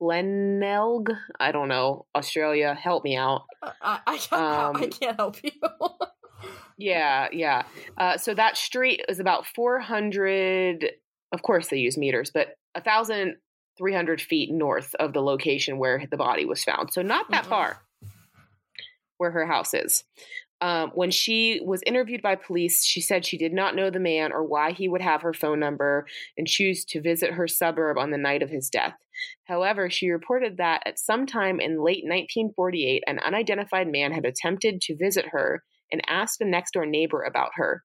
Glenelg. 0.00 1.10
I 1.38 1.52
don't 1.52 1.68
know. 1.68 2.06
Australia, 2.14 2.74
help 2.74 3.04
me 3.04 3.16
out. 3.16 3.42
I, 3.62 4.00
I, 4.06 4.16
can't, 4.18 4.32
I 4.42 4.64
Um, 4.68 4.90
can't 4.90 5.16
help 5.16 5.36
you. 5.42 5.50
Yeah, 6.76 7.28
yeah. 7.32 7.62
Uh, 7.96 8.18
so 8.18 8.34
that 8.34 8.56
street 8.56 9.00
is 9.08 9.20
about 9.20 9.46
400. 9.46 10.90
Of 11.30 11.42
course, 11.42 11.68
they 11.68 11.76
use 11.78 11.96
meters, 11.96 12.32
but 12.34 12.48
a 12.74 12.80
1,300 12.80 14.20
feet 14.20 14.50
north 14.52 14.92
of 14.98 15.12
the 15.12 15.22
location 15.22 15.78
where 15.78 16.04
the 16.10 16.16
body 16.16 16.44
was 16.44 16.64
found. 16.64 16.92
So 16.92 17.00
not 17.00 17.30
that 17.30 17.44
Mhm. 17.44 17.48
far 17.48 17.78
where 19.18 19.30
her 19.30 19.46
house 19.46 19.72
is. 19.72 20.02
Um, 20.60 20.92
when 20.94 21.10
she 21.10 21.60
was 21.62 21.82
interviewed 21.84 22.22
by 22.22 22.36
police, 22.36 22.84
she 22.84 23.00
said 23.00 23.26
she 23.26 23.36
did 23.36 23.52
not 23.52 23.74
know 23.74 23.90
the 23.90 24.00
man 24.00 24.32
or 24.32 24.44
why 24.44 24.72
he 24.72 24.88
would 24.88 25.02
have 25.02 25.22
her 25.22 25.34
phone 25.34 25.60
number 25.60 26.06
and 26.38 26.46
choose 26.46 26.84
to 26.86 27.02
visit 27.02 27.32
her 27.32 27.48
suburb 27.48 27.98
on 27.98 28.10
the 28.10 28.18
night 28.18 28.42
of 28.42 28.50
his 28.50 28.70
death. 28.70 28.94
However, 29.44 29.90
she 29.90 30.10
reported 30.10 30.56
that 30.56 30.82
at 30.86 30.98
some 30.98 31.26
time 31.26 31.60
in 31.60 31.84
late 31.84 32.04
1948, 32.04 33.04
an 33.06 33.18
unidentified 33.18 33.88
man 33.88 34.12
had 34.12 34.24
attempted 34.24 34.80
to 34.82 34.96
visit 34.96 35.26
her 35.32 35.62
and 35.92 36.00
asked 36.08 36.40
a 36.40 36.44
next 36.44 36.72
door 36.72 36.86
neighbor 36.86 37.22
about 37.22 37.50
her. 37.54 37.84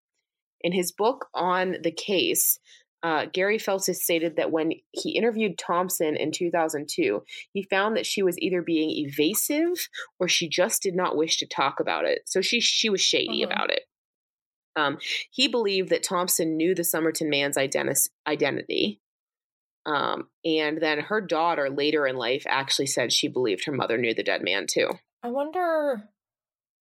In 0.61 0.71
his 0.71 0.91
book 0.91 1.27
on 1.33 1.77
the 1.83 1.91
case, 1.91 2.59
uh, 3.01 3.25
Gary 3.31 3.57
Feltus 3.57 3.95
stated 3.95 4.35
that 4.35 4.51
when 4.51 4.73
he 4.91 5.11
interviewed 5.17 5.57
Thompson 5.57 6.15
in 6.17 6.31
2002, 6.31 7.23
he 7.53 7.63
found 7.63 7.95
that 7.95 8.05
she 8.05 8.21
was 8.21 8.37
either 8.39 8.61
being 8.61 8.89
evasive 8.91 9.87
or 10.19 10.27
she 10.27 10.49
just 10.49 10.81
did 10.81 10.95
not 10.95 11.15
wish 11.15 11.37
to 11.37 11.47
talk 11.47 11.79
about 11.79 12.05
it. 12.05 12.23
So 12.25 12.41
she 12.41 12.59
she 12.59 12.89
was 12.89 13.01
shady 13.01 13.41
Mhm. 13.41 13.45
about 13.45 13.71
it. 13.71 13.83
Um, 14.75 14.97
he 15.31 15.47
believed 15.47 15.89
that 15.89 16.03
Thompson 16.03 16.57
knew 16.57 16.75
the 16.75 16.83
Somerton 16.83 17.29
man's 17.29 17.57
identi- 17.57 18.09
identity. 18.27 19.01
Um, 19.85 20.29
and 20.45 20.79
then 20.81 20.99
her 20.99 21.21
daughter 21.21 21.69
later 21.69 22.05
in 22.05 22.15
life 22.17 22.43
actually 22.47 22.87
said 22.87 23.11
she 23.11 23.27
believed 23.27 23.65
her 23.65 23.71
mother 23.71 23.97
knew 23.97 24.13
the 24.13 24.23
dead 24.23 24.43
man 24.43 24.67
too. 24.67 24.89
I 25.23 25.29
wonder. 25.29 26.09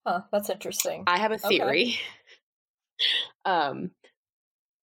Huh, 0.07 0.23
that's 0.33 0.51
interesting. 0.51 1.05
I 1.07 1.19
have 1.19 1.31
a 1.33 1.37
Okay. 1.37 1.49
theory. 1.59 1.99
um, 3.45 3.91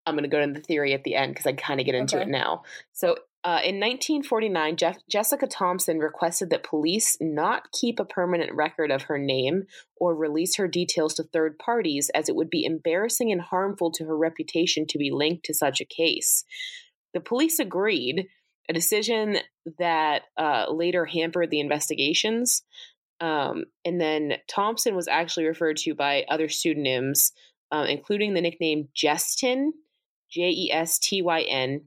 I'm 0.06 0.16
going 0.16 0.24
to 0.24 0.30
go 0.30 0.42
into 0.42 0.60
the 0.60 0.66
theory 0.66 0.94
at 0.94 1.04
the 1.04 1.16
end 1.16 1.34
because 1.34 1.48
I 1.48 1.54
kind 1.54 1.80
of 1.80 1.86
get 1.86 1.96
into 1.96 2.22
it 2.22 2.28
now. 2.28 2.64
So, 2.94 3.16
uh, 3.44 3.62
in 3.64 3.80
1949, 3.80 4.76
Jeff- 4.76 5.08
Jessica 5.08 5.46
Thompson 5.46 6.00
requested 6.00 6.50
that 6.50 6.64
police 6.64 7.16
not 7.22 7.72
keep 7.72 8.00
a 8.00 8.06
permanent 8.06 8.52
record 8.54 8.90
of 8.90 9.04
her 9.04 9.20
name 9.20 9.66
or 9.98 10.16
release 10.16 10.56
her 10.56 10.68
details 10.68 11.14
to 11.14 11.24
third 11.24 11.60
parties, 11.60 12.10
as 12.16 12.28
it 12.28 12.36
would 12.36 12.50
be 12.50 12.66
embarrassing 12.66 13.32
and 13.32 13.42
harmful 13.42 13.92
to 13.92 14.06
her 14.06 14.18
reputation 14.18 14.88
to 14.88 14.98
be 14.98 15.12
linked 15.12 15.46
to 15.46 15.54
such 15.54 15.80
a 15.80 15.86
case. 15.86 16.44
The 17.14 17.20
police 17.20 17.60
agreed, 17.60 18.28
a 18.68 18.74
decision 18.74 19.38
that 19.78 20.24
uh, 20.38 20.66
later 20.72 21.06
hampered 21.06 21.52
the 21.52 21.60
investigations. 21.60 22.64
Um, 23.22 23.66
and 23.86 24.02
then 24.02 24.38
Thompson 24.48 24.96
was 24.96 25.08
actually 25.08 25.46
referred 25.46 25.78
to 25.78 25.94
by 25.94 26.26
other 26.30 26.50
pseudonyms, 26.50 27.32
uh, 27.72 27.86
including 27.88 28.34
the 28.34 28.42
nickname 28.42 28.90
Jestyn, 28.96 29.70
J 30.36 30.50
E 30.50 30.72
S 30.72 31.00
T 31.00 31.22
Y 31.22 31.42
N, 31.42 31.82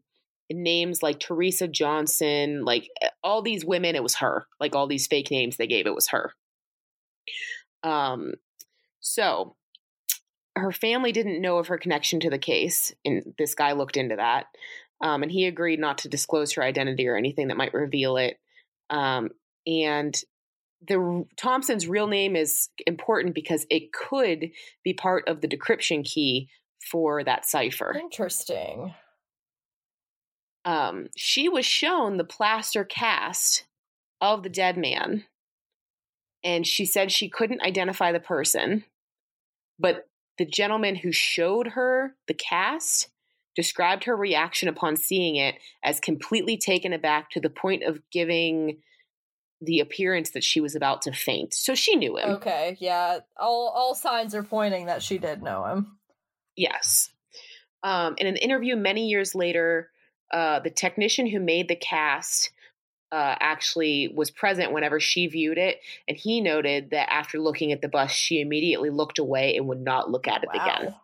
names 0.51 1.03
like 1.03 1.20
Teresa 1.20 1.68
Johnson, 1.68 2.64
like 2.64 2.88
eh, 3.03 3.11
all 3.22 3.42
these 3.42 3.64
women, 3.64 3.94
it 3.94 4.03
was 4.03 4.16
her. 4.16 4.46
Like 4.59 4.74
all 4.74 4.86
these 4.86 5.07
fake 5.07 5.30
names 5.30 5.57
they 5.57 5.66
gave, 5.66 5.86
it 5.86 5.94
was 5.94 6.09
her. 6.09 6.32
Um, 7.82 8.32
so 9.01 9.55
her 10.57 10.72
family 10.72 11.12
didn't 11.12 11.42
know 11.42 11.59
of 11.59 11.68
her 11.68 11.78
connection 11.78 12.20
to 12.20 12.30
the 12.30 12.38
case, 12.38 12.92
and 13.05 13.34
this 13.36 13.55
guy 13.55 13.72
looked 13.72 13.99
into 13.99 14.16
that. 14.16 14.46
Um, 15.01 15.22
and 15.22 15.30
he 15.30 15.46
agreed 15.46 15.78
not 15.78 15.99
to 15.99 16.09
disclose 16.09 16.53
her 16.53 16.62
identity 16.62 17.07
or 17.07 17.16
anything 17.16 17.49
that 17.49 17.57
might 17.57 17.74
reveal 17.74 18.16
it. 18.16 18.38
Um, 18.90 19.28
and 19.66 20.18
the 20.88 21.26
Thompson's 21.36 21.86
real 21.86 22.07
name 22.07 22.34
is 22.34 22.68
important 22.86 23.34
because 23.34 23.66
it 23.70 23.92
could 23.92 24.51
be 24.82 24.94
part 24.94 25.28
of 25.28 25.40
the 25.40 25.49
decryption 25.49 26.05
key 26.05 26.49
for 26.91 27.24
that 27.24 27.47
cipher. 27.47 27.95
Interesting. 27.99 28.95
Um, 30.64 31.09
she 31.16 31.49
was 31.49 31.64
shown 31.64 32.16
the 32.16 32.24
plaster 32.24 32.85
cast 32.85 33.64
of 34.20 34.43
the 34.43 34.49
dead 34.49 34.76
man, 34.76 35.24
and 36.45 36.66
she 36.66 36.85
said 36.85 37.11
she 37.11 37.29
couldn't 37.29 37.62
identify 37.62 38.12
the 38.12 38.20
person, 38.20 38.85
but 39.79 40.09
the 40.39 40.45
gentleman 40.47 40.97
who 40.97 41.12
showed 41.12 41.68
her 41.68 42.14
the 42.26 42.35
cast 42.35 43.09
described 43.57 44.05
her 44.05 44.16
reaction 44.16 44.68
upon 44.68 44.97
seeing 44.97 45.37
it 45.37 45.57
as 45.83 45.99
completely 45.99 46.57
taken 46.57 46.93
aback 46.93 47.31
to 47.31 47.41
the 47.41 47.51
point 47.51 47.83
of 47.83 48.01
giving 48.12 48.79
the 49.61 49.81
appearance 49.81 50.31
that 50.31 50.45
she 50.45 50.61
was 50.61 50.76
about 50.76 51.03
to 51.03 51.12
faint. 51.12 51.53
So 51.53 51.74
she 51.74 51.97
knew 51.97 52.16
him. 52.16 52.31
Okay, 52.37 52.76
yeah. 52.79 53.18
All 53.37 53.72
all 53.74 53.95
signs 53.95 54.35
are 54.35 54.45
pointing 54.45 54.87
that 54.87 55.03
she 55.03 55.18
did 55.18 55.43
know 55.43 55.64
him. 55.64 55.97
Yes. 56.59 57.11
Um, 57.85 58.17
in 58.19 58.27
an 58.27 58.37
interview 58.37 58.75
many 58.75 59.09
years 59.09 59.35
later, 59.35 59.91
uh, 60.33 60.59
the 60.59 60.71
technician 60.71 61.27
who 61.27 61.39
made 61.39 61.69
the 61.69 61.77
cast 61.77 62.51
uh, 63.13 63.37
actually 63.41 64.09
was 64.09 64.31
present 64.31 64.73
whenever 64.73 64.99
she 64.99 65.29
viewed 65.29 65.57
it, 65.57 65.81
and 66.09 66.17
he 66.17 66.41
noted 66.41 66.91
that 66.91 67.11
after 67.13 67.39
looking 67.39 67.73
at 67.73 67.81
the 67.81 67.89
bust, 67.89 68.15
she 68.15 68.41
immediately 68.41 68.91
looked 68.91 69.19
away 69.21 69.57
and 69.57 69.69
would 69.69 69.81
not 69.81 70.11
look 70.11 70.27
at 70.27 70.43
it 70.43 70.51
again. 70.53 70.95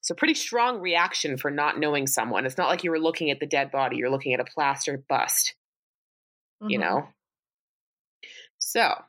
So, 0.00 0.14
pretty 0.14 0.34
strong 0.34 0.80
reaction 0.80 1.36
for 1.36 1.50
not 1.50 1.78
knowing 1.78 2.06
someone. 2.06 2.46
It's 2.46 2.58
not 2.58 2.68
like 2.68 2.84
you 2.84 2.90
were 2.90 2.98
looking 2.98 3.30
at 3.30 3.38
the 3.38 3.46
dead 3.46 3.70
body; 3.70 3.96
you're 3.96 4.10
looking 4.10 4.32
at 4.34 4.40
a 4.40 4.44
plaster 4.44 5.04
bust. 5.08 5.54
you 6.68 6.78
Mhm. 6.78 6.82
know. 6.82 7.08
So, 8.58 9.04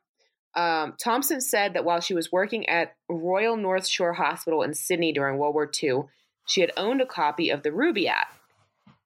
um, 0.56 0.95
Thompson 1.01 1.41
said 1.41 1.74
that 1.74 1.84
while 1.84 1.99
she 1.99 2.14
was 2.14 2.32
working 2.32 2.68
at 2.70 2.95
Royal 3.10 3.58
North 3.58 3.88
Shore 3.88 4.14
Hospital 4.14 4.62
in 4.62 4.74
Sydney 4.74 5.12
during 5.12 5.38
World 5.38 5.53
War 5.53 5.70
II, 5.84 6.03
she 6.47 6.62
had 6.62 6.72
owned 6.78 7.01
a 7.01 7.06
copy 7.06 7.49
of 7.49 7.64
the 7.64 7.72
Rubaiyat. 7.72 8.26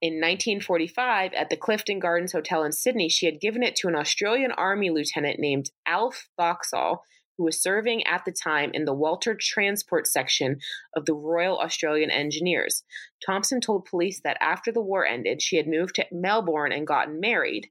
In 0.01 0.13
1945, 0.13 1.33
at 1.33 1.49
the 1.49 1.57
Clifton 1.57 1.99
Gardens 1.99 2.31
Hotel 2.31 2.63
in 2.63 2.71
Sydney, 2.71 3.09
she 3.09 3.25
had 3.25 3.41
given 3.41 3.63
it 3.63 3.75
to 3.77 3.87
an 3.87 3.95
Australian 3.95 4.51
Army 4.51 4.89
lieutenant 4.89 5.39
named 5.39 5.71
Alf 5.85 6.29
Boxall, 6.37 7.03
who 7.37 7.43
was 7.43 7.61
serving 7.61 8.05
at 8.05 8.23
the 8.25 8.31
time 8.31 8.71
in 8.73 8.85
the 8.85 8.93
Water 8.93 9.33
Transport 9.33 10.07
Section 10.07 10.59
of 10.95 11.05
the 11.05 11.13
Royal 11.13 11.57
Australian 11.59 12.11
Engineers. 12.11 12.83
Thompson 13.25 13.59
told 13.59 13.85
police 13.85 14.21
that 14.21 14.37
after 14.39 14.71
the 14.71 14.81
war 14.81 15.05
ended, 15.05 15.41
she 15.41 15.57
had 15.57 15.67
moved 15.67 15.95
to 15.95 16.05
Melbourne 16.11 16.71
and 16.71 16.85
gotten 16.85 17.19
married. 17.19 17.69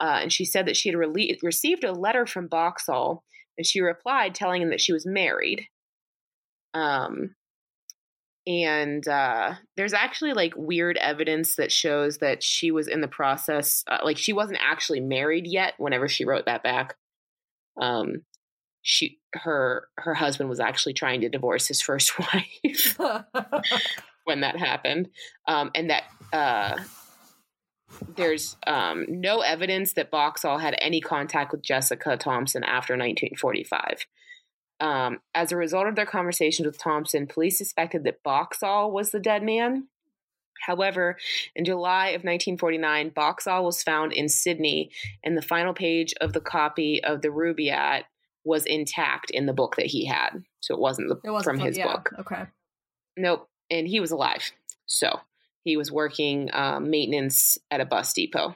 Uh, 0.00 0.18
and 0.22 0.32
she 0.32 0.44
said 0.44 0.66
that 0.66 0.76
she 0.76 0.90
had 0.90 0.98
rele- 0.98 1.38
received 1.42 1.84
a 1.84 1.92
letter 1.92 2.26
from 2.26 2.48
Boxall, 2.48 3.24
and 3.56 3.66
she 3.66 3.80
replied 3.80 4.34
telling 4.34 4.62
him 4.62 4.70
that 4.70 4.80
she 4.80 4.92
was 4.92 5.06
married. 5.06 5.66
Um, 6.74 7.34
and 8.46 9.06
uh, 9.08 9.54
there's 9.76 9.92
actually 9.92 10.32
like 10.32 10.54
weird 10.56 10.96
evidence 10.98 11.56
that 11.56 11.72
shows 11.72 12.18
that 12.18 12.44
she 12.44 12.70
was 12.70 12.86
in 12.86 13.00
the 13.00 13.08
process, 13.08 13.82
uh, 13.90 13.98
like 14.04 14.18
she 14.18 14.32
wasn't 14.32 14.60
actually 14.62 15.00
married 15.00 15.46
yet. 15.46 15.74
Whenever 15.78 16.06
she 16.06 16.24
wrote 16.24 16.46
that 16.46 16.62
back, 16.62 16.94
um, 17.80 18.22
she 18.82 19.18
her 19.34 19.88
her 19.98 20.14
husband 20.14 20.48
was 20.48 20.60
actually 20.60 20.92
trying 20.92 21.22
to 21.22 21.28
divorce 21.28 21.66
his 21.66 21.80
first 21.80 22.12
wife 22.34 22.98
when 24.24 24.42
that 24.42 24.56
happened, 24.56 25.08
um, 25.48 25.72
and 25.74 25.90
that 25.90 26.04
uh, 26.32 26.76
there's 28.16 28.56
um, 28.66 29.06
no 29.08 29.40
evidence 29.40 29.92
that 29.94 30.10
Boxall 30.10 30.58
had 30.58 30.76
any 30.80 31.00
contact 31.00 31.52
with 31.52 31.62
Jessica 31.62 32.16
Thompson 32.16 32.64
after 32.64 32.94
1945. 32.94 34.06
Um, 34.78 35.20
as 35.34 35.52
a 35.52 35.56
result 35.56 35.86
of 35.86 35.94
their 35.94 36.06
conversations 36.06 36.66
with 36.66 36.78
Thompson, 36.78 37.26
police 37.26 37.56
suspected 37.56 38.04
that 38.04 38.22
Boxall 38.22 38.90
was 38.90 39.10
the 39.10 39.20
dead 39.20 39.42
man. 39.42 39.88
However, 40.66 41.16
in 41.54 41.64
July 41.64 42.08
of 42.08 42.24
1949, 42.24 43.10
Boxall 43.10 43.64
was 43.64 43.82
found 43.82 44.12
in 44.12 44.28
Sydney, 44.28 44.90
and 45.22 45.36
the 45.36 45.42
final 45.42 45.74
page 45.74 46.14
of 46.20 46.32
the 46.32 46.40
copy 46.40 47.02
of 47.04 47.22
the 47.22 47.28
Rubaiyat 47.28 48.04
was 48.44 48.64
intact 48.64 49.30
in 49.30 49.46
the 49.46 49.52
book 49.52 49.76
that 49.76 49.86
he 49.86 50.06
had. 50.06 50.44
So 50.60 50.74
it 50.74 50.80
wasn't 50.80 51.08
the, 51.08 51.20
it 51.24 51.30
wasn't 51.30 51.58
from 51.58 51.66
his 51.66 51.76
yeah, 51.76 51.92
book. 51.92 52.10
Okay. 52.20 52.44
Nope. 53.16 53.48
And 53.70 53.86
he 53.88 54.00
was 54.00 54.10
alive. 54.12 54.52
So 54.86 55.20
he 55.66 55.76
was 55.76 55.90
working 55.90 56.48
um, 56.52 56.90
maintenance 56.90 57.58
at 57.72 57.80
a 57.80 57.84
bus 57.84 58.12
depot. 58.12 58.54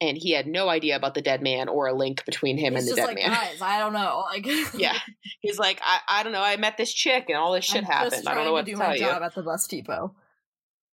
And 0.00 0.16
he 0.16 0.30
had 0.30 0.46
no 0.46 0.70
idea 0.70 0.96
about 0.96 1.12
the 1.12 1.20
dead 1.20 1.42
man 1.42 1.68
or 1.68 1.86
a 1.86 1.92
link 1.92 2.24
between 2.24 2.56
him 2.56 2.72
He's 2.72 2.84
and 2.84 2.92
the 2.92 2.96
dead 2.96 3.06
like, 3.08 3.16
man. 3.16 3.28
guys, 3.28 3.60
I 3.60 3.78
don't 3.78 3.92
know. 3.92 4.24
Like, 4.30 4.46
yeah. 4.74 4.96
He's 5.42 5.58
like, 5.58 5.78
I, 5.82 5.98
I 6.08 6.22
don't 6.22 6.32
know. 6.32 6.42
I 6.42 6.56
met 6.56 6.78
this 6.78 6.90
chick 6.90 7.26
and 7.28 7.36
all 7.36 7.52
this 7.52 7.66
shit 7.66 7.84
I'm 7.84 7.84
happened. 7.84 8.26
I 8.26 8.32
don't 8.34 8.46
know 8.46 8.52
what 8.52 8.64
to 8.64 8.70
to, 8.70 8.72
do 8.72 8.78
tell 8.78 8.88
my 8.88 8.94
you. 8.94 9.00
job 9.00 9.22
at 9.22 9.34
the 9.34 9.42
bus 9.42 9.66
depot. 9.66 10.14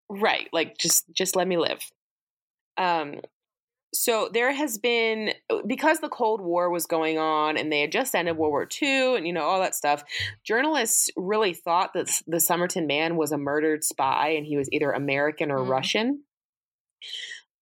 Right. 0.09 0.49
Like 0.51 0.77
just 0.77 1.05
just 1.13 1.37
let 1.37 1.47
me 1.47 1.57
live. 1.57 1.79
Um 2.77 3.21
so 3.93 4.29
there 4.31 4.51
has 4.53 4.77
been 4.77 5.33
because 5.65 5.99
the 5.99 6.09
Cold 6.09 6.41
War 6.41 6.69
was 6.69 6.85
going 6.85 7.17
on 7.17 7.57
and 7.57 7.71
they 7.71 7.81
had 7.81 7.91
just 7.91 8.13
ended 8.13 8.37
World 8.37 8.51
War 8.51 8.67
II 8.81 9.15
and 9.17 9.25
you 9.25 9.33
know 9.33 9.43
all 9.43 9.59
that 9.61 9.75
stuff. 9.75 10.03
Journalists 10.43 11.09
really 11.15 11.53
thought 11.53 11.93
that 11.93 12.09
the 12.27 12.39
Somerton 12.39 12.85
man 12.87 13.15
was 13.15 13.31
a 13.31 13.37
murdered 13.37 13.83
spy 13.83 14.29
and 14.29 14.45
he 14.45 14.57
was 14.57 14.69
either 14.71 14.91
American 14.91 15.51
or 15.51 15.59
Mhm. 15.59 15.69
Russian. 15.69 16.23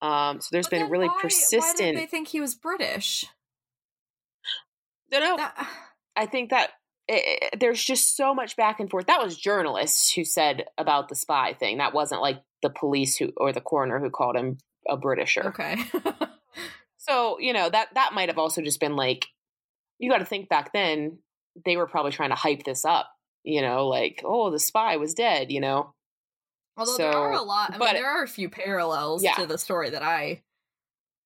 Um, 0.01 0.41
so 0.41 0.49
there's 0.51 0.67
But 0.67 0.71
been 0.79 0.89
really 0.89 1.07
why, 1.07 1.13
Why 1.15 1.21
persistent. 1.21 1.77
did 1.77 1.97
they 1.97 2.05
think 2.07 2.27
he 2.29 2.41
was 2.41 2.55
British? 2.55 3.25
don't 5.11 5.21
know. 5.23 5.37
That- 5.37 5.69
I 6.17 6.25
think 6.25 6.49
that 6.49 6.71
eh, 7.07 7.37
eh, 7.41 7.49
there's 7.59 7.83
just 7.83 8.15
so 8.17 8.33
much 8.33 8.55
back 8.55 8.79
and 8.79 8.89
forth. 8.89 9.05
That 9.07 9.21
was 9.21 9.37
journalists 9.37 10.11
who 10.13 10.25
said 10.25 10.65
about 10.77 11.07
the 11.09 11.15
spy 11.15 11.53
thing. 11.53 11.77
That 11.77 11.93
wasn't 11.93 12.21
like 12.21 12.41
the 12.61 12.69
police 12.69 13.15
who 13.17 13.31
or 13.37 13.51
the 13.53 13.61
coroner 13.61 13.99
who 13.99 14.09
called 14.09 14.35
him 14.35 14.57
a 14.89 14.97
Britisher. 14.97 15.47
okay. 15.47 15.77
So, 16.97 17.37
you 17.39 17.53
know, 17.53 17.69
that 17.69 17.89
that 17.93 18.13
might 18.15 18.29
have 18.29 18.39
also 18.39 18.63
just 18.63 18.79
been 18.79 18.95
like 18.95 19.27
you 19.99 20.09
got 20.09 20.17
to 20.17 20.25
think 20.25 20.49
back 20.49 20.73
then 20.73 21.19
they 21.63 21.77
were 21.77 21.85
probably 21.85 22.11
trying 22.11 22.31
to 22.31 22.35
hype 22.35 22.63
this 22.63 22.83
up, 22.83 23.11
you 23.43 23.61
know, 23.61 23.87
like, 23.87 24.23
oh, 24.25 24.49
the 24.49 24.57
spy 24.59 24.97
was 24.97 25.13
dead, 25.13 25.51
you 25.51 25.61
know. 25.61 25.93
Although 26.77 26.97
there 26.97 27.11
are 27.11 27.33
a 27.33 27.41
lot. 27.43 27.73
I 27.73 27.77
mean, 27.77 27.93
there 27.93 28.09
are 28.09 28.23
a 28.23 28.27
few 28.27 28.49
parallels 28.49 29.23
Yeah. 29.23 29.35
to 29.35 29.45
the 29.45 29.59
story 29.59 29.91
that 29.91 30.01
I 30.01 30.41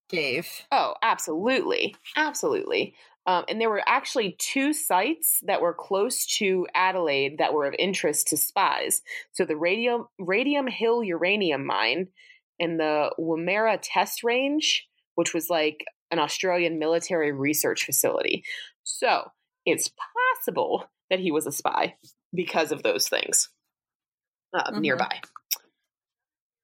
gave. 0.10 0.48
Oh, 0.72 0.96
absolutely. 1.02 1.96
Absolutely. 2.16 2.94
Um, 3.26 3.46
and 3.48 3.62
there 3.62 3.70
were 3.70 3.84
actually 3.88 4.36
two 4.38 4.74
sites 4.74 5.40
that 5.44 5.62
were 5.62 5.74
close 5.74 6.26
to 6.38 6.68
Adelaide 6.76 7.38
that 7.38 7.54
were 7.54 7.66
of 7.66 7.76
interest 7.80 8.28
to 8.28 8.38
spies. 8.38 9.02
So 9.32 9.46
the 9.46 9.56
Radium, 9.56 10.08
Radium 10.20 10.68
Hill 10.68 11.04
uranium 11.04 11.66
mine 11.66 12.08
and 12.60 12.80
the 12.80 13.14
Woomera 13.20 13.80
test 13.82 14.24
range, 14.24 14.88
which 15.16 15.34
was 15.34 15.50
like 15.50 15.86
an 16.12 16.20
Australian 16.20 16.80
military 16.80 17.32
research 17.32 17.86
facility. 17.86 18.44
So 18.84 19.32
it's 19.66 19.92
possible 20.44 20.86
that 21.10 21.20
he 21.20 21.32
was 21.32 21.46
a 21.48 21.52
spy 21.52 21.96
because 22.34 22.72
of 22.72 22.84
those 22.84 23.08
things 23.10 23.50
uh, 24.54 24.72
Mhm. 24.72 24.82
nearby. 24.82 25.22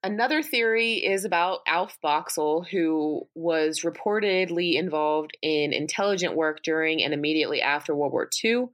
Another 0.04 0.44
theory 0.44 1.04
is 1.04 1.26
about 1.26 1.62
Alf 1.66 1.98
Boxall, 2.02 2.64
who 2.64 3.28
was 3.34 3.82
reportedly 3.82 4.76
involved 4.76 5.36
in 5.42 5.74
intelligent 5.74 6.36
work 6.36 6.62
during 6.62 7.04
and 7.04 7.12
immediately 7.12 7.60
after 7.60 7.96
World 7.96 8.12
War 8.12 8.30
II. 8.44 8.68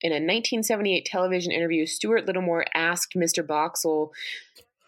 In 0.00 0.12
a 0.12 0.18
1978 0.18 1.04
television 1.04 1.52
interview, 1.52 1.84
Stuart 1.84 2.26
Littlemore 2.26 2.64
asked 2.74 3.14
Mr. 3.14 3.46
Boxall, 3.46 4.12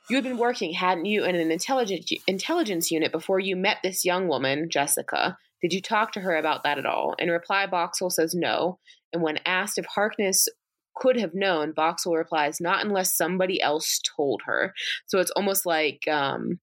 You 0.08 0.16
had 0.16 0.24
been 0.24 0.38
working, 0.38 0.72
hadn't 0.74 1.06
you, 1.06 1.24
in 1.24 1.34
an 1.34 1.50
intelligence 1.50 2.10
intelligence 2.26 2.90
unit 2.90 3.10
before 3.10 3.40
you 3.40 3.56
met 3.56 3.78
this 3.82 4.04
young 4.04 4.28
woman, 4.28 4.68
Jessica. 4.70 5.38
Did 5.62 5.72
you 5.72 5.80
talk 5.80 6.12
to 6.12 6.20
her 6.20 6.36
about 6.36 6.62
that 6.64 6.78
at 6.78 6.84
all? 6.84 7.14
In 7.18 7.30
reply, 7.30 7.66
Boxall 7.66 8.10
says 8.10 8.34
no. 8.34 8.78
And 9.14 9.22
when 9.22 9.38
asked 9.46 9.78
if 9.78 9.86
Harkness 9.86 10.46
could 10.94 11.16
have 11.16 11.34
known, 11.34 11.72
Boxall 11.72 12.16
replies, 12.16 12.60
Not 12.60 12.84
unless 12.84 13.16
somebody 13.16 13.62
else 13.62 14.00
told 14.16 14.42
her. 14.44 14.74
So 15.06 15.20
it's 15.20 15.30
almost 15.30 15.64
like 15.64 16.06
um, 16.06 16.60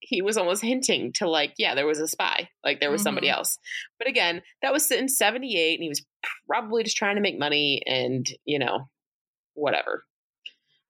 he 0.00 0.22
was 0.22 0.38
almost 0.38 0.62
hinting 0.62 1.12
to, 1.16 1.28
like, 1.28 1.54
yeah, 1.58 1.74
there 1.74 1.86
was 1.86 2.00
a 2.00 2.08
spy, 2.08 2.48
like 2.64 2.80
there 2.80 2.90
was 2.90 3.02
somebody 3.02 3.28
else. 3.28 3.58
But 3.98 4.08
again, 4.08 4.40
that 4.62 4.72
was 4.72 4.90
in 4.90 5.08
78, 5.08 5.74
and 5.74 5.82
he 5.82 5.88
was 5.88 6.04
probably 6.48 6.84
just 6.84 6.96
trying 6.96 7.16
to 7.16 7.22
make 7.22 7.38
money 7.38 7.82
and, 7.86 8.26
you 8.44 8.58
know, 8.58 8.88
whatever. 9.54 10.04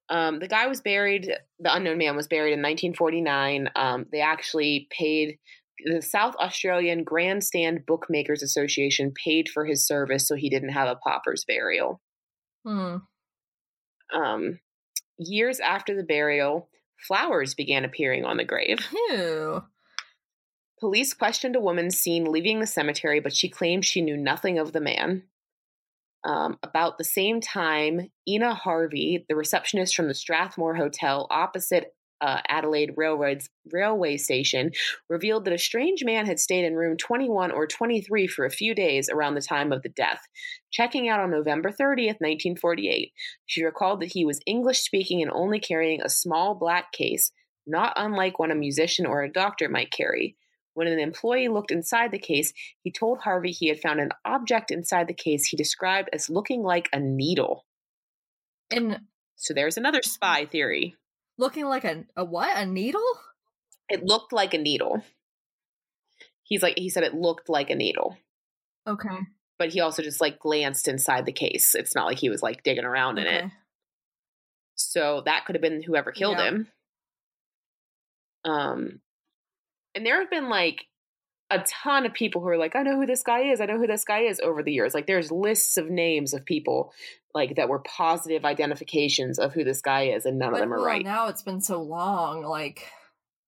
Um, 0.09 0.39
the 0.39 0.49
guy 0.49 0.67
was 0.67 0.81
buried, 0.81 1.33
the 1.59 1.75
unknown 1.75 1.99
man 1.99 2.17
was 2.17 2.29
buried 2.29 2.53
in 2.53 2.61
1949. 2.61 3.71
Um, 3.75 4.07
they 4.13 4.21
actually 4.21 4.89
paid 4.91 5.39
the 5.85 6.01
South 6.01 6.35
Australian 6.37 7.05
Grandstand 7.05 7.85
Bookmakers 7.87 8.43
Association 8.43 9.13
paid 9.13 9.49
for 9.49 9.65
his 9.65 9.87
service 9.87 10.27
so 10.27 10.35
he 10.35 10.49
didn't 10.49 10.71
have 10.71 10.89
a 10.89 10.97
pauper's 10.97 11.45
burial. 11.47 12.01
Hmm. 12.65 12.97
Um, 14.15 14.61
years 15.19 15.61
after 15.61 15.95
the 15.95 16.05
burial, 16.05 16.69
flowers 17.07 17.55
began 17.55 17.85
appearing 17.85 18.25
on 18.25 18.37
the 18.37 18.45
grave. 18.45 18.79
Ew. 19.11 19.63
Police 20.79 21.15
questioned 21.15 21.57
a 21.57 21.61
woman 21.61 21.91
seen 21.91 22.31
leaving 22.31 22.61
the 22.61 22.67
cemetery, 22.67 23.21
but 23.21 23.35
she 23.35 23.49
claimed 23.49 23.85
she 23.85 24.03
knew 24.03 24.17
nothing 24.17 24.59
of 24.59 24.73
the 24.73 24.81
man. 24.81 25.23
Um, 26.27 26.59
about 26.65 26.99
the 26.99 27.05
same 27.05 27.41
time, 27.41 28.11
Ina 28.29 28.55
Harvey, 28.55 29.25
the 29.29 29.37
receptionist 29.37 29.95
from 29.95 30.09
the 30.09 30.15
Strathmore 30.15 30.75
Hotel 30.75 31.29
opposite 31.31 31.95
uh, 32.21 32.41
Adelaide 32.49 32.95
Railroad's 32.97 33.49
railway 33.71 34.17
station, 34.17 34.73
revealed 35.09 35.45
that 35.45 35.55
a 35.55 35.59
strange 35.59 36.03
man 36.05 36.27
had 36.27 36.41
stayed 36.41 36.65
in 36.65 36.75
room 36.75 36.97
21 36.97 37.53
or 37.53 37.67
23 37.69 38.27
for 38.27 38.45
a 38.45 38.51
few 38.51 38.75
days 38.75 39.09
around 39.09 39.35
the 39.35 39.41
time 39.41 39.71
of 39.71 39.83
the 39.83 39.89
death. 39.89 40.21
Checking 40.73 41.09
out 41.09 41.21
on 41.21 41.31
November 41.31 41.71
30th, 41.71 42.19
1948, 42.19 43.13
she 43.45 43.63
recalled 43.63 44.01
that 44.01 44.13
he 44.13 44.25
was 44.25 44.41
English 44.47 44.81
speaking 44.81 45.23
and 45.23 45.31
only 45.31 45.61
carrying 45.61 46.03
a 46.03 46.09
small 46.09 46.57
black 46.57 46.91
case, 46.91 47.31
not 47.69 47.93
unlike 47.97 48.41
one 48.41 48.51
a 48.51 48.57
musician 48.57 49.07
or 49.07 49.23
a 49.23 49.33
doctor 49.33 49.69
might 49.69 49.93
carry. 49.93 50.37
When 50.77 50.89
an 50.89 50.99
employee 50.99 51.49
looked 51.49 51.71
inside 51.71 52.11
the 52.11 52.19
case, 52.19 52.53
he 52.83 52.93
told 52.93 53.21
Harvey 53.21 53.51
he 53.51 53.69
had 53.69 53.81
found 53.81 53.99
an 53.99 54.11
object 54.27 54.71
inside 54.71 55.09
the 55.09 55.15
case 55.15 55.47
he 55.47 55.57
described 55.57 56.11
as 56.13 56.29
looking 56.29 56.63
like 56.63 56.91
a 56.93 57.01
needle. 57.01 57.65
And 58.71 59.01
So 59.37 59.55
there's 59.55 59.79
another 59.79 60.03
spy 60.03 60.45
theory. 60.45 60.95
looking 61.39 61.65
like 61.65 61.85
a 61.85 62.05
a 62.15 62.27
what? 62.27 62.55
A 62.59 62.67
needle? 62.67 63.01
It 63.89 64.03
looked 64.05 64.35
like 64.35 64.53
a 64.53 64.59
needle. 64.59 65.03
He's 66.43 66.63
like 66.63 66.79
he 66.79 66.91
said 66.91 67.05
it 67.05 67.15
looked 67.15 67.49
like 67.49 67.71
a 67.71 67.75
needle, 67.75 68.19
Okay. 68.87 69.19
but 69.59 69.71
he 69.71 69.81
also 69.81 70.03
just 70.03 70.21
like 70.21 70.39
glanced 70.39 70.89
inside 70.89 71.25
the 71.25 71.33
case. 71.33 71.75
It's 71.75 71.95
not 71.95 72.05
like 72.05 72.19
he 72.19 72.29
was 72.29 72.43
like 72.43 72.63
digging 72.65 72.85
around 72.85 73.17
in 73.17 73.27
it. 73.27 73.51
So 74.75 75.23
that 75.25 75.47
could 75.47 75.55
have 75.55 75.63
been 75.63 75.83
whoever 75.83 76.13
killed 76.13 76.37
Yeah. 76.37 76.49
him. 76.49 76.69
Um, 78.45 79.01
and 79.97 80.07
there 80.07 80.21
have 80.21 80.31
been 80.31 80.49
like 80.49 80.85
a 81.51 81.65
ton 81.83 82.07
of 82.07 82.13
people 82.13 82.41
who 82.41 82.49
are 82.49 82.59
like, 82.59 82.77
I 82.77 82.83
know 82.83 82.97
who 82.97 83.07
this 83.07 83.23
guy 83.23 83.51
is. 83.51 83.61
I 83.61 83.67
know 83.67 83.79
who 83.79 83.87
this 83.87 84.05
guy 84.05 84.21
is 84.21 84.41
over 84.41 84.63
the 84.63 84.73
years. 84.73 84.95
Like 84.95 85.07
there's 85.07 85.31
lists 85.33 85.77
of 85.77 85.89
names 85.91 86.35
of 86.35 86.45
people 86.45 86.93
like 87.35 87.57
that 87.57 87.69
were 87.69 87.79
positive 87.81 88.45
identifications 88.45 89.39
of 89.39 89.53
who 89.53 89.63
this 89.65 89.81
guy 89.81 90.09
is, 90.09 90.27
and 90.27 90.39
none 90.39 90.51
But 90.51 90.57
of 90.57 90.61
them 90.61 90.73
are 90.73 90.77
well, 90.79 90.87
right. 90.87 91.05
now 91.05 91.29
it's 91.29 91.43
been 91.43 91.61
so 91.61 91.81
long. 91.83 92.43
Like, 92.43 92.91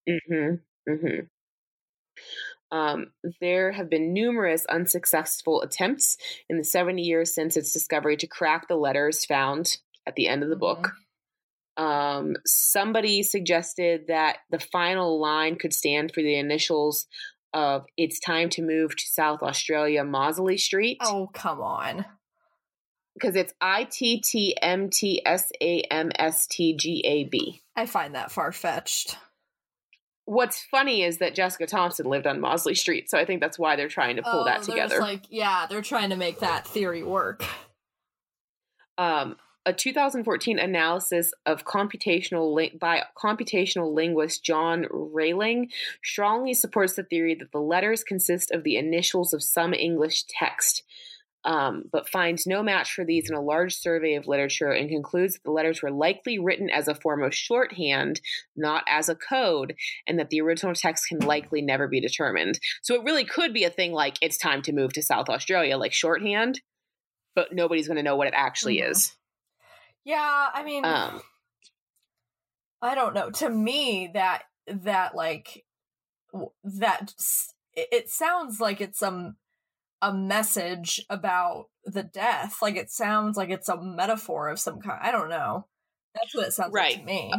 Mm-hmm. 0.08 0.54
Mm-hmm. 0.90 2.76
Um, 2.76 3.06
there 3.40 3.72
have 3.72 3.88
been 3.90 4.12
numerous 4.12 4.64
unsuccessful 4.66 5.62
attempts 5.62 6.16
in 6.48 6.58
the 6.58 6.64
70 6.64 7.02
years 7.02 7.34
since 7.34 7.56
its 7.56 7.72
discovery 7.72 8.16
to 8.18 8.26
crack 8.26 8.68
the 8.68 8.76
letters 8.76 9.24
found 9.24 9.78
at 10.06 10.14
the 10.16 10.28
end 10.28 10.42
of 10.42 10.48
the 10.50 10.56
book. 10.56 10.92
Um, 11.78 12.34
somebody 12.44 13.22
suggested 13.22 14.08
that 14.08 14.38
the 14.50 14.58
final 14.58 15.20
line 15.20 15.56
could 15.56 15.72
stand 15.72 16.12
for 16.12 16.20
the 16.22 16.34
initials 16.34 17.06
of 17.54 17.86
"It's 17.96 18.18
time 18.20 18.50
to 18.50 18.62
move 18.62 18.96
to 18.96 19.06
South 19.06 19.42
Australia, 19.42 20.04
Moseley 20.04 20.58
Street," 20.58 20.98
oh 21.00 21.30
come 21.32 21.60
on. 21.60 22.04
because 23.14 23.36
it's 23.36 23.54
I 23.60 23.84
T 23.84 24.20
T 24.20 24.56
M 24.60 24.90
T 24.90 25.22
S 25.24 25.50
A 25.60 25.82
M 25.82 26.10
S 26.18 26.46
T 26.48 26.76
G 26.76 27.00
A 27.06 27.24
B. 27.24 27.62
I 27.76 27.86
find 27.86 28.14
that 28.16 28.32
far 28.32 28.50
fetched. 28.52 29.16
What's 30.24 30.62
funny 30.70 31.02
is 31.04 31.18
that 31.18 31.34
Jessica 31.34 31.66
Thompson 31.66 32.04
lived 32.04 32.26
on 32.26 32.38
Moseley 32.40 32.74
Street, 32.74 33.08
so 33.08 33.16
I 33.16 33.24
think 33.24 33.40
that's 33.40 33.58
why 33.58 33.76
they're 33.76 33.88
trying 33.88 34.16
to 34.16 34.22
pull 34.22 34.44
that 34.44 34.62
together. 34.62 34.98
Like, 35.00 35.22
yeah, 35.30 35.66
they're 35.70 35.80
trying 35.80 36.10
to 36.10 36.16
make 36.16 36.40
that 36.40 36.66
theory 36.66 37.02
work. 37.02 37.44
um, 38.98 39.36
a 39.66 39.72
2014 39.72 40.58
analysis 40.58 41.32
of 41.44 41.64
computational 41.64 42.78
by 42.78 43.02
computational 43.16 43.94
linguist 43.94 44.42
John 44.42 44.84
Rehling 44.90 45.70
strongly 46.02 46.54
supports 46.54 46.94
the 46.94 47.02
theory 47.02 47.34
that 47.34 47.52
the 47.52 47.60
letters 47.60 48.02
consist 48.02 48.50
of 48.50 48.64
the 48.64 48.76
initials 48.76 49.34
of 49.34 49.42
some 49.42 49.74
English 49.74 50.24
text, 50.28 50.84
um, 51.44 51.84
but 51.92 52.08
finds 52.08 52.46
no 52.46 52.62
match 52.62 52.92
for 52.94 53.04
these 53.04 53.28
in 53.28 53.36
a 53.36 53.42
large 53.42 53.74
survey 53.74 54.14
of 54.14 54.26
literature 54.26 54.70
and 54.70 54.88
concludes 54.88 55.34
that 55.34 55.44
the 55.44 55.50
letters 55.50 55.82
were 55.82 55.90
likely 55.90 56.38
written 56.38 56.70
as 56.70 56.88
a 56.88 56.94
form 56.94 57.22
of 57.22 57.34
shorthand, 57.34 58.20
not 58.56 58.84
as 58.88 59.08
a 59.08 59.14
code, 59.14 59.74
and 60.06 60.18
that 60.18 60.30
the 60.30 60.40
original 60.40 60.74
text 60.74 61.08
can 61.08 61.18
likely 61.18 61.60
never 61.60 61.86
be 61.88 62.00
determined. 62.00 62.58
So 62.82 62.94
it 62.94 63.04
really 63.04 63.24
could 63.24 63.52
be 63.52 63.64
a 63.64 63.70
thing 63.70 63.92
like 63.92 64.16
it's 64.22 64.38
time 64.38 64.62
to 64.62 64.72
move 64.72 64.94
to 64.94 65.02
South 65.02 65.28
Australia, 65.28 65.76
like 65.76 65.92
shorthand, 65.92 66.62
but 67.34 67.52
nobody's 67.52 67.86
going 67.86 67.98
to 67.98 68.02
know 68.02 68.16
what 68.16 68.28
it 68.28 68.34
actually 68.34 68.78
Mhm. 68.78 68.90
is. 68.90 69.17
Yeah, 70.04 70.48
I 70.54 70.62
mean, 70.64 70.84
Um, 70.84 71.22
I 72.80 72.94
don't 72.94 73.14
know. 73.14 73.30
To 73.30 73.48
me, 73.50 74.10
that 74.14 74.44
that 74.66 75.14
like 75.14 75.64
that 76.64 77.14
it, 77.74 78.08
sounds 78.10 78.60
like 78.60 78.80
it's 78.80 78.98
some 78.98 79.36
a 80.02 80.12
message 80.12 81.04
about 81.10 81.66
the 81.84 82.02
death. 82.02 82.58
Like 82.62 82.76
it 82.76 82.90
sounds 82.90 83.36
like 83.36 83.50
it's 83.50 83.68
a 83.68 83.80
metaphor 83.82 84.48
of 84.48 84.60
some 84.60 84.80
kind. 84.80 85.00
I 85.02 85.10
don't 85.12 85.28
know. 85.30 85.66
That's 86.14 86.34
what 86.34 86.48
it 86.48 86.52
sounds 86.52 86.76
like 86.76 86.92
to 86.94 87.00
Right. 87.00 87.04
me. 87.04 87.32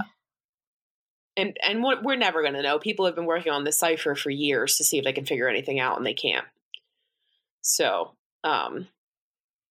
and 1.37 1.57
and 1.65 1.83
what 1.83 2.03
we're 2.03 2.15
never 2.15 2.41
going 2.41 2.53
to 2.55 2.61
know. 2.61 2.79
People 2.79 3.05
have 3.05 3.15
been 3.15 3.25
working 3.25 3.51
on 3.51 3.63
this 3.63 3.77
cipher 3.79 4.15
for 4.15 4.29
years 4.29 4.75
to 4.77 4.83
see 4.83 4.97
if 4.97 5.05
they 5.05 5.13
can 5.13 5.25
figure 5.25 5.47
anything 5.47 5.79
out, 5.79 5.97
and 5.97 6.05
they 6.05 6.13
can't. 6.13 6.45
So, 7.61 8.15
um, 8.43 8.87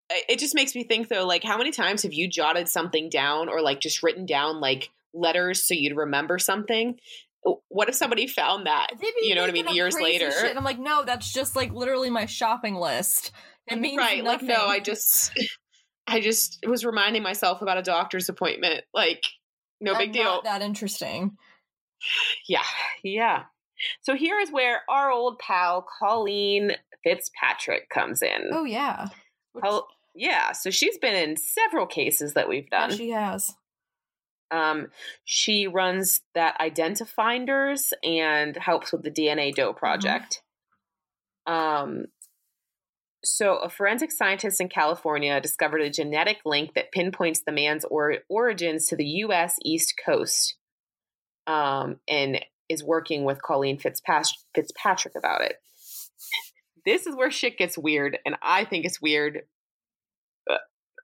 it 0.09 0.39
just 0.39 0.55
makes 0.55 0.75
me 0.75 0.83
think 0.83 1.07
though, 1.07 1.25
like, 1.25 1.43
how 1.43 1.57
many 1.57 1.71
times 1.71 2.03
have 2.03 2.13
you 2.13 2.27
jotted 2.27 2.67
something 2.67 3.09
down 3.09 3.49
or 3.49 3.61
like 3.61 3.79
just 3.79 4.03
written 4.03 4.25
down 4.25 4.59
like 4.59 4.89
letters 5.13 5.63
so 5.63 5.73
you'd 5.73 5.95
remember 5.95 6.39
something? 6.39 6.99
What 7.69 7.87
if 7.89 7.95
somebody 7.95 8.27
found 8.27 8.67
that? 8.67 8.87
You 9.21 9.33
know 9.35 9.41
what 9.41 9.49
I 9.49 9.53
mean? 9.53 9.69
Years 9.69 9.95
later, 9.95 10.29
shit. 10.31 10.49
And 10.49 10.57
I'm 10.57 10.65
like, 10.65 10.79
no, 10.79 11.03
that's 11.05 11.31
just 11.31 11.55
like 11.55 11.71
literally 11.71 12.09
my 12.09 12.25
shopping 12.25 12.75
list. 12.75 13.31
It 13.67 13.79
means 13.79 13.97
right? 13.97 14.23
Like, 14.23 14.41
nothing. 14.41 14.47
no, 14.49 14.65
I 14.65 14.79
just, 14.79 15.31
I 16.07 16.19
just 16.19 16.59
was 16.67 16.83
reminding 16.83 17.23
myself 17.23 17.61
about 17.61 17.77
a 17.77 17.81
doctor's 17.81 18.27
appointment. 18.29 18.81
Like, 18.93 19.23
no 19.79 19.93
I'm 19.93 19.99
big 19.99 20.13
deal. 20.13 20.41
That 20.43 20.61
interesting. 20.61 21.37
Yeah, 22.47 22.63
yeah. 23.03 23.43
So 24.01 24.15
here 24.15 24.39
is 24.39 24.51
where 24.51 24.81
our 24.89 25.11
old 25.11 25.37
pal 25.37 25.85
Colleen 25.99 26.71
Fitzpatrick 27.03 27.89
comes 27.89 28.21
in. 28.21 28.51
Oh 28.53 28.63
yeah. 28.63 29.07
Col- 29.61 29.87
yeah, 30.19 30.51
so 30.51 30.69
she's 30.69 30.97
been 30.97 31.15
in 31.15 31.37
several 31.37 31.87
cases 31.87 32.33
that 32.33 32.49
we've 32.49 32.67
yeah, 32.71 32.87
done. 32.87 32.97
she 32.97 33.09
has. 33.11 33.55
um, 34.51 34.87
she 35.23 35.67
runs 35.67 36.21
that 36.35 36.59
Identifinders 36.59 37.93
and 38.03 38.57
helps 38.57 38.91
with 38.91 39.03
the 39.03 39.11
DNA 39.11 39.53
Doe 39.55 39.73
project. 39.73 40.41
Um, 41.47 42.05
so, 43.23 43.57
a 43.57 43.69
forensic 43.69 44.11
scientist 44.11 44.61
in 44.61 44.69
California 44.69 45.39
discovered 45.41 45.81
a 45.81 45.89
genetic 45.89 46.37
link 46.45 46.73
that 46.75 46.91
pinpoints 46.91 47.41
the 47.45 47.51
man's 47.51 47.85
or- 47.85 48.17
origins 48.29 48.87
to 48.87 48.95
the 48.95 49.05
U.S. 49.05 49.55
East 49.63 49.93
Coast, 50.05 50.55
um, 51.47 51.99
and 52.07 52.43
is 52.69 52.83
working 52.83 53.23
with 53.23 53.41
Colleen 53.41 53.77
Fitzpatrick, 53.79 54.37
Fitzpatrick 54.53 55.15
about 55.17 55.41
it. 55.41 55.55
This 56.85 57.07
is 57.07 57.15
where 57.15 57.31
shit 57.31 57.57
gets 57.57 57.77
weird, 57.77 58.17
and 58.25 58.35
I 58.41 58.63
think 58.65 58.85
it's 58.85 59.01
weird. 59.01 59.41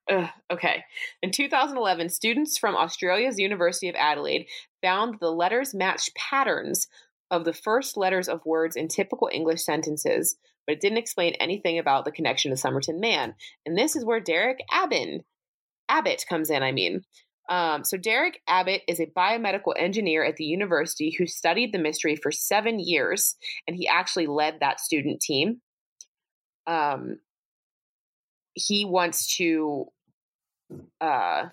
Uh, 0.10 0.28
okay. 0.51 0.84
In 1.24 1.32
2011, 1.32 2.10
students 2.10 2.58
from 2.58 2.76
Australia's 2.76 3.39
University 3.39 3.89
of 3.89 3.95
Adelaide 3.95 4.47
found 4.82 5.16
the 5.20 5.32
letters 5.32 5.74
matched 5.74 6.16
patterns 6.16 6.88
of 7.32 7.43
the 7.43 7.53
first 7.53 7.97
letters 7.97 8.30
of 8.30 8.45
words 8.45 8.76
in 8.76 8.88
typical 8.88 9.30
English 9.32 9.64
sentences, 9.64 10.36
but 10.68 10.74
it 10.74 10.82
didn't 10.82 10.99
explain 10.99 11.34
anything 11.39 11.80
about 11.80 12.06
the 12.06 12.12
connection 12.12 12.51
to 12.51 12.58
Somerton 12.58 12.99
Man. 12.99 13.34
And 13.66 13.78
this 13.78 13.95
is 13.95 14.06
where 14.06 14.20
Derek 14.20 14.60
Abbott, 14.72 15.26
Abbott 15.89 16.24
comes 16.30 16.51
in, 16.51 16.62
I 16.62 16.72
mean. 16.72 17.01
Um, 17.47 17.84
so, 17.84 17.97
Derek 17.97 18.41
Abbott 18.47 18.82
is 18.88 18.99
a 18.99 19.06
biomedical 19.06 19.74
engineer 19.78 20.24
at 20.26 20.36
the 20.38 20.45
university 20.45 21.12
who 21.16 21.28
studied 21.28 21.74
the 21.74 21.80
mystery 21.80 22.16
for 22.16 22.32
seven 22.32 22.80
years, 22.80 23.36
and 23.68 23.76
he 23.76 23.88
actually 23.88 24.26
led 24.26 24.60
that 24.60 24.80
student 24.80 25.22
team. 25.22 25.62
Um, 26.66 27.20
he 28.56 28.86
wants 28.86 29.36
to, 29.38 29.86
uh, 31.01 31.45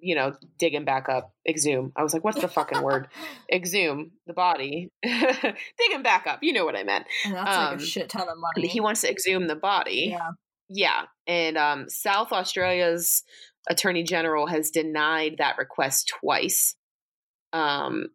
you 0.00 0.14
know, 0.14 0.34
dig 0.58 0.74
him 0.74 0.84
back 0.84 1.08
up, 1.08 1.32
exhume. 1.48 1.92
I 1.96 2.02
was 2.02 2.12
like, 2.14 2.24
what's 2.24 2.40
the 2.40 2.48
fucking 2.48 2.82
word? 2.82 3.08
Exhume 3.52 4.12
the 4.26 4.32
body, 4.32 4.90
dig 5.02 5.90
him 5.90 6.02
back 6.02 6.26
up. 6.26 6.40
You 6.42 6.52
know 6.54 6.64
what 6.64 6.76
I 6.76 6.82
meant. 6.82 7.06
And 7.26 7.34
that's 7.34 7.46
like 7.46 7.72
Um, 7.72 7.78
a 7.78 7.80
shit 7.80 8.08
ton 8.08 8.28
of 8.28 8.36
money. 8.38 8.66
He 8.68 8.80
wants 8.80 9.02
to 9.02 9.10
exhume 9.10 9.46
the 9.46 9.54
body. 9.56 10.08
yeah. 10.10 10.30
Yeah. 10.74 11.02
And 11.26 11.58
um, 11.58 11.88
South 11.90 12.32
Australia's 12.32 13.22
attorney 13.68 14.02
general 14.04 14.46
has 14.46 14.70
denied 14.70 15.36
that 15.38 15.58
request 15.58 16.10
twice, 16.20 16.74
um, 17.52 18.06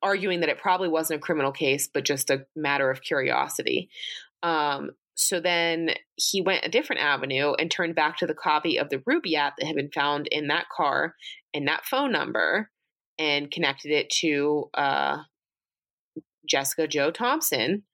arguing 0.00 0.40
that 0.40 0.48
it 0.48 0.58
probably 0.58 0.88
wasn't 0.88 1.18
a 1.18 1.20
criminal 1.22 1.50
case, 1.50 1.88
but 1.92 2.04
just 2.04 2.30
a 2.30 2.46
matter 2.54 2.88
of 2.88 3.02
curiosity. 3.02 3.90
Um, 4.44 4.90
so 5.14 5.40
then 5.40 5.90
he 6.16 6.40
went 6.40 6.64
a 6.64 6.70
different 6.70 7.02
avenue 7.02 7.52
and 7.52 7.70
turned 7.70 7.94
back 7.94 8.16
to 8.18 8.26
the 8.26 8.34
copy 8.34 8.78
of 8.78 8.88
the 8.90 8.98
Rubaiyat 8.98 9.52
that 9.58 9.66
had 9.66 9.76
been 9.76 9.90
found 9.90 10.26
in 10.30 10.48
that 10.48 10.66
car 10.74 11.14
and 11.54 11.68
that 11.68 11.84
phone 11.84 12.12
number 12.12 12.70
and 13.18 13.50
connected 13.50 13.90
it 13.92 14.08
to 14.20 14.70
uh, 14.74 15.18
Jessica 16.48 16.86
Joe 16.88 17.10
Thompson. 17.10 17.84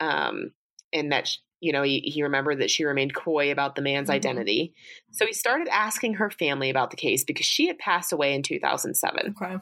Um, 0.00 0.52
and 0.92 1.10
that 1.12 1.28
you 1.60 1.72
know 1.72 1.82
he, 1.82 2.00
he 2.00 2.22
remembered 2.22 2.60
that 2.60 2.70
she 2.70 2.84
remained 2.84 3.14
coy 3.14 3.50
about 3.50 3.74
the 3.74 3.82
man's 3.82 4.08
Mhm. 4.08 4.14
identity 4.14 4.74
so 5.10 5.26
he 5.26 5.32
started 5.32 5.66
asking 5.72 6.14
her 6.14 6.30
family 6.30 6.70
about 6.70 6.90
the 6.92 6.96
case 6.96 7.24
because 7.24 7.46
she 7.46 7.66
had 7.66 7.78
passed 7.78 8.12
away 8.12 8.32
in 8.32 8.44
2007 8.44 9.34
Okay. 9.36 9.56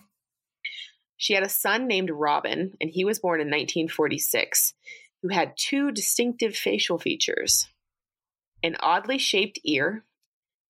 she 1.17 1.33
had 1.33 1.43
a 1.43 1.49
son 1.49 1.87
named 1.87 2.11
robin 2.11 2.75
and 2.83 2.91
he 2.91 3.05
was 3.07 3.19
born 3.19 3.41
in 3.41 3.47
1946 3.47 4.75
who 5.27 5.35
had 5.35 5.57
two 5.57 5.91
distinctive 5.91 6.55
facial 6.55 6.99
features 6.99 7.67
an 8.63 8.77
oddly 8.81 9.19
shaped 9.19 9.59
ear 9.65 10.05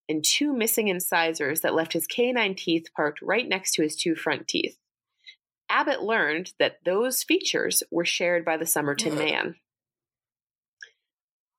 and 0.08 0.24
two 0.24 0.52
missing 0.52 0.88
incisors 0.88 1.60
that 1.60 1.74
left 1.74 1.92
his 1.92 2.06
canine 2.06 2.54
teeth 2.54 2.86
parked 2.94 3.20
right 3.20 3.46
next 3.48 3.72
to 3.72 3.82
his 3.82 3.96
two 3.96 4.14
front 4.14 4.48
teeth 4.48 4.78
abbott 5.68 6.02
learned 6.02 6.52
that 6.58 6.78
those 6.86 7.22
features 7.22 7.82
were 7.90 8.04
shared 8.04 8.44
by 8.44 8.56
the 8.56 8.64
somerton 8.66 9.14
man 9.14 9.54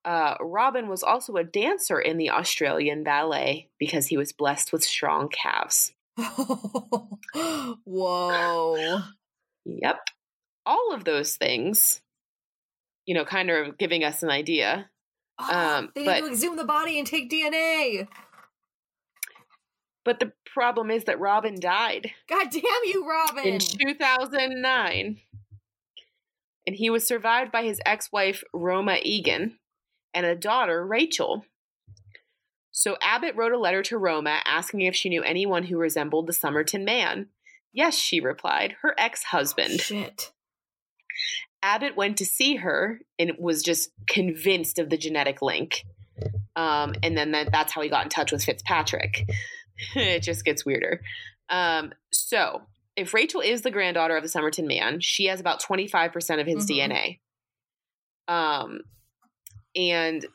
uh, 0.06 0.36
Robin 0.40 0.88
was 0.88 1.04
also 1.04 1.36
a 1.36 1.44
dancer 1.44 2.00
in 2.00 2.18
the 2.18 2.30
Australian 2.30 3.04
ballet 3.04 3.68
because 3.78 4.08
he 4.08 4.16
was 4.16 4.32
blessed 4.32 4.72
with 4.72 4.82
strong 4.82 5.28
calves. 5.28 5.92
Whoa. 7.84 9.02
Yep. 9.66 10.00
All 10.66 10.94
of 10.94 11.04
those 11.04 11.36
things, 11.36 12.00
you 13.08 13.16
know, 13.16 13.26
kind 13.26 13.50
of 13.50 13.80
giving 13.80 14.04
us 14.04 14.22
an 14.22 14.30
idea. 14.30 14.90
Um, 15.40 15.92
they 15.96 16.06
but- 16.06 16.16
need 16.16 16.28
to 16.28 16.32
exhume 16.34 16.58
the 16.58 16.66
body 16.66 17.00
and 17.00 17.08
take 17.08 17.32
DNA. 17.32 18.08
But 20.06 20.20
the 20.20 20.32
problem 20.46 20.90
is 20.90 21.04
that 21.04 21.20
Robin 21.20 21.60
died 21.60 22.12
God 22.30 22.48
damn 22.50 22.62
you, 22.86 23.06
Robin. 23.10 23.46
in 23.46 23.60
2009. 23.60 25.18
And 26.66 26.76
he 26.76 26.90
was 26.90 27.06
survived 27.06 27.52
by 27.52 27.64
his 27.64 27.82
ex 27.86 28.12
wife, 28.12 28.44
Roma 28.54 28.98
Egan, 29.04 29.60
and 30.14 30.26
a 30.26 30.36
daughter, 30.36 30.86
Rachel. 30.86 31.46
So 32.72 32.96
Abbott 33.02 33.36
wrote 33.36 33.54
a 33.54 33.60
letter 33.60 33.84
to 33.84 33.98
Roma 33.98 34.40
asking 34.46 34.82
if 34.82 34.96
she 34.96 35.10
knew 35.10 35.24
anyone 35.24 35.64
who 35.64 35.78
resembled 35.78 36.28
the 36.28 36.34
Somerton 36.34 36.86
man. 36.86 37.28
Yes, 37.74 37.96
she 37.96 38.20
replied, 38.20 38.76
her 38.82 38.96
ex 38.98 39.24
husband. 39.24 39.80
Shit. 39.80 40.32
Abbott 41.64 41.96
went 41.98 42.18
to 42.18 42.26
see 42.26 42.56
her 42.56 43.00
and 43.18 43.34
was 43.40 43.64
just 43.64 43.90
convinced 44.08 44.80
of 44.80 44.90
the 44.90 44.98
genetic 44.98 45.42
link. 45.42 45.84
Um, 46.56 46.94
and 47.04 47.18
then 47.18 47.32
that, 47.32 47.52
that's 47.52 47.74
how 47.74 47.82
he 47.82 47.90
got 47.90 48.04
in 48.04 48.10
touch 48.10 48.32
with 48.32 48.44
Fitzpatrick. 48.44 49.28
it 49.96 50.22
just 50.22 50.46
gets 50.46 50.66
weirder. 50.66 51.02
Um, 51.50 51.94
so, 52.12 52.62
if 52.96 53.14
Rachel 53.14 53.42
is 53.42 53.62
the 53.62 53.72
granddaughter 53.72 54.18
of 54.18 54.24
the 54.24 54.30
Somerton 54.30 54.66
man, 54.68 55.00
she 55.02 55.26
has 55.26 55.40
about 55.40 55.62
25% 55.62 56.40
of 56.42 56.48
his 56.48 56.66
Mhm. 56.66 56.68
DNA. 56.68 57.20
Um, 58.28 58.82
and 59.76 60.26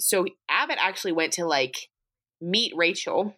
so 0.00 0.24
Abbott 0.48 0.78
actually 0.80 1.12
went 1.12 1.34
to 1.34 1.44
like 1.46 1.88
meet 2.40 2.72
Rachel. 2.74 3.36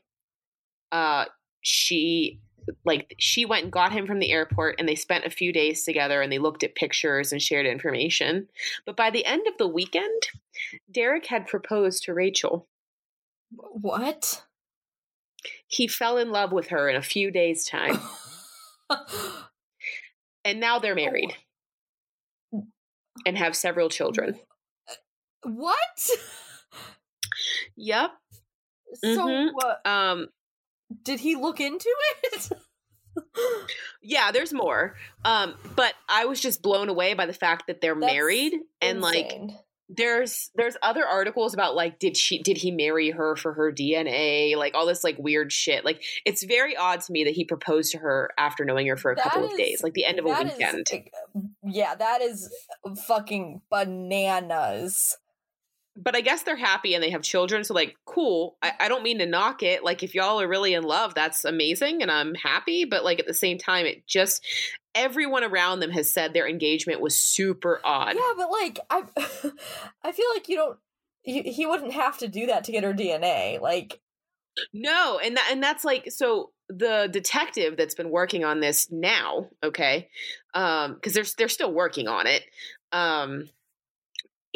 Uh, 0.93 1.27
she 1.61 2.41
like 2.85 3.15
she 3.19 3.45
went 3.45 3.65
and 3.65 3.73
got 3.73 3.93
him 3.93 4.07
from 4.07 4.19
the 4.19 4.33
airport 4.33 4.77
and 4.79 4.89
they 4.89 4.95
spent 4.95 5.25
a 5.25 5.31
few 5.31 5.53
days 5.53 5.85
together 5.85 6.21
and 6.23 6.31
they 6.33 6.39
looked 6.39 6.63
at 6.65 6.75
pictures 6.75 7.33
and 7.33 7.41
shared 7.43 7.67
information. 7.67 8.49
But 8.87 8.97
by 8.97 9.11
the 9.11 9.25
end 9.25 9.47
of 9.47 9.57
the 9.59 9.69
weekend, 9.69 10.29
Derek 10.91 11.27
had 11.27 11.47
proposed 11.47 12.03
to 12.05 12.15
Rachel. 12.15 12.69
What? 13.51 14.45
He 15.67 15.87
fell 15.89 16.19
in 16.19 16.31
love 16.31 16.53
with 16.53 16.69
her 16.69 16.89
in 16.89 16.97
a 16.97 17.03
few 17.03 17.31
days' 17.31 17.65
time, 17.67 18.01
and 20.45 20.61
now 20.61 20.79
they're 20.79 20.95
married 20.95 21.35
and 23.25 23.39
have 23.39 23.55
several 23.55 23.89
children. 23.89 24.39
what? 25.43 26.11
Yep. 27.77 28.11
So, 28.95 29.09
Mhm. 29.09 29.51
uh, 29.63 29.89
Um 29.89 30.29
did 31.03 31.21
he 31.21 31.37
look 31.37 31.61
into 31.61 31.89
it? 32.25 32.53
yeah, 34.03 34.31
there's 34.31 34.53
more. 34.53 34.95
Um 35.25 35.55
but 35.77 35.95
I 36.09 36.27
was 36.27 36.41
just 36.41 36.63
blown 36.63 36.89
away 36.89 37.15
by 37.15 37.27
the 37.27 37.33
fact 37.33 37.67
that 37.67 37.81
they're 37.81 37.99
That's 37.99 38.13
married 38.13 38.55
and 38.81 39.01
like 39.01 39.33
there's 39.89 40.51
there's 40.55 40.77
other 40.83 41.07
articles 41.07 41.55
about 41.55 41.75
like 41.75 41.99
did 41.99 42.17
she 42.17 42.43
did 42.43 42.59
he 42.59 42.71
marry 42.71 43.11
her 43.11 43.37
for 43.37 43.55
her 43.55 43.73
DNA 43.73 44.55
like 44.55 44.75
all 44.75 44.85
this 44.85 45.03
like 45.03 45.17
weird 45.19 45.51
shit 45.51 45.83
like 45.83 46.03
it's 46.27 46.45
very 46.45 46.77
odd 46.77 47.01
to 47.01 47.11
me 47.11 47.25
that 47.25 47.33
he 47.33 47.45
proposed 47.45 47.93
to 47.93 47.99
her 47.99 48.31
after 48.37 48.67
knowing 48.67 48.87
her 48.87 48.99
for 48.99 49.11
a 49.11 49.17
couple 49.17 49.43
That 49.43 49.53
of 49.53 49.57
days 49.57 49.83
like 49.83 49.95
the 49.95 50.05
end 50.05 50.19
of 50.19 50.27
a 50.27 50.29
weekend 50.29 50.87
like, 50.93 51.11
yeah, 51.65 51.95
that 51.95 52.23
is 52.23 52.51
fucking 53.07 53.63
bananas. 53.71 55.17
But 56.01 56.15
I 56.15 56.21
guess 56.21 56.43
they're 56.43 56.57
happy 56.57 56.95
and 56.95 57.03
they 57.03 57.11
have 57.11 57.23
children 57.23 57.65
so 57.65 57.75
like 57.75 57.97
cool 58.07 58.57
I, 58.63 58.73
I 58.81 58.89
don't 58.89 59.03
mean 59.03 59.19
to 59.19 59.27
knock 59.27 59.63
it 59.63 59.83
like 59.83 60.03
if 60.03 60.15
y'all 60.15 60.41
are 60.41 60.49
really 60.49 60.75
in 60.75 60.85
love 60.85 61.15
that's 61.15 61.45
amazing 61.45 62.03
and 62.03 62.11
I'm 62.11 62.35
happy 62.35 62.85
but 62.85 63.05
like 63.05 63.19
at 63.19 63.27
the 63.27 63.35
same 63.35 63.59
time 63.59 63.85
it 63.87 64.07
just 64.07 64.45
everyone 64.99 65.45
around 65.45 65.81
them 65.81 65.91
has 65.91 66.13
said 66.13 66.33
their 66.33 66.49
engagement 66.49 67.01
was 67.01 67.15
super 67.15 67.81
odd 67.85 68.17
Yeah, 68.17 68.33
but 68.37 68.51
like 68.51 68.81
I, 68.91 69.03
I 70.03 70.13
feel 70.13 70.27
like 70.35 70.49
you 70.49 70.57
don't. 70.57 70.79
He, 71.23 71.43
he 71.43 71.67
wouldn't 71.67 71.93
have 71.93 72.19
to 72.19 72.29
do 72.29 72.47
that 72.47 72.65
to 72.65 72.73
get 72.73 72.85
her 72.85 72.95
DNA. 72.95 73.61
Like, 73.61 74.01
No, 74.73 75.21
and 75.23 75.37
that 75.37 75.49
and 75.53 75.63
that's 75.63 75.85
like 75.85 76.11
so 76.11 76.51
the 76.69 77.09
detective 77.11 77.77
that's 77.77 77.95
been 77.95 78.11
working 78.11 78.45
on 78.45 78.61
this 78.61 78.91
now, 78.91 79.49
okay? 79.63 80.09
Um 80.55 80.95
because 80.95 81.15
they're 81.15 81.25
they're 81.37 81.49
still 81.49 81.73
working 81.73 82.09
on 82.09 82.27
it. 82.27 82.43
Um 82.93 83.49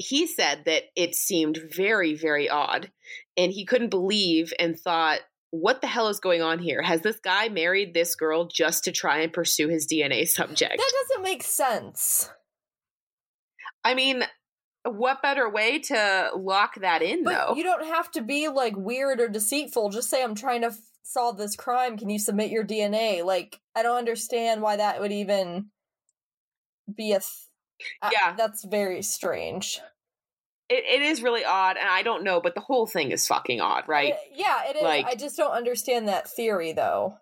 he 0.03 0.27
said 0.27 0.65
that 0.67 0.85
it 0.97 1.15
seemed 1.15 1.59
very 1.77 2.15
very 2.15 2.49
odd 2.49 2.91
and 3.37 3.53
he 3.53 3.65
couldn't 3.65 3.91
believe 3.91 4.53
and 4.59 4.79
thought 4.79 5.21
what 5.51 5.81
the 5.83 5.87
hell 5.87 6.09
is 6.09 6.19
going 6.19 6.41
on 6.41 6.59
here? 6.59 6.81
Has 6.81 7.03
this 7.03 7.21
guy 7.21 7.49
married 7.51 7.93
this 7.93 8.15
girl 8.15 8.47
just 8.47 8.85
to 8.85 8.93
try 8.93 9.19
and 9.21 9.31
pursue 9.33 9.69
his 9.69 9.87
DNA 9.87 10.27
subject? 10.27 10.77
that 10.79 10.93
doesn't 11.09 11.23
make 11.23 11.43
sense. 11.43 12.31
I 13.85 13.95
mean, 13.95 14.25
what 14.85 15.21
better 15.23 15.51
way 15.51 15.79
to 15.81 16.31
lock 16.37 16.77
that 16.81 17.03
in 17.03 17.23
But 17.25 17.33
though? 17.49 17.55
you 17.55 17.65
don't 17.65 17.85
have 17.85 18.11
to 18.13 18.23
be 18.23 18.49
like 18.49 18.75
weird 18.77 19.21
or 19.21 19.29
deceitful. 19.29 19.91
Just 19.91 20.09
say, 20.09 20.23
I'm 20.23 20.35
trying 20.35 20.63
to 20.63 20.69
f- 20.69 20.79
solve 21.03 21.37
this 21.37 21.55
crime. 21.55 21.99
Can 21.99 22.09
you 22.09 22.19
submit 22.19 22.51
your 22.51 22.65
DNA? 22.65 23.23
Like, 23.25 23.61
I 23.77 23.83
don't 23.83 23.99
understand 23.99 24.63
why 24.63 24.77
that 24.77 25.01
would 25.01 25.13
even 25.13 25.67
be 26.97 27.13
a. 27.13 27.21
Th- 27.21 27.25
I- 28.01 28.11
Yeah. 28.13 28.35
that's 28.37 28.65
very 28.65 29.03
strange. 29.03 29.81
It, 30.73 31.01
it 31.01 31.03
is 31.03 31.23
really 31.23 31.45
odd, 31.45 31.77
and 31.77 31.89
I 31.89 32.03
don't 32.03 32.25
know, 32.25 32.41
but 32.41 32.55
the 32.55 32.61
whole 32.61 32.87
thing 32.87 33.11
is 33.11 33.27
fucking 33.27 33.61
odd, 33.61 33.85
right? 33.87 34.15
It- 34.15 34.19
yeah, 34.35 34.69
it 34.69 34.77
is. 34.77 34.83
Like- 34.83 35.07
I 35.07 35.15
just 35.15 35.37
don't 35.37 35.53
understand 35.53 36.09
that 36.09 36.29
theory 36.29 36.73
though. 36.73 37.19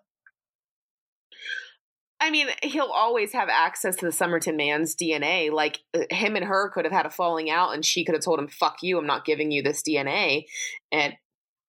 I 2.19 2.29
mean, 2.29 2.47
he'll 2.61 2.91
always 2.93 3.33
have 3.33 3.49
access 3.49 3.95
to 3.95 4.05
the 4.05 4.11
Somerton 4.11 4.55
man's 4.55 4.95
DNA. 4.95 5.51
Like 5.51 5.79
uh, 5.95 6.01
him 6.11 6.35
and 6.35 6.45
her 6.45 6.69
could 6.69 6.85
have 6.85 6.91
had 6.91 7.07
a 7.07 7.09
falling 7.09 7.49
out, 7.49 7.73
and 7.73 7.83
she 7.83 8.05
could 8.05 8.13
have 8.13 8.23
told 8.23 8.39
him, 8.39 8.47
"Fuck 8.47 8.77
you, 8.83 8.99
I'm 8.99 9.07
not 9.07 9.25
giving 9.25 9.51
you 9.51 9.63
this 9.63 9.81
DNA," 9.81 10.45
and 10.91 11.15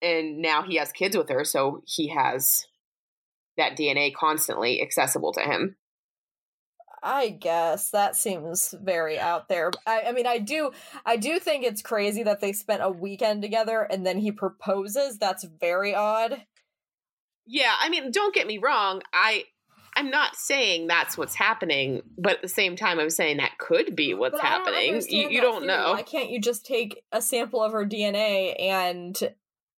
and 0.03 0.39
now 0.43 0.63
he 0.63 0.77
has 0.77 0.93
kids 0.93 1.17
with 1.17 1.31
her, 1.31 1.45
so 1.45 1.83
he 1.87 2.09
has 2.09 2.67
that 3.57 3.79
DNA 3.79 4.13
constantly 4.15 4.83
accessible 4.83 5.33
to 5.33 5.41
him. 5.41 5.77
I 7.03 7.31
guess 7.31 7.91
that 7.91 8.17
seems 8.17 8.75
very 8.81 9.19
out 9.19 9.49
there. 9.49 9.73
I, 9.87 10.03
I 10.09 10.13
mean, 10.13 10.27
I 10.27 10.39
do, 10.39 10.71
I 11.05 11.17
do 11.17 11.39
think 11.39 11.65
it's 11.65 11.83
crazy 11.83 12.23
that 12.23 12.41
they 12.41 12.53
spent 12.53 12.83
a 12.83 12.91
weekend 12.91 13.43
together 13.43 13.83
and 13.83 14.07
then 14.07 14.19
he 14.19 14.31
proposes. 14.31 15.19
That's 15.19 15.45
very 15.45 15.95
odd. 15.95 16.45
Yeah, 17.45 17.73
I 17.81 17.89
mean, 17.89 18.13
don't 18.13 18.35
get 18.35 18.47
me 18.47 18.59
wrong. 18.59 19.03
I 19.13 19.45
I'm 19.95 20.11
not 20.11 20.37
saying 20.37 20.87
that's 20.87 21.19
what's 21.19 21.35
happening, 21.35 22.03
but 22.17 22.37
at 22.37 22.43
the 22.43 22.49
same 22.49 22.77
time, 22.77 22.99
I'm 22.99 23.11
saying 23.11 23.37
that 23.39 23.59
could 23.59 23.95
be 23.95 24.15
what's 24.15 24.41
don't 24.41 24.45
happening. 24.45 25.03
You, 25.09 25.41
don't 25.41 25.63
theory. 25.63 25.67
know. 25.67 25.93
Why 25.93 26.03
can't 26.03 26.31
you 26.31 26.41
just 26.41 26.65
take 26.65 27.03
a 27.13 27.21
sample 27.21 27.63
of 27.63 27.73
her 27.73 27.85
DNA 27.85 28.55
and, 28.59 29.19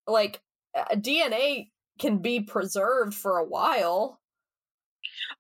like, 0.06 0.42
uh, 0.78 0.96
DNA 0.96 1.72
can 1.98 2.20
be 2.20 2.42
preserved 2.42 3.16
for 3.16 3.38
a 3.38 3.46
while? 3.46 4.20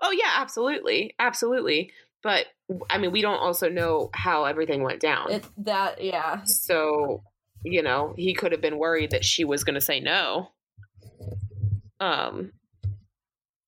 Oh 0.01 0.11
yeah, 0.11 0.35
absolutely, 0.37 1.13
absolutely. 1.19 1.91
But 2.21 2.45
I 2.89 2.97
mean, 2.97 3.11
we 3.11 3.21
don't 3.21 3.39
also 3.39 3.69
know 3.69 4.09
how 4.13 4.45
everything 4.45 4.83
went 4.83 4.99
down. 5.01 5.31
It 5.31 5.45
that 5.57 6.03
yeah. 6.03 6.43
so 6.45 7.23
you 7.65 7.81
know, 7.81 8.13
he 8.17 8.33
could 8.33 8.51
have 8.51 8.61
been 8.61 8.77
worried 8.77 9.11
that 9.11 9.23
she 9.23 9.45
was 9.45 9.63
going 9.63 9.75
to 9.75 9.81
say 9.81 9.99
no. 10.01 10.49
Um, 11.99 12.51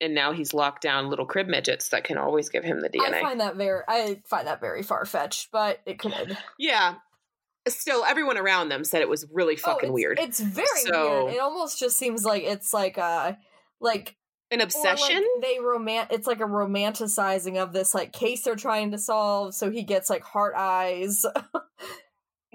and 0.01 0.13
now 0.13 0.33
he's 0.33 0.53
locked 0.53 0.81
down 0.81 1.09
little 1.09 1.25
crib 1.25 1.47
midgets 1.47 1.89
that 1.89 2.03
can 2.03 2.17
always 2.17 2.49
give 2.49 2.63
him 2.63 2.81
the 2.81 2.89
DNA. 2.89 3.13
I 3.13 3.21
find 3.21 3.39
that 3.39 3.55
very 3.55 3.81
I 3.87 4.21
find 4.25 4.47
that 4.47 4.59
very 4.59 4.83
far 4.83 5.05
fetched, 5.05 5.49
but 5.51 5.79
it 5.85 5.99
could. 5.99 6.37
yeah. 6.59 6.95
Still, 7.67 8.03
everyone 8.05 8.37
around 8.37 8.69
them 8.69 8.83
said 8.83 9.01
it 9.01 9.09
was 9.09 9.25
really 9.31 9.55
Oh, 9.55 9.71
fucking 9.71 9.89
it's, 9.89 9.93
weird. 9.93 10.19
It's 10.19 10.39
very 10.39 10.67
So- 10.83 11.25
weird. 11.25 11.35
It 11.35 11.39
almost 11.39 11.79
just 11.79 11.97
seems 11.97 12.23
like 12.23 12.43
it's 12.43 12.73
like 12.73 12.97
a 12.97 13.37
like 13.79 14.15
An 14.51 14.61
obsession. 14.61 15.15
like, 15.15 15.41
they 15.41 15.57
romant. 15.57 16.07
It's 16.11 16.27
like 16.27 16.39
a 16.39 16.45
romanticizing 16.45 17.57
of 17.57 17.73
this 17.73 17.95
like 17.95 18.13
case 18.13 18.43
they're 18.43 18.55
trying 18.55 18.91
to 18.91 18.97
solve. 18.97 19.55
So 19.55 19.71
he 19.71 19.83
gets 19.83 20.09
like 20.09 20.23
heart 20.23 20.53
eyes. 20.55 21.25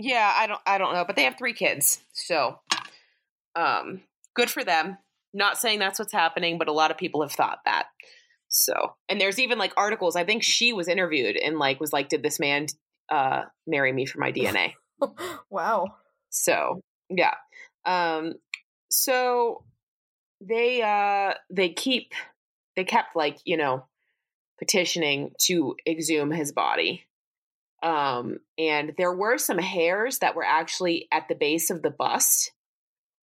Yeah, 0.03 0.33
I 0.35 0.47
don't 0.47 0.61
I 0.67 0.79
don't 0.79 0.95
know, 0.95 1.05
but 1.05 1.15
they 1.15 1.25
have 1.25 1.37
three 1.37 1.53
kids. 1.53 2.01
So 2.13 2.59
um 3.55 4.01
good 4.35 4.51
for 4.51 4.65
them. 4.65 4.97
Not 5.35 5.59
saying 5.59 5.79
that's 5.79 5.99
what's 5.99 6.13
happening, 6.13 6.59
but 6.59 6.69
a 6.69 6.73
lot 6.73 6.91
of 6.91 6.97
people 6.97 7.21
have 7.23 7.33
thought 7.33 7.59
that. 7.67 7.87
So, 8.49 8.97
and 9.09 9.21
there's 9.21 9.39
even 9.39 9.59
like 9.59 9.73
articles, 9.77 10.17
I 10.17 10.25
think 10.25 10.43
she 10.43 10.73
was 10.73 10.89
interviewed 10.89 11.37
and 11.37 11.59
like 11.59 11.79
was 11.81 11.93
like 11.93 12.09
did 12.09 12.23
this 12.23 12.41
man 12.41 12.67
uh 13.11 13.43
marry 13.67 13.93
me 13.93 14.07
for 14.07 14.19
my 14.19 14.33
DNA? 14.33 14.73
wow. 15.51 15.95
So, 16.31 16.81
yeah. 17.11 17.35
Um 17.85 18.35
so 18.91 19.65
they 20.41 20.83
uh 20.83 21.35
they 21.51 21.71
keep 21.71 22.13
they 22.77 22.85
kept 22.85 23.17
like, 23.17 23.39
you 23.45 23.57
know, 23.57 23.87
petitioning 24.59 25.33
to 25.43 25.75
exhume 25.87 26.31
his 26.31 26.53
body. 26.53 27.07
Um 27.83 28.39
and 28.59 28.95
there 28.97 29.15
were 29.15 29.39
some 29.39 29.59
hairs 29.59 30.19
that 30.19 30.35
were 30.35 30.45
actually 30.45 31.09
at 31.13 31.29
the 31.29 31.35
base 31.35 31.71
of 31.71 31.83
the 31.83 31.91
bust. 31.91 32.53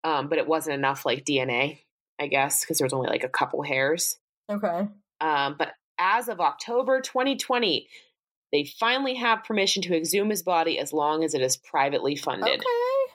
Um 0.03 0.29
but 0.29 0.37
it 0.37 0.47
wasn't 0.47 0.75
enough 0.75 1.05
like 1.05 1.25
DNA, 1.25 1.79
I 2.19 2.27
guess, 2.27 2.61
because 2.61 2.77
there 2.77 2.85
was 2.85 2.93
only 2.93 3.09
like 3.09 3.23
a 3.23 3.29
couple 3.29 3.63
hairs. 3.63 4.17
Okay. 4.49 4.87
Um 5.21 5.55
but 5.57 5.73
as 5.97 6.27
of 6.27 6.41
October 6.41 7.01
2020, 7.01 7.87
they 8.51 8.65
finally 8.79 9.15
have 9.15 9.43
permission 9.43 9.81
to 9.83 9.95
exhume 9.95 10.29
his 10.29 10.43
body 10.43 10.79
as 10.79 10.93
long 10.93 11.23
as 11.23 11.33
it 11.33 11.41
is 11.41 11.57
privately 11.57 12.15
funded. 12.15 12.59
Okay. 12.59 13.13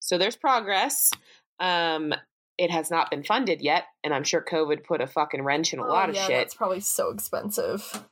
So 0.00 0.18
there's 0.18 0.36
progress. 0.36 1.12
Um, 1.60 2.12
it 2.58 2.70
has 2.70 2.90
not 2.90 3.10
been 3.10 3.22
funded 3.22 3.60
yet, 3.62 3.84
and 4.04 4.12
I'm 4.14 4.24
sure 4.24 4.44
COVID 4.44 4.84
put 4.84 5.00
a 5.00 5.06
fucking 5.06 5.42
wrench 5.42 5.72
in 5.72 5.78
a 5.78 5.84
Oh, 5.84 5.88
lot 5.88 6.08
of 6.10 6.14
shit. 6.14 6.22
yeah, 6.22 6.26
shit. 6.28 6.36
That's 6.46 6.54
probably 6.54 6.80
so 6.80 7.10
expensive. 7.10 8.04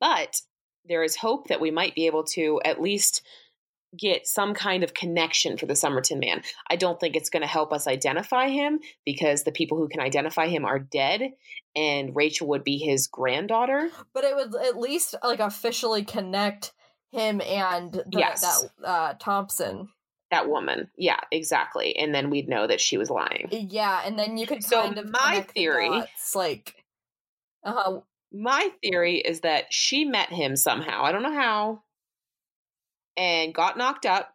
But 0.00 0.40
there 0.84 1.02
is 1.02 1.16
hope 1.16 1.48
that 1.48 1.60
we 1.60 1.70
might 1.70 1.94
be 1.94 2.06
able 2.06 2.24
to 2.24 2.60
at 2.64 2.80
least 2.80 3.22
get 3.96 4.26
some 4.26 4.54
kind 4.54 4.82
of 4.82 4.92
connection 4.92 5.56
for 5.56 5.66
the 5.66 5.76
Somerton 5.76 6.18
man. 6.18 6.42
I 6.68 6.74
don't 6.76 6.98
think 6.98 7.14
it's 7.14 7.30
going 7.30 7.42
to 7.42 7.46
help 7.48 7.72
us 7.72 7.86
identify 7.86 8.48
him 8.48 8.80
because 9.06 9.44
the 9.44 9.52
people 9.52 9.78
who 9.78 9.88
can 9.88 10.00
identify 10.00 10.48
him 10.48 10.64
are 10.64 10.78
dead, 10.80 11.22
and 11.76 12.14
Rachel 12.14 12.48
would 12.48 12.64
be 12.64 12.78
his 12.78 13.06
granddaughter. 13.06 13.90
But 14.12 14.24
it 14.24 14.34
would 14.34 14.54
at 14.56 14.76
least 14.78 15.14
like 15.22 15.38
officially 15.40 16.04
connect 16.04 16.72
him 17.12 17.40
and 17.40 17.92
the, 17.92 18.04
Yes. 18.10 18.40
that 18.40 18.70
uh 18.88 19.14
Thompson. 19.20 19.88
That 20.34 20.48
woman, 20.48 20.90
yeah, 20.96 21.20
exactly, 21.30 21.96
and 21.96 22.12
then 22.12 22.28
we'd 22.28 22.48
know 22.48 22.66
that 22.66 22.80
she 22.80 22.98
was 22.98 23.08
lying. 23.08 23.48
Yeah, 23.52 24.02
and 24.04 24.18
then 24.18 24.36
you 24.36 24.46
could 24.48 24.64
So 24.64 24.82
kind 24.82 24.98
of 24.98 25.08
my 25.08 25.44
the 25.46 25.52
theory- 25.52 25.88
dots, 25.88 26.34
like 26.34 26.74
uh 27.64 27.72
huh. 27.74 28.00
My 28.32 28.68
theory 28.82 29.18
is 29.18 29.42
that 29.42 29.66
she 29.72 30.04
met 30.04 30.30
him 30.30 30.56
somehow. 30.56 31.04
I 31.04 31.12
don't 31.12 31.22
know 31.22 31.32
how. 31.34 31.82
And 33.16 33.54
got 33.54 33.78
knocked 33.78 34.06
up. 34.06 34.34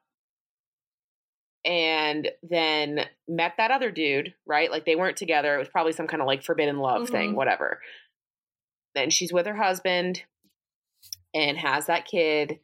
And 1.65 2.29
then 2.41 3.05
met 3.27 3.55
that 3.57 3.71
other 3.71 3.91
dude, 3.91 4.33
right? 4.47 4.71
Like 4.71 4.85
they 4.85 4.95
weren't 4.95 5.17
together. 5.17 5.53
It 5.55 5.59
was 5.59 5.67
probably 5.67 5.91
some 5.91 6.07
kind 6.07 6.21
of 6.21 6.27
like 6.27 6.43
forbidden 6.43 6.77
love 6.77 7.09
thing, 7.09 7.33
Mhm. 7.33 7.35
whatever. 7.35 7.81
Then 8.95 9.09
she's 9.09 9.33
with 9.33 9.45
her 9.45 9.55
husband 9.57 10.23
and 11.33 11.57
has 11.57 11.87
that 11.87 12.05
kid. 12.05 12.61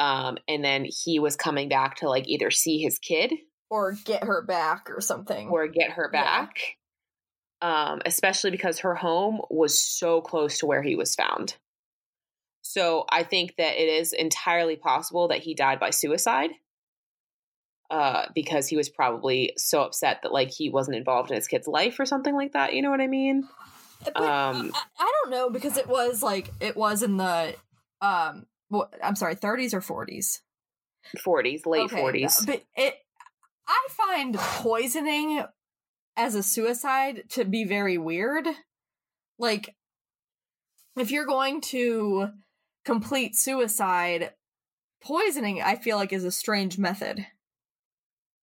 Um, 0.00 0.38
and 0.48 0.64
then 0.64 0.84
he 0.86 1.20
was 1.20 1.36
coming 1.36 1.68
back 1.68 1.96
to 1.96 2.08
like 2.08 2.26
either 2.26 2.50
see 2.50 2.78
his 2.80 2.98
kid 2.98 3.32
or 3.68 3.92
get 4.04 4.24
her 4.24 4.42
back 4.42 4.88
or 4.90 5.00
something. 5.00 5.48
or 5.48 5.68
get 5.68 5.90
her 5.92 6.10
Yeah. 6.12 6.22
back. 6.22 6.58
Um, 7.62 8.00
especially 8.06 8.50
because 8.50 8.78
her 8.80 8.94
home 8.94 9.42
was 9.50 9.78
so 9.78 10.22
close 10.22 10.58
to 10.58 10.66
where 10.66 10.82
he 10.82 10.96
was 10.96 11.14
found. 11.14 11.56
So 12.62 13.04
I 13.10 13.22
think 13.22 13.56
that 13.58 13.76
it 13.80 13.88
is 13.88 14.12
entirely 14.14 14.76
possible 14.76 15.28
that 15.28 15.40
he 15.40 15.54
died 15.54 15.78
by 15.78 15.90
suicide. 15.90 16.50
Uh, 17.90 18.26
because 18.36 18.68
he 18.68 18.76
was 18.76 18.88
probably 18.88 19.52
so 19.58 19.82
upset 19.82 20.20
that 20.22 20.32
like 20.32 20.48
he 20.50 20.70
wasn't 20.70 20.96
involved 20.96 21.30
in 21.30 21.34
his 21.34 21.48
kid's 21.48 21.66
life 21.66 21.98
or 21.98 22.06
something 22.06 22.34
like 22.36 22.52
that. 22.52 22.72
You 22.72 22.82
know 22.82 22.90
what 22.90 23.00
I 23.00 23.08
mean? 23.08 23.48
But 24.04 24.16
Um, 24.16 24.70
I, 24.72 24.82
I 25.00 25.12
don't 25.22 25.30
know 25.32 25.50
because 25.50 25.76
it 25.76 25.88
was 25.88 26.22
like 26.22 26.48
it 26.60 26.76
was 26.76 27.02
in 27.02 27.16
the 27.16 27.54
um 28.00 28.46
what 28.70 28.94
I'm 29.02 29.16
sorry, 29.16 29.36
30s 29.36 29.74
or 29.74 29.80
40s. 29.80 30.38
40s, 31.18 31.66
late 31.66 31.92
Okay, 31.92 32.00
40s. 32.00 32.46
But 32.46 32.62
it 32.76 32.94
I 33.68 33.86
find 33.90 34.34
poisoning 34.36 35.44
as 36.16 36.34
a 36.34 36.42
suicide 36.42 37.24
to 37.30 37.44
be 37.44 37.64
very 37.64 37.98
weird. 37.98 38.46
Like 39.38 39.74
if 40.96 41.10
you're 41.10 41.26
going 41.26 41.60
to 41.62 42.28
complete 42.84 43.36
suicide, 43.36 44.32
poisoning 45.02 45.62
I 45.62 45.76
feel 45.76 45.96
like 45.96 46.12
is 46.12 46.24
a 46.24 46.32
strange 46.32 46.78
method. 46.78 47.26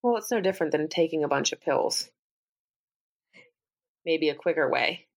Well, 0.03 0.17
it's 0.17 0.31
no 0.31 0.41
different 0.41 0.71
than 0.71 0.87
taking 0.87 1.23
a 1.23 1.27
bunch 1.27 1.51
of 1.51 1.61
pills. 1.61 2.09
Maybe 4.05 4.29
a 4.29 4.35
quicker 4.35 4.69
way. 4.69 5.07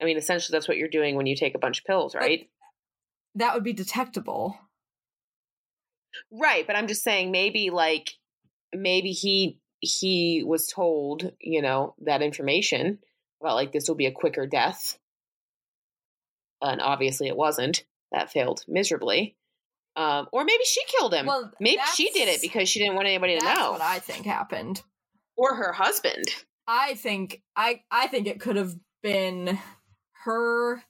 I 0.00 0.06
mean, 0.06 0.16
essentially, 0.16 0.56
that's 0.56 0.66
what 0.66 0.78
you're 0.78 0.88
doing 0.88 1.14
when 1.14 1.26
you 1.26 1.36
take 1.36 1.54
a 1.54 1.58
bunch 1.58 1.80
of 1.80 1.84
pills, 1.84 2.14
right? 2.14 2.48
That 3.36 3.54
would 3.54 3.64
be 3.64 3.72
detectable. 3.72 4.58
Right, 6.32 6.66
but 6.66 6.76
I'm 6.76 6.88
just 6.88 7.02
saying 7.02 7.30
maybe 7.30 7.70
like 7.70 8.10
maybe 8.74 9.12
he 9.12 9.58
he 9.80 10.42
was 10.44 10.66
told, 10.66 11.32
you 11.40 11.62
know, 11.62 11.94
that 12.02 12.22
information 12.22 12.98
about 13.40 13.54
like 13.54 13.72
this 13.72 13.88
will 13.88 13.94
be 13.96 14.06
a 14.06 14.12
quicker 14.12 14.46
death. 14.46 14.98
And 16.62 16.80
obviously 16.80 17.28
it 17.28 17.36
wasn't. 17.36 17.84
That 18.12 18.30
failed 18.32 18.64
miserably. 18.68 19.36
Um 19.96 20.26
or 20.32 20.44
maybe 20.44 20.64
she 20.64 20.82
killed 20.86 21.14
him. 21.14 21.26
Well, 21.26 21.52
maybe 21.60 21.80
she 21.94 22.10
did 22.10 22.28
it 22.28 22.42
because 22.42 22.68
she 22.68 22.80
didn't 22.80 22.96
want 22.96 23.06
anybody 23.08 23.38
to 23.38 23.44
know. 23.44 23.72
what 23.72 23.80
I 23.80 23.98
think 24.00 24.26
happened. 24.26 24.82
or 25.36 25.54
her 25.54 25.72
husband. 25.72 26.24
I 26.66 26.94
think 26.94 27.42
I 27.56 27.82
I 27.90 28.08
think 28.08 28.26
it 28.26 28.40
could 28.40 28.56
have 28.56 28.74
been 29.02 29.58
her 30.24 30.82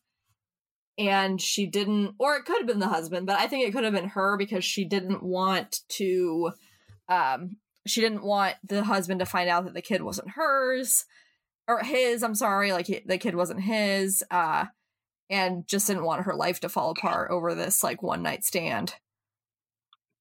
and 1.01 1.41
she 1.41 1.67
didn't 1.67 2.15
or 2.19 2.37
it 2.37 2.45
could 2.45 2.59
have 2.59 2.67
been 2.67 2.79
the 2.79 2.87
husband, 2.87 3.27
but 3.27 3.41
I 3.41 3.47
think 3.47 3.67
it 3.67 3.73
could 3.73 3.85
have 3.85 3.95
been 3.95 4.11
her 4.11 4.37
because 4.37 4.65
she 4.65 4.85
didn't 4.85 5.23
want 5.23 5.81
to 5.89 6.53
um 7.09 7.57
she 7.87 8.03
didn't 8.03 8.23
want 8.23 8.57
the 8.63 8.85
husband 8.85 9.21
to 9.21 9.27
find 9.27 9.49
out 9.49 9.65
that 9.65 9.73
the 9.73 9.81
kid 9.81 10.03
wasn't 10.03 10.31
hers 10.31 11.07
or 11.67 11.81
his, 11.81 12.23
I'm 12.23 12.35
sorry, 12.35 12.73
like 12.73 12.87
he, 12.87 13.01
the 13.07 13.17
kid 13.17 13.35
wasn't 13.35 13.63
his 13.63 14.23
uh 14.31 14.67
and 15.31 15.67
just 15.67 15.87
didn't 15.87 16.05
want 16.05 16.25
her 16.25 16.35
life 16.35 16.61
to 16.61 16.69
fall 16.69 16.91
apart 16.91 17.31
over 17.31 17.55
this 17.55 17.83
like 17.83 18.03
one 18.03 18.23
night 18.23 18.45
stand. 18.45 18.95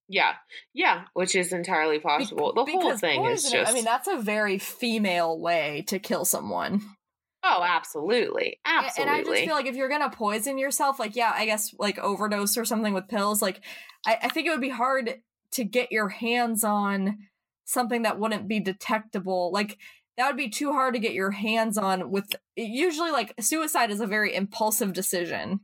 Yeah, 0.07 0.34
yeah, 0.73 1.03
which 1.13 1.36
is 1.36 1.51
entirely 1.51 1.99
possible. 1.99 2.53
the 2.53 2.65
whole 2.65 2.97
thing 2.97 3.25
is 3.25 3.43
just. 3.51 3.69
I 3.69 3.75
mean, 3.75 3.86
that's 3.86 4.07
a 4.07 4.17
very 4.17 4.57
female 4.57 5.39
way 5.39 5.84
to 5.88 5.99
kill 5.99 6.25
someone. 6.25 6.82
Oh, 7.44 7.64
absolutely, 7.64 8.60
absolutely. 8.66 9.14
And 9.14 9.22
I 9.22 9.24
just 9.24 9.46
feel 9.46 9.56
like 9.56 9.66
if 9.66 9.76
you're 9.76 9.90
gonna 9.90 10.10
poison 10.10 10.58
yourself, 10.58 11.00
like 11.00 11.16
yeah, 11.16 11.32
I 11.34 11.46
guess 11.46 11.74
like 11.78 11.98
overdose 12.00 12.58
or 12.58 12.66
something 12.66 12.94
with 12.94 13.08
pills, 13.08 13.42
like 13.42 13.62
I, 14.06 14.18
I 14.24 14.30
think 14.30 14.48
it 14.48 14.52
would 14.52 14.62
be 14.62 14.70
hard 14.70 15.22
to 15.54 15.64
get 15.64 15.92
your 15.92 16.10
hands 16.10 16.64
on 16.64 17.18
something 17.66 18.04
that 18.04 18.20
wouldn't 18.20 18.48
be 18.48 18.60
detectable. 18.60 19.52
Like 19.54 19.78
that 20.18 20.28
would 20.28 20.38
be 20.38 20.50
too 20.50 20.74
hard 20.74 20.94
to 20.96 21.00
get 21.00 21.14
your 21.14 21.32
hands 21.32 21.78
on 21.78 22.12
with 22.12 22.36
usually 22.56 23.12
like 23.12 23.34
suicide 23.40 23.92
is 23.92 24.02
a 24.02 24.08
very 24.08 24.36
impulsive 24.36 24.94
decision. 24.94 25.62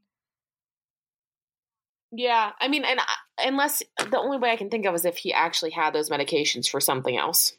yeah, 2.12 2.52
I 2.60 2.68
mean, 2.68 2.86
and 2.86 3.00
I, 3.00 3.48
unless 3.48 3.84
the 3.98 4.18
only 4.18 4.38
way 4.38 4.52
I 4.52 4.56
can 4.56 4.70
think 4.70 4.86
of 4.86 4.96
is 4.96 5.06
if 5.06 5.18
he 5.18 5.34
actually 5.34 5.72
had 5.72 5.94
those 5.94 6.10
medications 6.10 6.70
for 6.70 6.80
something 6.80 7.18
else. 7.18 7.54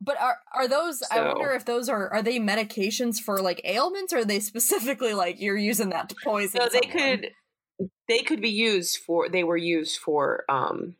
But 0.00 0.20
are 0.20 0.36
are 0.54 0.68
those 0.68 1.02
I 1.10 1.20
wonder 1.20 1.52
if 1.52 1.64
those 1.64 1.88
are 1.88 2.12
are 2.12 2.22
they 2.22 2.38
medications 2.38 3.20
for 3.20 3.40
like 3.40 3.60
ailments 3.64 4.12
or 4.12 4.18
are 4.18 4.24
they 4.24 4.40
specifically 4.40 5.14
like 5.14 5.40
you're 5.40 5.56
using 5.56 5.90
that 5.90 6.08
to 6.10 6.16
poison 6.22 6.60
So 6.60 6.68
they 6.68 6.80
could, 6.86 7.30
they 8.08 8.18
could 8.18 8.42
be 8.42 8.50
used 8.50 8.98
for. 8.98 9.28
They 9.28 9.44
were 9.44 9.56
used 9.56 9.98
for 9.98 10.44
um 10.48 10.96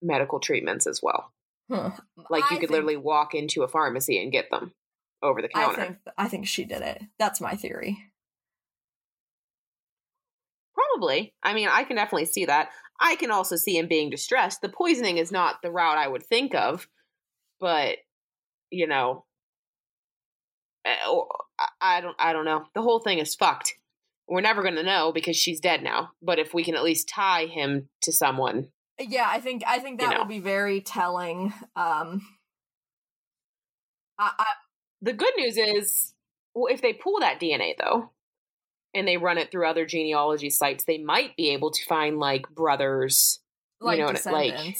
medical 0.00 0.40
treatments 0.40 0.86
as 0.86 1.00
well. 1.02 1.32
Huh. 1.70 1.90
Like 2.30 2.50
you 2.50 2.56
I 2.56 2.60
could 2.60 2.70
literally 2.70 2.96
walk 2.96 3.34
into 3.34 3.62
a 3.62 3.68
pharmacy 3.68 4.22
and 4.22 4.32
get 4.32 4.50
them 4.50 4.72
over 5.22 5.42
the 5.42 5.48
counter. 5.48 5.80
I 5.80 5.84
think 5.84 5.98
I 6.16 6.28
think 6.28 6.46
she 6.46 6.64
did 6.64 6.82
it. 6.82 7.02
That's 7.18 7.40
my 7.40 7.54
theory. 7.54 7.98
Probably. 10.74 11.34
I 11.42 11.54
mean, 11.54 11.68
I 11.70 11.84
can 11.84 11.96
definitely 11.96 12.26
see 12.26 12.46
that. 12.46 12.70
I 13.00 13.16
can 13.16 13.30
also 13.30 13.56
see 13.56 13.76
him 13.76 13.88
being 13.88 14.10
distressed. 14.10 14.62
The 14.62 14.68
poisoning 14.68 15.18
is 15.18 15.30
not 15.30 15.60
the 15.62 15.70
route 15.70 15.98
I 15.98 16.08
would 16.08 16.24
think 16.24 16.54
of, 16.54 16.88
but 17.60 17.98
you 18.70 18.86
know, 18.86 19.24
eh, 20.84 20.96
I- 21.80 22.00
don't. 22.00 22.16
I 22.18 22.32
don't 22.32 22.44
know. 22.44 22.66
The 22.74 22.82
whole 22.82 23.00
thing 23.00 23.18
is 23.18 23.34
fucked. 23.34 23.74
We're 24.28 24.40
never 24.42 24.62
going 24.62 24.74
to 24.76 24.82
know 24.82 25.10
because 25.12 25.36
she's 25.36 25.58
dead 25.60 25.82
now. 25.82 26.10
But 26.22 26.38
if 26.38 26.52
we 26.52 26.62
can 26.62 26.74
at 26.74 26.84
least 26.84 27.08
tie 27.08 27.46
him 27.46 27.88
to 28.02 28.12
someone, 28.12 28.68
Yeah, 29.00 29.26
I 29.28 29.40
think 29.40 29.62
I 29.66 29.78
think 29.78 30.00
You 30.00 30.06
that 30.08 30.14
know. 30.14 30.20
would 30.20 30.28
be 30.28 30.38
very 30.40 30.80
telling. 30.80 31.52
Um 31.74 32.26
I, 34.18 34.32
I 34.38 34.44
the 35.00 35.12
good 35.12 35.32
news 35.36 35.56
is, 35.56 36.12
well, 36.54 36.72
if 36.72 36.82
they 36.82 36.92
pull 36.92 37.20
that 37.20 37.40
DNA 37.40 37.74
though, 37.78 38.10
and 38.94 39.06
they 39.06 39.16
run 39.16 39.38
it 39.38 39.50
through 39.50 39.66
other 39.68 39.86
genealogy 39.86 40.50
sites, 40.50 40.84
they 40.84 40.98
might 40.98 41.36
be 41.36 41.50
able 41.50 41.70
to 41.70 41.84
find 41.86 42.18
like 42.18 42.48
brothers 42.50 43.40
like 43.80 43.98
know, 44.00 44.12
like- 44.32 44.76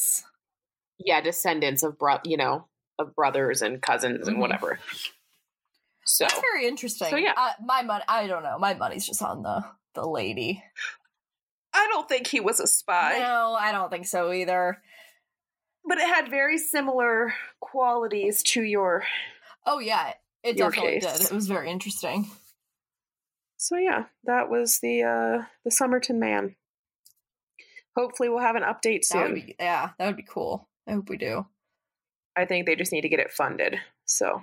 yeah, 0.98 1.20
descendants 1.20 1.82
of 1.84 1.96
bro, 1.98 2.18
you 2.24 2.36
know, 2.36 2.66
of 2.98 3.14
brothers 3.14 3.62
and 3.62 3.80
cousins 3.82 4.26
and 4.28 4.36
Mhm. 4.36 4.40
whatever. 4.40 4.78
So 6.04 6.24
That's 6.24 6.40
very 6.40 6.66
interesting. 6.66 7.10
So, 7.10 7.16
yeah. 7.16 7.34
uh, 7.36 7.52
my 7.64 7.82
money. 7.82 8.04
I 8.08 8.26
don't 8.26 8.42
know. 8.42 8.58
My 8.58 8.74
money's 8.74 9.06
just 9.06 9.22
on 9.22 9.42
the 9.42 9.64
the 9.94 10.06
lady. 10.06 10.62
I 11.74 11.86
don't 11.92 12.08
think 12.08 12.26
he 12.26 12.40
was 12.40 12.60
a 12.60 12.66
spy, 12.66 13.18
No, 13.18 13.54
I 13.58 13.72
don't 13.72 13.90
think 13.90 14.06
so 14.06 14.32
either. 14.32 14.82
but 15.84 15.98
it 15.98 16.06
had 16.06 16.28
very 16.30 16.58
similar 16.58 17.34
qualities 17.60 18.42
to 18.44 18.62
your. 18.62 19.04
Oh 19.66 19.78
yeah, 19.80 20.14
it 20.42 20.56
definitely 20.56 21.00
case. 21.00 21.18
did. 21.18 21.26
It 21.26 21.32
was 21.32 21.46
very 21.46 21.70
interesting. 21.70 22.30
So 23.58 23.76
yeah, 23.76 24.04
that 24.24 24.48
was 24.48 24.78
the 24.80 25.02
uh 25.02 25.44
the 25.64 25.70
Somerton 25.70 26.18
man. 26.18 26.56
Hopefully, 27.96 28.28
we'll 28.28 28.38
have 28.38 28.56
an 28.56 28.62
update 28.62 29.00
That 29.00 29.26
soon. 29.26 29.34
be 29.34 29.56
yeah, 29.58 29.90
that 29.98 30.06
would 30.06 30.16
be 30.16 30.22
cool. 30.22 30.68
I 30.86 30.92
hope 30.92 31.08
we 31.10 31.16
do. 31.16 31.46
I 32.38 32.44
think 32.44 32.66
they 32.66 32.76
just 32.76 32.92
need 32.92 33.00
to 33.00 33.08
get 33.08 33.18
it 33.18 33.32
funded. 33.32 33.80
So 34.04 34.42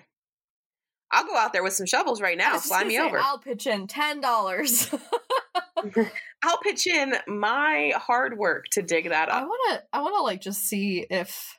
I'll 1.11 1.25
go 1.25 1.37
out 1.37 1.53
there 1.53 1.63
with 1.63 1.73
some 1.73 1.85
shovels 1.85 2.21
right 2.21 2.37
now. 2.37 2.59
Fly 2.59 2.83
me 2.83 2.97
say, 2.97 3.01
over. 3.01 3.17
I'll 3.17 3.39
pitch 3.39 3.67
in 3.67 3.87
ten 3.87 4.19
dollars. 4.19 4.93
I'll 6.43 6.57
pitch 6.61 6.87
in 6.87 7.15
my 7.25 7.93
hard 7.95 8.37
work 8.37 8.65
to 8.73 8.81
dig 8.81 9.09
that 9.09 9.29
up. 9.29 9.35
I 9.35 9.43
want 9.43 9.61
to 9.69 9.83
I 9.93 10.01
want 10.01 10.15
to 10.17 10.23
like 10.23 10.41
just 10.41 10.63
see 10.63 11.05
if 11.09 11.57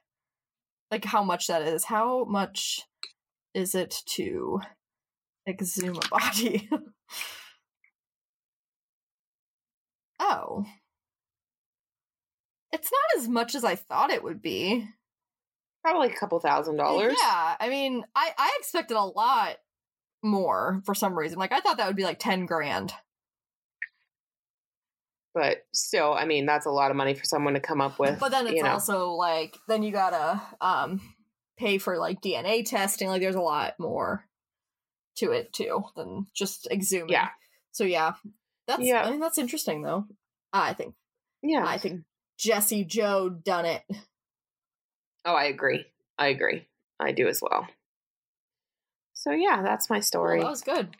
like 0.90 1.06
how 1.06 1.24
much 1.24 1.46
that 1.46 1.62
is. 1.62 1.84
How 1.84 2.24
much 2.24 2.82
is 3.54 3.74
it 3.74 4.02
to 4.16 4.60
exhume 5.48 5.96
a 5.96 6.08
body? 6.08 6.68
oh. 10.20 10.66
It's 12.72 12.90
not 12.92 13.22
as 13.22 13.28
much 13.28 13.54
as 13.54 13.64
I 13.64 13.74
thought 13.74 14.10
it 14.10 14.22
would 14.22 14.42
be. 14.42 14.86
Probably 15.86 16.08
a 16.08 16.16
couple 16.16 16.40
thousand 16.40 16.78
dollars. 16.78 17.14
Yeah, 17.22 17.54
I 17.60 17.68
mean, 17.68 18.04
I 18.16 18.32
I 18.36 18.56
expected 18.58 18.96
a 18.96 19.04
lot 19.04 19.54
more 20.20 20.82
for 20.84 20.96
some 20.96 21.16
reason. 21.16 21.38
Like 21.38 21.52
I 21.52 21.60
thought 21.60 21.76
that 21.76 21.86
would 21.86 21.94
be 21.94 22.02
like 22.02 22.18
10 22.18 22.44
grand. 22.46 22.92
But 25.32 25.58
still, 25.72 26.12
I 26.12 26.24
mean, 26.24 26.44
that's 26.44 26.66
a 26.66 26.70
lot 26.70 26.90
of 26.90 26.96
money 26.96 27.14
for 27.14 27.22
someone 27.22 27.54
to 27.54 27.60
come 27.60 27.80
up 27.80 28.00
with. 28.00 28.18
But 28.18 28.32
then 28.32 28.48
it's 28.48 28.56
you 28.56 28.64
know. 28.64 28.70
also 28.70 29.12
like 29.12 29.56
then 29.68 29.84
you 29.84 29.92
gotta 29.92 30.42
um 30.60 31.00
pay 31.56 31.78
for 31.78 31.98
like 31.98 32.20
DNA 32.20 32.68
testing. 32.68 33.06
Like 33.06 33.20
there's 33.20 33.36
a 33.36 33.40
lot 33.40 33.74
more 33.78 34.24
to 35.18 35.30
it 35.30 35.52
too 35.52 35.84
than 35.94 36.26
just 36.34 36.66
exhuming. 36.68 37.10
Yeah. 37.10 37.28
So 37.70 37.84
yeah, 37.84 38.14
that's 38.66 38.82
Yeah. 38.82 39.04
I 39.04 39.10
mean 39.12 39.20
that's 39.20 39.38
interesting 39.38 39.82
though. 39.82 40.06
I 40.52 40.72
think 40.72 40.96
yeah. 41.44 41.64
I 41.64 41.78
think 41.78 42.02
Jesse 42.38 42.84
Joe 42.84 43.28
done 43.28 43.66
it. 43.66 43.82
Oh, 45.26 45.34
I 45.34 45.44
agree. 45.44 45.84
I 46.18 46.28
agree. 46.28 46.66
I 47.00 47.12
do 47.12 47.26
as 47.28 47.42
well. 47.42 47.66
So 49.12 49.32
yeah, 49.32 49.60
that's 49.62 49.90
my 49.90 49.96
Well, 49.96 50.02
story. 50.02 50.40
that 50.40 50.48
was 50.48 50.62
good. 50.62 50.90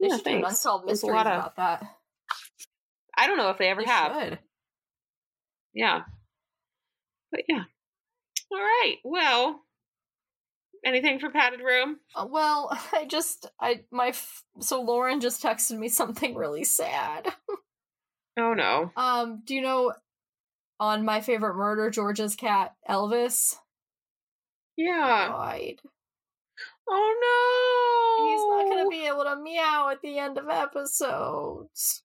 They 0.00 0.08
yeah, 0.08 0.16
should 0.16 0.24
do 0.24 0.30
an 0.30 0.36
thanks. 0.42 0.48
unsolved 0.50 0.88
There's 0.88 1.02
a 1.02 1.06
lot 1.06 1.26
of- 1.26 1.32
about 1.34 1.56
that. 1.56 1.84
I 3.16 3.26
don't 3.26 3.36
know 3.36 3.50
if 3.50 3.58
they 3.58 3.68
ever 3.68 3.82
They 3.82 3.90
have. 3.90 4.14
should. 4.20 4.38
Yeah. 5.74 6.02
But 7.30 7.42
yeah. 7.48 7.64
All 8.50 8.58
right. 8.58 8.96
Well, 9.04 9.60
anything 10.84 11.18
for 11.20 11.30
padded 11.30 11.60
room? 11.60 11.98
Uh, 12.16 12.26
well, 12.28 12.76
I 12.92 13.04
just 13.04 13.46
I 13.60 13.84
my 13.90 14.08
f- 14.08 14.44
so 14.60 14.80
Lauren 14.80 15.20
just 15.20 15.42
texted 15.42 15.78
me 15.78 15.88
something 15.88 16.34
really 16.34 16.64
sad. 16.64 17.32
Oh 18.38 18.54
no. 18.54 18.90
Um, 18.96 19.42
do 19.44 19.54
you 19.54 19.60
know 19.60 19.92
on 20.82 21.04
my 21.04 21.20
favorite 21.20 21.54
murder, 21.54 21.90
George's 21.90 22.34
cat 22.34 22.74
Elvis 22.90 23.54
Yeah. 24.76 25.28
died. 25.28 25.76
Oh 26.88 28.18
no! 28.18 28.26
He's 28.26 28.42
not 28.68 28.76
gonna 28.76 28.88
be 28.90 29.06
able 29.06 29.22
to 29.24 29.36
meow 29.40 29.88
at 29.90 30.02
the 30.02 30.18
end 30.18 30.38
of 30.38 30.48
episodes. 30.48 32.02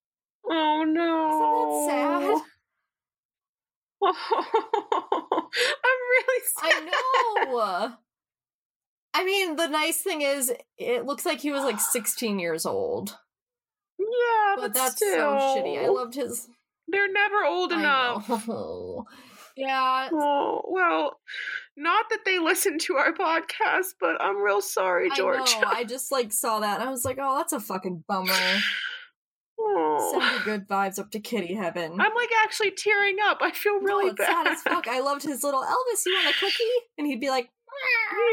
Oh 0.48 0.84
no. 0.86 1.80
Isn't 1.80 1.88
that 1.88 2.38
sad? 2.38 2.42
Oh, 4.00 5.48
I'm 5.60 6.00
really 6.14 6.42
sad. 6.56 6.72
I 6.72 7.44
know. 7.50 7.94
I 9.12 9.24
mean, 9.24 9.56
the 9.56 9.66
nice 9.66 10.00
thing 10.00 10.22
is, 10.22 10.52
it 10.76 11.04
looks 11.04 11.26
like 11.26 11.40
he 11.40 11.50
was 11.50 11.64
like 11.64 11.80
16 11.80 12.38
years 12.38 12.64
old, 12.64 13.18
Yeah, 13.98 14.54
but 14.54 14.60
but, 14.60 14.74
that's 14.74 14.94
still, 14.96 15.10
so 15.10 15.56
shitty. 15.58 15.82
I 15.82 15.88
loved 15.88 16.14
his. 16.14 16.48
They're 16.90 17.12
never 17.12 17.44
old 17.44 17.72
I 17.72 17.78
enough. 17.80 18.48
know. 18.48 19.04
yeah, 19.56 20.08
Oh 20.12 20.62
well, 20.68 21.20
not 21.76 22.06
that 22.10 22.20
they 22.24 22.38
listen 22.38 22.78
to 22.80 22.94
our 22.96 23.12
podcast, 23.12 23.94
but 24.00 24.20
I'm 24.20 24.38
real 24.38 24.60
sorry, 24.60 25.10
George. 25.14 25.54
I 25.56 25.60
know. 25.60 25.68
I 25.68 25.84
just 25.84 26.10
like 26.10 26.32
saw 26.32 26.60
that 26.60 26.80
and 26.80 26.88
I 26.88 26.90
was 26.90 27.04
like, 27.04 27.18
oh, 27.20 27.36
that's 27.36 27.52
a 27.52 27.60
fucking 27.60 28.04
bummer. 28.08 28.32
Oh. 29.60 30.12
Send 30.12 30.22
your 30.22 30.44
good 30.44 30.68
vibes 30.68 31.00
up 31.00 31.10
to 31.10 31.18
kitty 31.18 31.52
heaven. 31.54 31.90
I'm 32.00 32.14
like 32.14 32.30
actually 32.44 32.70
tearing 32.70 33.16
up. 33.24 33.38
I 33.40 33.50
feel 33.50 33.80
No, 33.80 33.86
really 33.86 34.10
it's 34.10 34.18
bad. 34.18 34.28
sad 34.28 34.46
as 34.46 34.62
fuck. 34.62 34.86
I 34.86 35.00
loved 35.00 35.24
his 35.24 35.42
little 35.42 35.62
Elvis. 35.62 36.02
You 36.06 36.14
want 36.14 36.36
a 36.36 36.38
cookie? 36.38 36.86
And 36.96 37.06
he'd 37.08 37.20
be 37.20 37.28
like, 37.28 37.50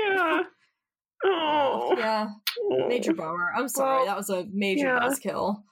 Yeah. 0.08 0.44
Oh, 1.26 1.90
oh. 1.92 1.98
yeah, 1.98 2.28
major 2.88 3.12
oh. 3.14 3.16
bummer. 3.16 3.50
I'm 3.58 3.68
sorry. 3.68 3.98
Well, 3.98 4.06
that 4.06 4.18
was 4.18 4.30
a 4.30 4.46
major 4.54 4.86
yeah. 4.86 5.00
buzzkill. 5.00 5.64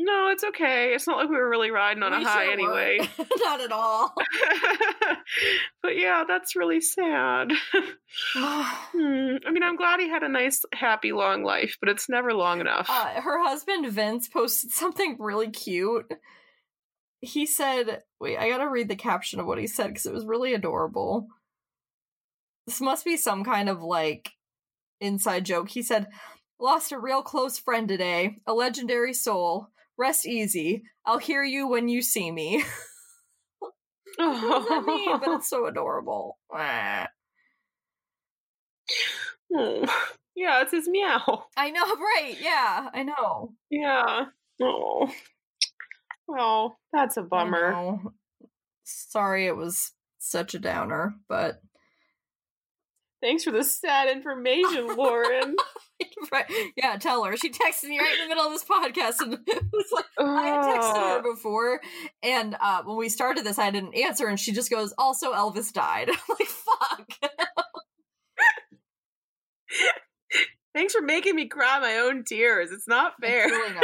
No, 0.00 0.28
it's 0.30 0.44
okay. 0.44 0.94
It's 0.94 1.08
not 1.08 1.16
like 1.16 1.28
we 1.28 1.34
were 1.34 1.50
really 1.50 1.72
riding 1.72 2.04
on 2.04 2.12
We 2.12 2.22
a 2.22 2.28
high 2.28 2.44
sure 2.44 2.52
anyway. 2.52 3.00
Not 3.40 3.60
at 3.60 3.72
all. 3.72 4.14
but 5.82 5.96
yeah, 5.96 6.22
that's 6.26 6.56
really 6.56 6.80
sad. 6.80 7.50
Hmm. 8.34 9.36
I 9.46 9.50
mean, 9.50 9.62
I'm 9.62 9.76
glad 9.76 10.00
he 10.00 10.08
had 10.08 10.22
a 10.22 10.28
nice, 10.28 10.64
happy, 10.72 11.12
long 11.12 11.42
life, 11.44 11.76
but 11.78 11.88
it's 11.88 12.08
never 12.08 12.32
long 12.32 12.60
enough. 12.60 12.88
Uh, 12.88 13.20
her 13.20 13.42
husband 13.44 13.90
Vince 13.92 14.28
posted 14.28 14.70
something 14.70 15.16
really 15.18 15.50
cute. 15.50 16.06
He 17.20 17.44
said, 17.44 18.02
"Wait, 18.18 18.38
I 18.38 18.48
gotta 18.48 18.68
read 18.68 18.88
the 18.88 18.96
caption 18.96 19.40
of 19.40 19.46
what 19.46 19.58
he 19.58 19.66
said 19.66 19.88
because 19.88 20.06
it 20.06 20.14
was 20.14 20.24
really 20.24 20.54
adorable." 20.54 21.28
This 22.66 22.80
must 22.80 23.04
be 23.04 23.16
some 23.16 23.44
kind 23.44 23.68
of 23.68 23.82
like 23.82 24.30
inside 25.00 25.44
joke. 25.44 25.68
He 25.68 25.82
said, 25.82 26.08
"Lost 26.58 26.92
a 26.92 26.98
real 26.98 27.22
close 27.22 27.58
friend 27.58 27.88
today, 27.88 28.38
a 28.46 28.54
legendary 28.54 29.12
soul. 29.12 29.68
Rest 29.98 30.26
easy. 30.26 30.84
I'll 31.04 31.18
hear 31.18 31.42
you 31.42 31.66
when 31.68 31.88
you 31.88 32.02
see 32.02 32.30
me." 32.30 32.64
What 34.18 34.40
does 34.42 34.68
that 34.68 34.84
mean? 34.84 35.18
But 35.20 35.28
it's 35.36 35.48
so 35.48 35.66
adorable. 35.66 36.38
Oh. 36.52 37.04
Yeah, 40.36 40.62
it's 40.62 40.70
his 40.70 40.86
meow. 40.86 41.46
I 41.56 41.70
know, 41.70 41.82
right? 41.96 42.36
Yeah, 42.40 42.90
I 42.94 43.02
know. 43.02 43.54
Yeah. 43.70 44.26
Oh. 44.62 45.10
Well, 46.28 46.78
that's 46.92 47.16
a 47.16 47.22
bummer. 47.22 47.98
Sorry, 48.84 49.46
it 49.46 49.56
was 49.56 49.90
such 50.20 50.54
a 50.54 50.60
downer, 50.60 51.16
but 51.28 51.60
Thanks 53.20 53.42
for 53.42 53.50
the 53.50 53.64
sad 53.64 54.08
information, 54.08 54.94
Lauren. 54.96 55.56
right, 56.32 56.46
yeah. 56.76 56.96
Tell 56.96 57.24
her. 57.24 57.36
She 57.36 57.50
texted 57.50 57.84
me 57.88 57.98
right 57.98 58.12
in 58.14 58.24
the 58.24 58.34
middle 58.34 58.46
of 58.46 58.52
this 58.52 58.64
podcast, 58.64 59.20
and 59.20 59.38
was 59.72 59.86
like 59.92 60.04
I 60.18 60.46
had 60.46 60.60
texted 60.64 60.96
her 60.96 61.22
before, 61.34 61.80
and 62.22 62.56
uh, 62.60 62.82
when 62.84 62.96
we 62.96 63.08
started 63.08 63.44
this, 63.44 63.58
I 63.58 63.70
didn't 63.70 63.94
answer, 63.94 64.26
and 64.26 64.38
she 64.38 64.52
just 64.52 64.70
goes, 64.70 64.92
"Also, 64.98 65.32
Elvis 65.32 65.72
died." 65.72 66.08
I'm 66.10 66.16
like, 66.38 66.48
"Fuck." 66.48 67.32
Thanks 70.74 70.94
for 70.94 71.02
making 71.02 71.34
me 71.34 71.48
cry 71.48 71.80
my 71.80 71.96
own 71.96 72.24
tears. 72.24 72.70
It's 72.70 72.86
not 72.86 73.14
fair. 73.20 73.46
It's 73.48 73.52
really 73.52 73.74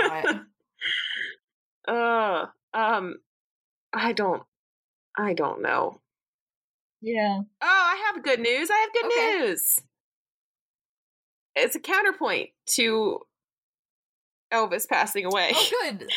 uh, 1.89 2.47
um, 2.73 3.17
I 3.93 4.13
don't, 4.13 4.43
I 5.19 5.35
don't 5.35 5.61
know. 5.63 6.01
Yeah. 7.01 7.41
Oh, 7.41 7.45
I 7.61 8.13
have 8.13 8.23
good 8.25 8.41
news. 8.41 8.71
I 8.71 8.77
have 8.77 8.93
good 8.93 9.07
Okay. 9.07 9.39
news. 9.49 9.81
It's 11.57 11.77
a 11.77 11.81
counterpoint 11.81 12.51
to 12.77 13.21
Elvis 14.53 14.89
passing 14.89 15.25
away. 15.25 15.53
Oh, 15.55 15.71
good. 15.83 16.11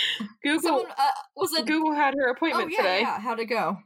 Google 0.44 0.62
Someone 0.62 0.86
uh, 0.92 1.12
was 1.36 1.54
it? 1.54 1.66
Google 1.66 1.94
had 1.94 2.14
her 2.18 2.30
Oh 2.30 2.32
appointment 2.32 2.72
yeah, 2.72 2.78
today. 2.78 3.00
yeah. 3.02 3.20
How'd 3.20 3.40
it 3.40 3.46
go? 3.46 3.78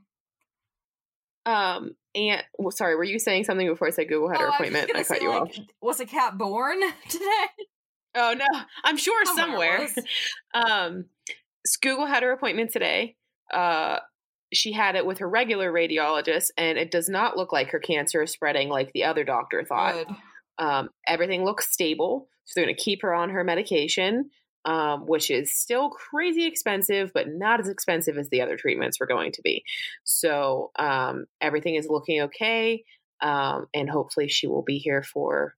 Um, 1.45 1.95
and 2.14 2.43
well, 2.60 2.72
sorry, 2.72 2.95
were 2.95 3.04
you 3.04 3.18
saying 3.18 3.45
something 3.45 3.68
before 3.68 3.88
I 3.88 3.91
said 3.91 4.10
Google 4.10 4.30
had 4.30 4.38
oh, 4.41 4.45
her 4.45 4.52
I 4.52 4.56
appointment? 4.56 4.88
gonna 4.88 4.99
I, 4.99 5.04
cut 5.04 5.22
you 5.22 5.30
like, 5.30 5.41
off. 5.41 5.58
Was 5.82 5.99
a 5.99 6.06
cat 6.06 6.38
born 6.38 6.80
today? 7.10 7.26
Oh 8.16 8.36
no, 8.38 8.45
I'm 8.84 8.97
sure 8.97 9.26
Somewhere 9.26 9.88
somewhere. 9.88 10.06
um, 10.54 11.06
Google 11.82 12.06
had 12.06 12.24
her 12.24 12.32
appointment 12.32 12.72
today. 12.72 13.16
Uh, 13.54 13.99
she 14.54 14.74
had 14.74 14.95
it 14.95 15.06
with 15.06 15.20
her 15.20 15.30
regular 15.30 15.72
radiologist, 15.72 16.47
and 16.58 16.78
it 16.78 16.91
does 16.91 17.08
not 17.08 17.38
look 17.38 17.54
like 17.54 17.70
her 17.70 17.80
cancer 17.80 18.22
is 18.24 18.32
spreading 18.32 18.70
like 18.70 18.91
the 18.93 19.06
other 19.06 19.24
doctor 19.24 19.64
thought. 19.64 19.93
Good. 19.93 20.16
Um, 20.62 20.89
everything 21.07 21.43
looks 21.43 21.72
stable, 21.74 22.30
so 22.45 22.53
they're 22.55 22.66
going 22.66 22.76
to 22.76 22.82
keep 22.84 23.01
her 23.01 23.14
on 23.14 23.32
her 23.32 23.43
medication, 23.43 24.30
um, 24.66 25.07
which 25.07 25.32
is 25.32 25.53
still 25.57 25.89
crazy 25.89 26.45
expensive, 26.45 27.12
but 27.14 27.28
not 27.28 27.59
as 27.59 27.68
expensive 27.68 28.18
as 28.18 28.30
the 28.30 28.41
other 28.41 28.55
treatments 28.57 28.99
were 28.99 29.07
going 29.07 29.32
to 29.34 29.41
be. 29.41 29.64
So 30.03 30.70
um, 30.78 31.26
everything 31.41 31.76
is 31.76 31.88
looking 31.89 32.22
okay, 32.22 32.84
um, 33.22 33.66
and 33.74 33.89
hopefully 33.89 34.28
she 34.28 34.45
will 34.47 34.62
be 34.64 34.78
here 34.78 35.01
for 35.03 35.55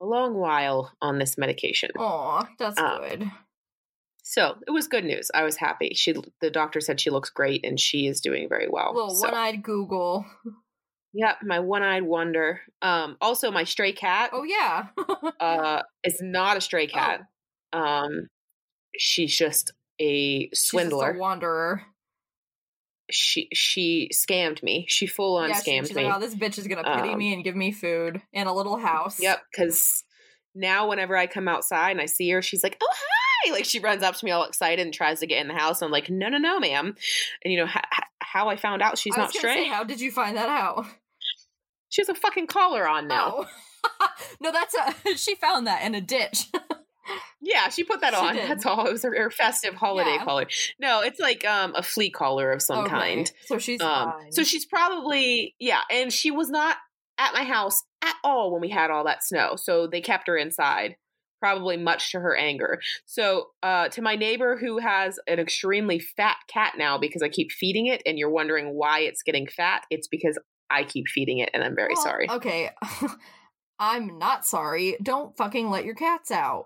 a 0.00 0.06
long 0.06 0.34
while 0.34 0.92
on 1.00 1.18
this 1.18 1.36
medication. 1.36 1.90
Aw, 1.98 2.48
that's 2.58 2.78
Uh, 2.78 2.98
good. 3.00 3.30
So 4.24 4.54
it 4.68 4.70
was 4.70 4.86
good 4.86 5.04
news. 5.04 5.30
I 5.34 5.42
was 5.42 5.56
happy. 5.56 5.94
She, 5.94 6.14
the 6.40 6.50
doctor 6.50 6.80
said 6.80 7.00
she 7.00 7.10
looks 7.10 7.28
great, 7.30 7.64
and 7.66 7.78
she 7.78 8.06
is 8.06 8.20
doing 8.20 8.48
very 8.48 8.68
well. 8.70 8.94
Little 8.94 9.10
So, 9.10 9.26
one-eyed 9.28 9.62
Google. 9.64 10.24
Yep, 11.12 11.36
my 11.42 11.60
one-eyed 11.60 12.02
wonder. 12.04 12.60
Um, 12.80 13.16
also, 13.20 13.50
my 13.50 13.64
stray 13.64 13.92
cat. 13.92 14.30
Oh 14.32 14.42
yeah. 14.44 14.86
uh 15.40 15.82
is 16.04 16.18
not 16.22 16.56
a 16.56 16.60
stray 16.60 16.86
cat. 16.86 17.20
Um 17.72 18.28
she's 18.98 19.36
just 19.36 19.72
a 20.00 20.40
She's 20.48 20.50
just 20.50 20.66
swindler. 20.68 21.12
a 21.12 21.18
wanderer. 21.18 21.82
she 23.10 23.48
she 23.52 24.10
scammed 24.12 24.62
me. 24.62 24.86
She 24.88 25.06
full 25.06 25.36
on 25.36 25.50
yeah, 25.50 25.56
scammed 25.56 25.86
she's 25.88 25.94
me. 25.94 26.04
like, 26.04 26.16
oh, 26.16 26.20
this 26.20 26.34
bitch 26.34 26.58
is 26.58 26.66
gonna 26.66 26.82
pity 26.84 27.10
Um, 27.10 27.18
me 27.18 27.34
and 27.34 27.44
give 27.44 27.56
me 27.56 27.72
food 27.72 28.22
and 28.32 28.48
a 28.48 28.52
little 28.52 28.78
house. 28.78 29.20
Yep, 29.20 29.40
cuz 29.54 30.04
now 30.54 30.88
whenever 30.88 31.16
I 31.16 31.26
come 31.26 31.48
outside 31.48 31.90
and 31.92 32.00
I 32.00 32.06
see 32.06 32.28
her, 32.30 32.42
she's 32.42 32.62
like, 32.62 32.76
"Oh, 32.82 32.88
hi." 32.94 33.52
Like 33.52 33.64
she 33.64 33.80
runs 33.80 34.02
up 34.02 34.14
to 34.16 34.24
me 34.24 34.30
all 34.30 34.44
excited 34.44 34.84
and 34.84 34.94
tries 34.94 35.20
to 35.20 35.26
get 35.26 35.40
in 35.40 35.48
the 35.48 35.54
house. 35.54 35.82
I'm 35.82 35.90
like, 35.90 36.08
"No, 36.10 36.28
no, 36.28 36.38
no, 36.38 36.58
ma'am." 36.60 36.94
And 37.44 37.52
you 37.52 37.58
know 37.58 37.66
ha- 37.66 37.82
how 38.20 38.48
I 38.48 38.56
found 38.56 38.82
out 38.82 38.98
she's 38.98 39.16
not 39.16 39.30
stray? 39.32 39.54
Say, 39.64 39.68
how 39.68 39.82
did 39.84 40.00
you 40.00 40.10
find 40.12 40.36
that 40.36 40.48
out? 40.48 40.86
She 41.92 42.00
has 42.00 42.08
a 42.08 42.14
fucking 42.14 42.46
collar 42.46 42.88
on 42.88 43.06
now. 43.06 43.46
Oh. 43.84 44.08
no, 44.40 44.50
that's 44.50 44.74
a. 44.74 45.16
She 45.16 45.34
found 45.36 45.66
that 45.66 45.84
in 45.84 45.94
a 45.94 46.00
ditch. 46.00 46.46
Yeah, 47.44 47.68
she 47.70 47.82
put 47.82 48.00
that 48.02 48.14
She 48.14 48.20
on. 48.20 48.34
did. 48.36 48.48
That's 48.48 48.64
all. 48.64 48.86
It 48.86 48.92
was 48.92 49.02
her, 49.02 49.12
her 49.20 49.28
festive 49.28 49.74
holiday 49.74 50.14
Yeah. 50.14 50.24
collar. 50.24 50.46
No, 50.78 51.00
it's 51.00 51.18
like 51.18 51.44
um 51.44 51.74
a 51.74 51.82
flea 51.82 52.10
collar 52.10 52.52
of 52.52 52.62
some 52.62 52.84
Okay, 52.84 52.90
kind. 52.90 53.32
So 53.46 53.58
she's 53.58 53.80
Um, 53.80 54.12
so 54.30 54.44
she's 54.44 54.64
probably 54.64 55.56
yeah, 55.58 55.80
and 55.90 56.12
she 56.12 56.30
was 56.30 56.48
not 56.48 56.76
at 57.18 57.34
my 57.34 57.42
house 57.42 57.82
at 58.02 58.14
all 58.22 58.52
when 58.52 58.60
we 58.60 58.68
had 58.68 58.92
all 58.92 59.02
that 59.04 59.24
snow. 59.24 59.56
So 59.56 59.88
they 59.88 60.00
kept 60.00 60.28
her 60.28 60.36
inside, 60.36 60.94
probably 61.40 61.76
much 61.76 62.12
to 62.12 62.20
her 62.20 62.36
anger. 62.36 62.80
So 63.04 63.48
uh, 63.64 63.88
to 63.88 64.00
my 64.00 64.14
neighbor 64.14 64.56
who 64.56 64.78
has 64.78 65.18
an 65.26 65.40
extremely 65.40 65.98
fat 65.98 66.36
cat 66.46 66.74
now 66.78 66.96
because 66.96 67.22
I 67.22 67.28
keep 67.28 67.50
feeding 67.50 67.86
it, 67.88 68.02
and 68.06 68.16
you're 68.16 68.30
wondering 68.30 68.74
why 68.74 69.00
it's 69.00 69.24
getting 69.24 69.48
fat, 69.48 69.82
it's 69.90 70.06
because 70.06 70.38
I 70.72 70.84
keep 70.84 71.08
feeding 71.08 71.38
it, 71.38 71.50
and 71.54 71.62
I'm 71.62 71.74
very 71.76 71.94
Well, 71.94 72.02
sorry. 72.02 72.30
Okay. 72.30 72.70
I'm 73.78 74.18
not 74.18 74.46
sorry. 74.46 74.96
Don't 75.02 75.36
fucking 75.36 75.68
let 75.70 75.84
your 75.84 75.94
cats 75.94 76.30
out. 76.30 76.64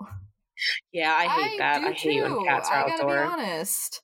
yeah, 0.93 1.13
I 1.13 1.27
hate 1.27 1.59
that. 1.59 1.83
I 1.83 1.93
hate 1.93 2.23
when 2.23 2.45
cats 2.47 2.69
are 2.69 2.75
I 2.75 2.89
gotta 2.89 2.93
outdoor. 3.05 3.15
be 3.17 3.23
honest. 3.23 4.03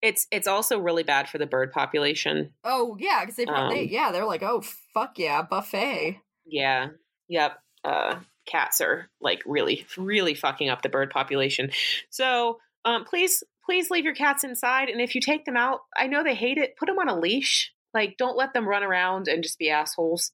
It's 0.00 0.26
it's 0.30 0.46
also 0.46 0.78
really 0.78 1.02
bad 1.02 1.28
for 1.28 1.38
the 1.38 1.46
bird 1.46 1.72
population. 1.72 2.52
Oh 2.62 2.96
yeah, 3.00 3.20
because 3.20 3.36
they 3.36 3.46
probably 3.46 3.80
Um, 3.82 3.88
yeah 3.90 4.12
they're 4.12 4.24
like 4.26 4.42
oh 4.42 4.62
fuck 4.94 5.18
yeah 5.18 5.42
buffet. 5.42 6.20
Yeah. 6.46 6.88
Yep. 7.28 7.58
Uh 7.84 8.20
cats 8.46 8.80
are 8.80 9.10
like 9.20 9.40
really 9.44 9.86
really 9.96 10.34
fucking 10.34 10.68
up 10.68 10.82
the 10.82 10.88
bird 10.88 11.10
population. 11.10 11.70
So, 12.10 12.58
um 12.84 13.04
please 13.04 13.42
please 13.64 13.90
leave 13.90 14.04
your 14.04 14.14
cats 14.14 14.44
inside 14.44 14.88
and 14.88 15.00
if 15.00 15.14
you 15.16 15.20
take 15.20 15.44
them 15.44 15.56
out, 15.56 15.80
I 15.96 16.06
know 16.06 16.22
they 16.22 16.34
hate 16.36 16.58
it, 16.58 16.76
put 16.76 16.86
them 16.86 16.98
on 16.98 17.08
a 17.08 17.18
leash. 17.18 17.72
Like 17.94 18.16
don't 18.18 18.36
let 18.36 18.52
them 18.52 18.66
run 18.68 18.82
around 18.82 19.28
and 19.28 19.42
just 19.42 19.58
be 19.58 19.70
assholes. 19.70 20.32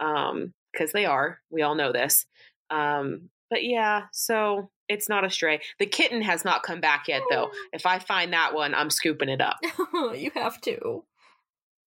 Um 0.00 0.52
cuz 0.76 0.92
they 0.92 1.04
are. 1.06 1.40
We 1.50 1.62
all 1.62 1.74
know 1.74 1.92
this. 1.92 2.26
Um 2.70 3.30
but 3.50 3.64
yeah, 3.64 4.04
so 4.12 4.70
it's 4.88 5.08
not 5.08 5.24
a 5.24 5.30
stray. 5.30 5.60
The 5.78 5.86
kitten 5.86 6.22
has 6.22 6.44
not 6.44 6.62
come 6.62 6.80
back 6.80 7.06
yet 7.08 7.22
though. 7.30 7.50
If 7.72 7.86
I 7.86 7.98
find 7.98 8.32
that 8.32 8.54
one, 8.54 8.74
I'm 8.74 8.90
scooping 8.90 9.28
it 9.28 9.40
up. 9.40 9.56
you 10.14 10.30
have 10.34 10.60
to. 10.62 11.04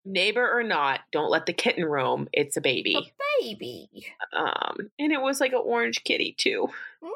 Neighbor 0.05 0.49
or 0.57 0.63
not, 0.63 0.99
don't 1.13 1.29
let 1.31 1.45
the 1.45 1.53
kitten 1.53 1.85
roam. 1.85 2.27
It's 2.33 2.57
a 2.57 2.61
baby. 2.61 2.95
A 2.97 3.41
baby. 3.41 3.87
Um, 4.33 4.89
and 4.99 5.13
it 5.13 5.21
was 5.21 5.39
like 5.39 5.53
an 5.53 5.61
orange 5.63 6.03
kitty 6.03 6.35
too. 6.37 6.67
No, 7.01 7.09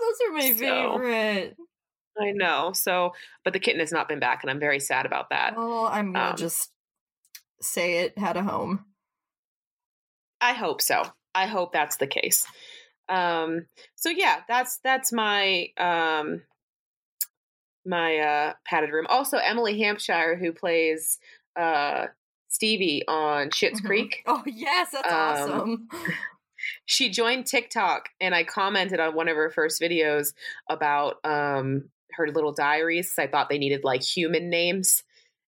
those 0.00 0.20
are 0.28 0.32
my 0.32 0.52
So- 0.52 0.98
favorite. 0.98 1.56
I 2.16 2.30
know. 2.30 2.70
So, 2.72 3.14
but 3.42 3.52
the 3.52 3.58
kitten 3.58 3.80
has 3.80 3.90
not 3.90 4.08
been 4.08 4.20
back, 4.20 4.44
and 4.44 4.50
I'm 4.52 4.60
very 4.60 4.78
sad 4.78 5.04
about 5.06 5.30
that. 5.30 5.56
Well, 5.56 5.86
I'm 5.86 6.12
gonna 6.12 6.30
Um, 6.30 6.36
just 6.36 6.70
say 7.60 7.98
it 8.04 8.18
had 8.18 8.36
a 8.36 8.42
home. 8.42 8.84
I 10.40 10.52
hope 10.52 10.82
so. 10.82 11.04
I 11.34 11.46
hope 11.46 11.72
that's 11.72 11.96
the 11.96 12.06
case. 12.06 12.46
Um, 13.08 13.66
so 13.96 14.08
yeah, 14.10 14.40
that's 14.48 14.78
that's 14.84 15.12
my 15.12 15.68
um 15.78 16.42
my 17.86 18.18
uh 18.18 18.52
padded 18.64 18.90
room. 18.90 19.06
Also, 19.08 19.38
Emily 19.38 19.78
Hampshire, 19.78 20.36
who 20.36 20.52
plays 20.52 21.18
uh 21.56 22.06
Stevie 22.48 23.02
on 23.08 23.50
Schitt's 23.50 23.80
Mhm. 23.80 23.86
Creek. 23.86 24.22
Oh 24.26 24.42
yes, 24.46 24.90
that's 24.92 25.12
Um, 25.12 25.50
awesome. 25.50 25.88
she 26.86 27.10
joined 27.10 27.46
TikTok 27.46 28.08
and 28.20 28.34
I 28.34 28.44
commented 28.44 29.00
on 29.00 29.14
one 29.14 29.28
of 29.28 29.36
her 29.36 29.50
first 29.50 29.80
videos 29.80 30.32
about 30.70 31.16
um 31.24 31.90
her 32.12 32.28
little 32.30 32.52
diaries. 32.52 33.12
I 33.18 33.26
thought 33.26 33.48
they 33.48 33.58
needed 33.58 33.82
like 33.84 34.02
human 34.02 34.48
names. 34.48 35.02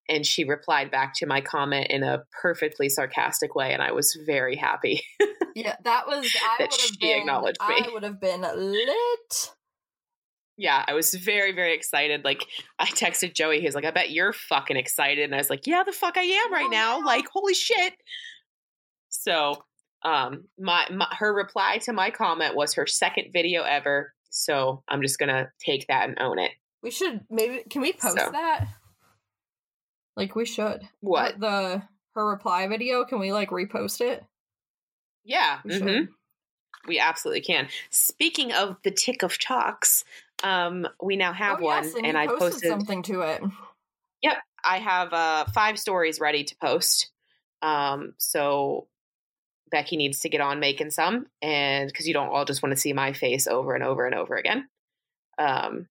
And 0.09 0.25
she 0.25 0.43
replied 0.43 0.91
back 0.91 1.13
to 1.17 1.25
my 1.25 1.39
comment 1.41 1.87
in 1.89 2.03
a 2.03 2.23
perfectly 2.41 2.89
sarcastic 2.89 3.55
way, 3.55 3.71
and 3.73 3.81
I 3.81 3.91
was 3.93 4.17
very 4.25 4.55
happy. 4.55 5.03
Yeah, 5.55 5.75
that 5.83 6.07
was 6.07 6.25
I 6.35 6.55
that 6.57 6.71
would 6.71 6.81
have 6.81 6.89
she 6.89 6.97
been. 6.97 7.19
acknowledged 7.19 7.59
me. 7.69 7.75
I 7.85 7.89
would 7.93 8.01
have 8.01 8.19
been 8.19 8.41
lit. 8.41 9.51
yeah, 10.57 10.83
I 10.87 10.93
was 10.95 11.13
very, 11.13 11.51
very 11.51 11.75
excited. 11.75 12.25
Like, 12.25 12.47
I 12.79 12.85
texted 12.87 13.35
Joey, 13.35 13.59
he 13.59 13.65
was 13.67 13.75
like, 13.75 13.85
I 13.85 13.91
bet 13.91 14.09
you're 14.09 14.33
fucking 14.33 14.77
excited. 14.77 15.23
And 15.25 15.35
I 15.35 15.37
was 15.37 15.51
like, 15.51 15.67
Yeah, 15.67 15.83
the 15.85 15.91
fuck 15.91 16.17
I 16.17 16.21
am 16.23 16.51
right 16.51 16.65
Oh, 16.65 16.69
now. 16.71 17.05
Like, 17.05 17.25
holy 17.31 17.53
shit. 17.53 17.93
So, 19.09 19.63
um, 20.03 20.45
my, 20.59 20.87
my 20.91 21.05
her 21.19 21.31
reply 21.33 21.77
to 21.83 21.93
my 21.93 22.09
comment 22.09 22.55
was 22.55 22.73
her 22.73 22.87
second 22.87 23.25
video 23.31 23.61
ever. 23.61 24.13
So 24.31 24.81
I'm 24.87 25.03
just 25.03 25.19
gonna 25.19 25.51
take 25.63 25.85
that 25.87 26.09
and 26.09 26.17
own 26.19 26.39
it. 26.39 26.51
We 26.81 26.89
should 26.89 27.21
maybe 27.29 27.63
can 27.69 27.81
we 27.83 27.93
post 27.93 28.17
So. 28.17 28.31
that? 28.31 28.65
Like 30.15 30.35
we 30.35 30.45
should. 30.45 30.87
What? 31.01 31.39
the 31.39 31.83
her 32.15 32.27
reply 32.27 32.67
video? 32.67 33.05
Can 33.05 33.19
we 33.19 33.31
like 33.31 33.49
repost 33.49 34.01
it? 34.01 34.23
Yeah, 35.23 35.59
We 35.63 35.79
mhm. 35.79 36.07
we 36.87 36.99
absolutely 36.99 37.41
can. 37.41 37.69
Speaking 37.89 38.51
of 38.51 38.77
the 38.83 38.91
tick 38.91 39.23
of 39.23 39.39
talks, 39.39 40.03
um, 40.43 40.87
we 41.01 41.15
now 41.15 41.33
have 41.33 41.59
oh, 41.59 41.65
one, 41.65 41.83
yes, 41.83 41.95
and 41.95 42.07
you 42.07 42.17
I 42.17 42.27
posted, 42.27 42.51
posted. 42.51 42.69
something 42.69 43.03
to 43.03 43.21
it. 43.21 43.41
Yep. 44.21 44.37
I 44.65 44.77
have 44.79 45.13
uh, 45.13 45.45
five 45.53 45.79
stories 45.79 46.19
ready 46.19 46.43
to 46.43 46.55
post. 46.57 47.09
Um, 47.61 48.13
so 48.17 48.87
Becky 49.71 49.97
needs 49.97 50.19
to 50.19 50.29
get 50.29 50.41
on 50.41 50.59
making 50.59 50.91
some, 50.91 51.27
and 51.41 51.87
because 51.87 52.07
you 52.07 52.13
don't 52.13 52.29
all 52.29 52.45
just 52.45 52.61
want 52.61 52.73
to 52.73 52.79
see 52.79 52.93
my 52.93 53.13
face 53.13 53.47
over 53.47 53.73
and 53.73 53.83
over 53.83 54.05
and 54.05 54.15
over 54.15 54.35
again. 54.35 54.67
Um, 55.37 55.87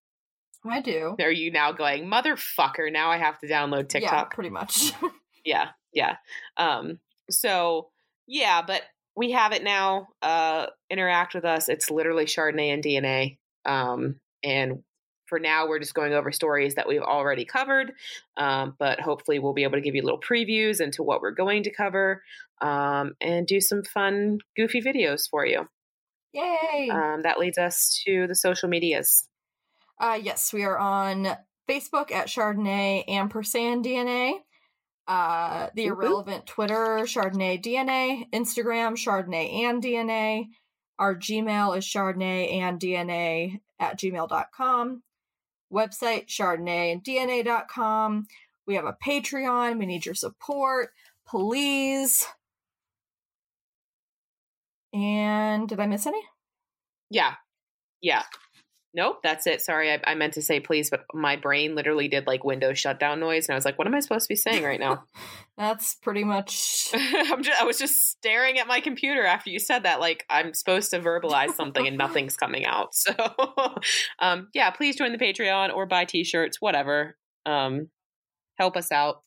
I 0.64 0.80
do. 0.80 1.16
are 1.18 1.30
you 1.30 1.51
now 1.51 1.72
going 1.72 2.06
motherfucker? 2.06 2.93
Now 2.93 3.10
I 3.10 3.18
have 3.18 3.39
to 3.40 3.48
download 3.48 3.89
TikTok? 3.89 4.12
Yeah, 4.12 4.24
pretty 4.24 4.51
much. 4.51 4.93
Yeah, 5.44 5.70
yeah. 5.93 6.16
Um, 6.56 7.01
so 7.28 7.89
yeah, 8.28 8.62
but 8.64 8.82
we 9.16 9.32
have 9.32 9.52
it 9.52 9.64
now. 9.64 10.09
Uh, 10.22 10.66
interact 10.89 11.34
with 11.34 11.44
us. 11.44 11.68
It's 11.68 11.90
literally 11.90 12.26
Chardonnay 12.26 12.72
and 12.72 12.82
DNA. 12.82 13.39
Um, 13.64 14.20
and 14.44 14.82
for 15.26 15.39
now, 15.39 15.66
we're 15.66 15.78
just 15.78 15.94
going 15.94 16.12
over 16.12 16.30
stories 16.30 16.74
that 16.76 16.86
we've 16.86 17.02
already 17.02 17.44
covered. 17.44 17.93
Um, 18.36 18.76
but 18.78 19.01
hopefully, 19.01 19.39
we'll 19.39 19.52
be 19.52 19.64
able 19.64 19.78
to 19.78 19.80
give 19.80 19.94
you 19.94 20.02
little 20.02 20.20
previews 20.20 20.80
into 20.80 21.02
what 21.02 21.20
we're 21.20 21.30
going 21.32 21.64
to 21.64 21.74
cover 21.74 22.22
um, 22.60 23.14
and 23.20 23.47
do 23.47 23.60
some 23.60 23.82
fun, 23.82 24.39
goofy 24.56 24.80
videos 24.80 25.28
for 25.28 25.44
you. 25.44 25.66
Yay! 26.32 26.89
Um, 26.90 27.22
that 27.22 27.39
leads 27.39 27.59
us 27.59 28.01
to 28.06 28.26
the 28.26 28.34
social 28.34 28.68
medias. 28.68 29.26
Uh, 30.02 30.18
yes, 30.20 30.52
we 30.52 30.64
are 30.64 30.76
on 30.76 31.28
Facebook 31.70 32.10
at 32.10 32.26
Chardonnay 32.26 33.04
ampersand 33.08 33.84
DNA. 33.84 34.34
Uh, 35.06 35.70
the 35.74 35.84
Mhm. 35.86 35.90
irrelevant 35.90 36.46
Twitter, 36.46 36.98
Chardonnay 37.04 37.62
DNA. 37.62 38.28
Instagram, 38.32 38.96
Chardonnay 38.96 39.62
and 39.62 39.80
DNA. 39.80 40.50
Our 40.98 41.14
Gmail 41.14 41.76
is 41.78 41.84
Chardonnay 41.86 42.52
and 42.54 42.80
DNA 42.80 43.60
at 43.78 43.96
gmail.com. 43.98 45.04
Website, 45.72 46.26
Chardonnay 46.26 46.92
and 46.92 47.02
DNA.com. 47.04 48.26
We 48.66 48.74
have 48.74 48.84
a 48.86 48.96
Patreon. 49.04 49.78
We 49.78 49.86
need 49.86 50.04
your 50.04 50.14
support. 50.16 50.90
Please. 51.26 52.26
And 54.92 55.68
did 55.68 55.80
I 55.80 55.86
miss 55.86 56.06
any? 56.06 56.22
Yeah. 57.08 57.36
Yeah. 58.00 58.24
Nope, 58.94 59.20
that's 59.23 59.47
it. 59.47 59.62
Sorry, 59.62 59.90
I, 59.90 60.01
I 60.05 60.14
meant 60.14 60.35
to 60.35 60.43
say 60.43 60.60
please, 60.60 60.90
but 60.90 61.05
my 61.14 61.36
brain 61.36 61.74
literally 61.74 62.09
did 62.09 62.27
like 62.27 62.44
Windows 62.44 62.78
shutdown 62.78 63.20
noise, 63.20 63.48
and 63.48 63.55
I 63.55 63.56
was 63.56 63.64
like, 63.64 63.78
"What 63.78 63.86
am 63.86 63.94
I 63.94 64.01
supposed 64.01 64.27
to 64.27 64.28
be 64.28 64.36
saying 64.36 64.62
right 64.62 64.78
now?" 64.78 65.05
That's 65.56 65.94
pretty 65.94 66.24
much 66.24 66.89
I'm 66.94 67.43
just, 67.43 67.60
I 67.60 67.64
was 67.64 67.78
just 67.78 68.10
staring 68.10 68.59
at 68.59 68.66
my 68.66 68.81
computer 68.81 69.24
after 69.24 69.48
you 69.48 69.59
said 69.59 69.85
that, 69.85 69.98
like 70.01 70.24
I'm 70.28 70.52
supposed 70.52 70.90
to 70.90 71.01
verbalize 71.01 71.55
something 71.55 71.86
and 71.86 71.97
nothing's 71.98 72.36
coming 72.36 72.66
out. 72.66 72.94
So, 72.94 73.14
um, 74.19 74.48
yeah, 74.52 74.70
please 74.70 74.97
join 74.97 75.12
the 75.12 75.19
Patreon 75.19 75.74
or 75.74 75.86
buy 75.86 76.05
T-shirts, 76.05 76.59
whatever. 76.60 77.16
Um, 77.47 77.89
help 78.59 78.77
us 78.77 78.93
out. 78.93 79.23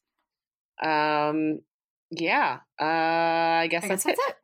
Um, 0.83 1.59
yeah, 2.11 2.59
uh, 2.79 2.85
I 2.85 3.67
guess 3.69 3.83
I 3.83 3.87
that's, 3.87 4.03
guess 4.03 4.15
that's 4.17 4.29
it. 4.29 4.29
it. 4.29 4.35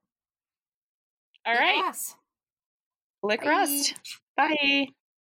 All 1.46 1.54
right, 1.54 1.94
lick 3.24 3.44
Bye. 3.44 3.50
rust. 3.50 3.96
Bye. 4.36 4.88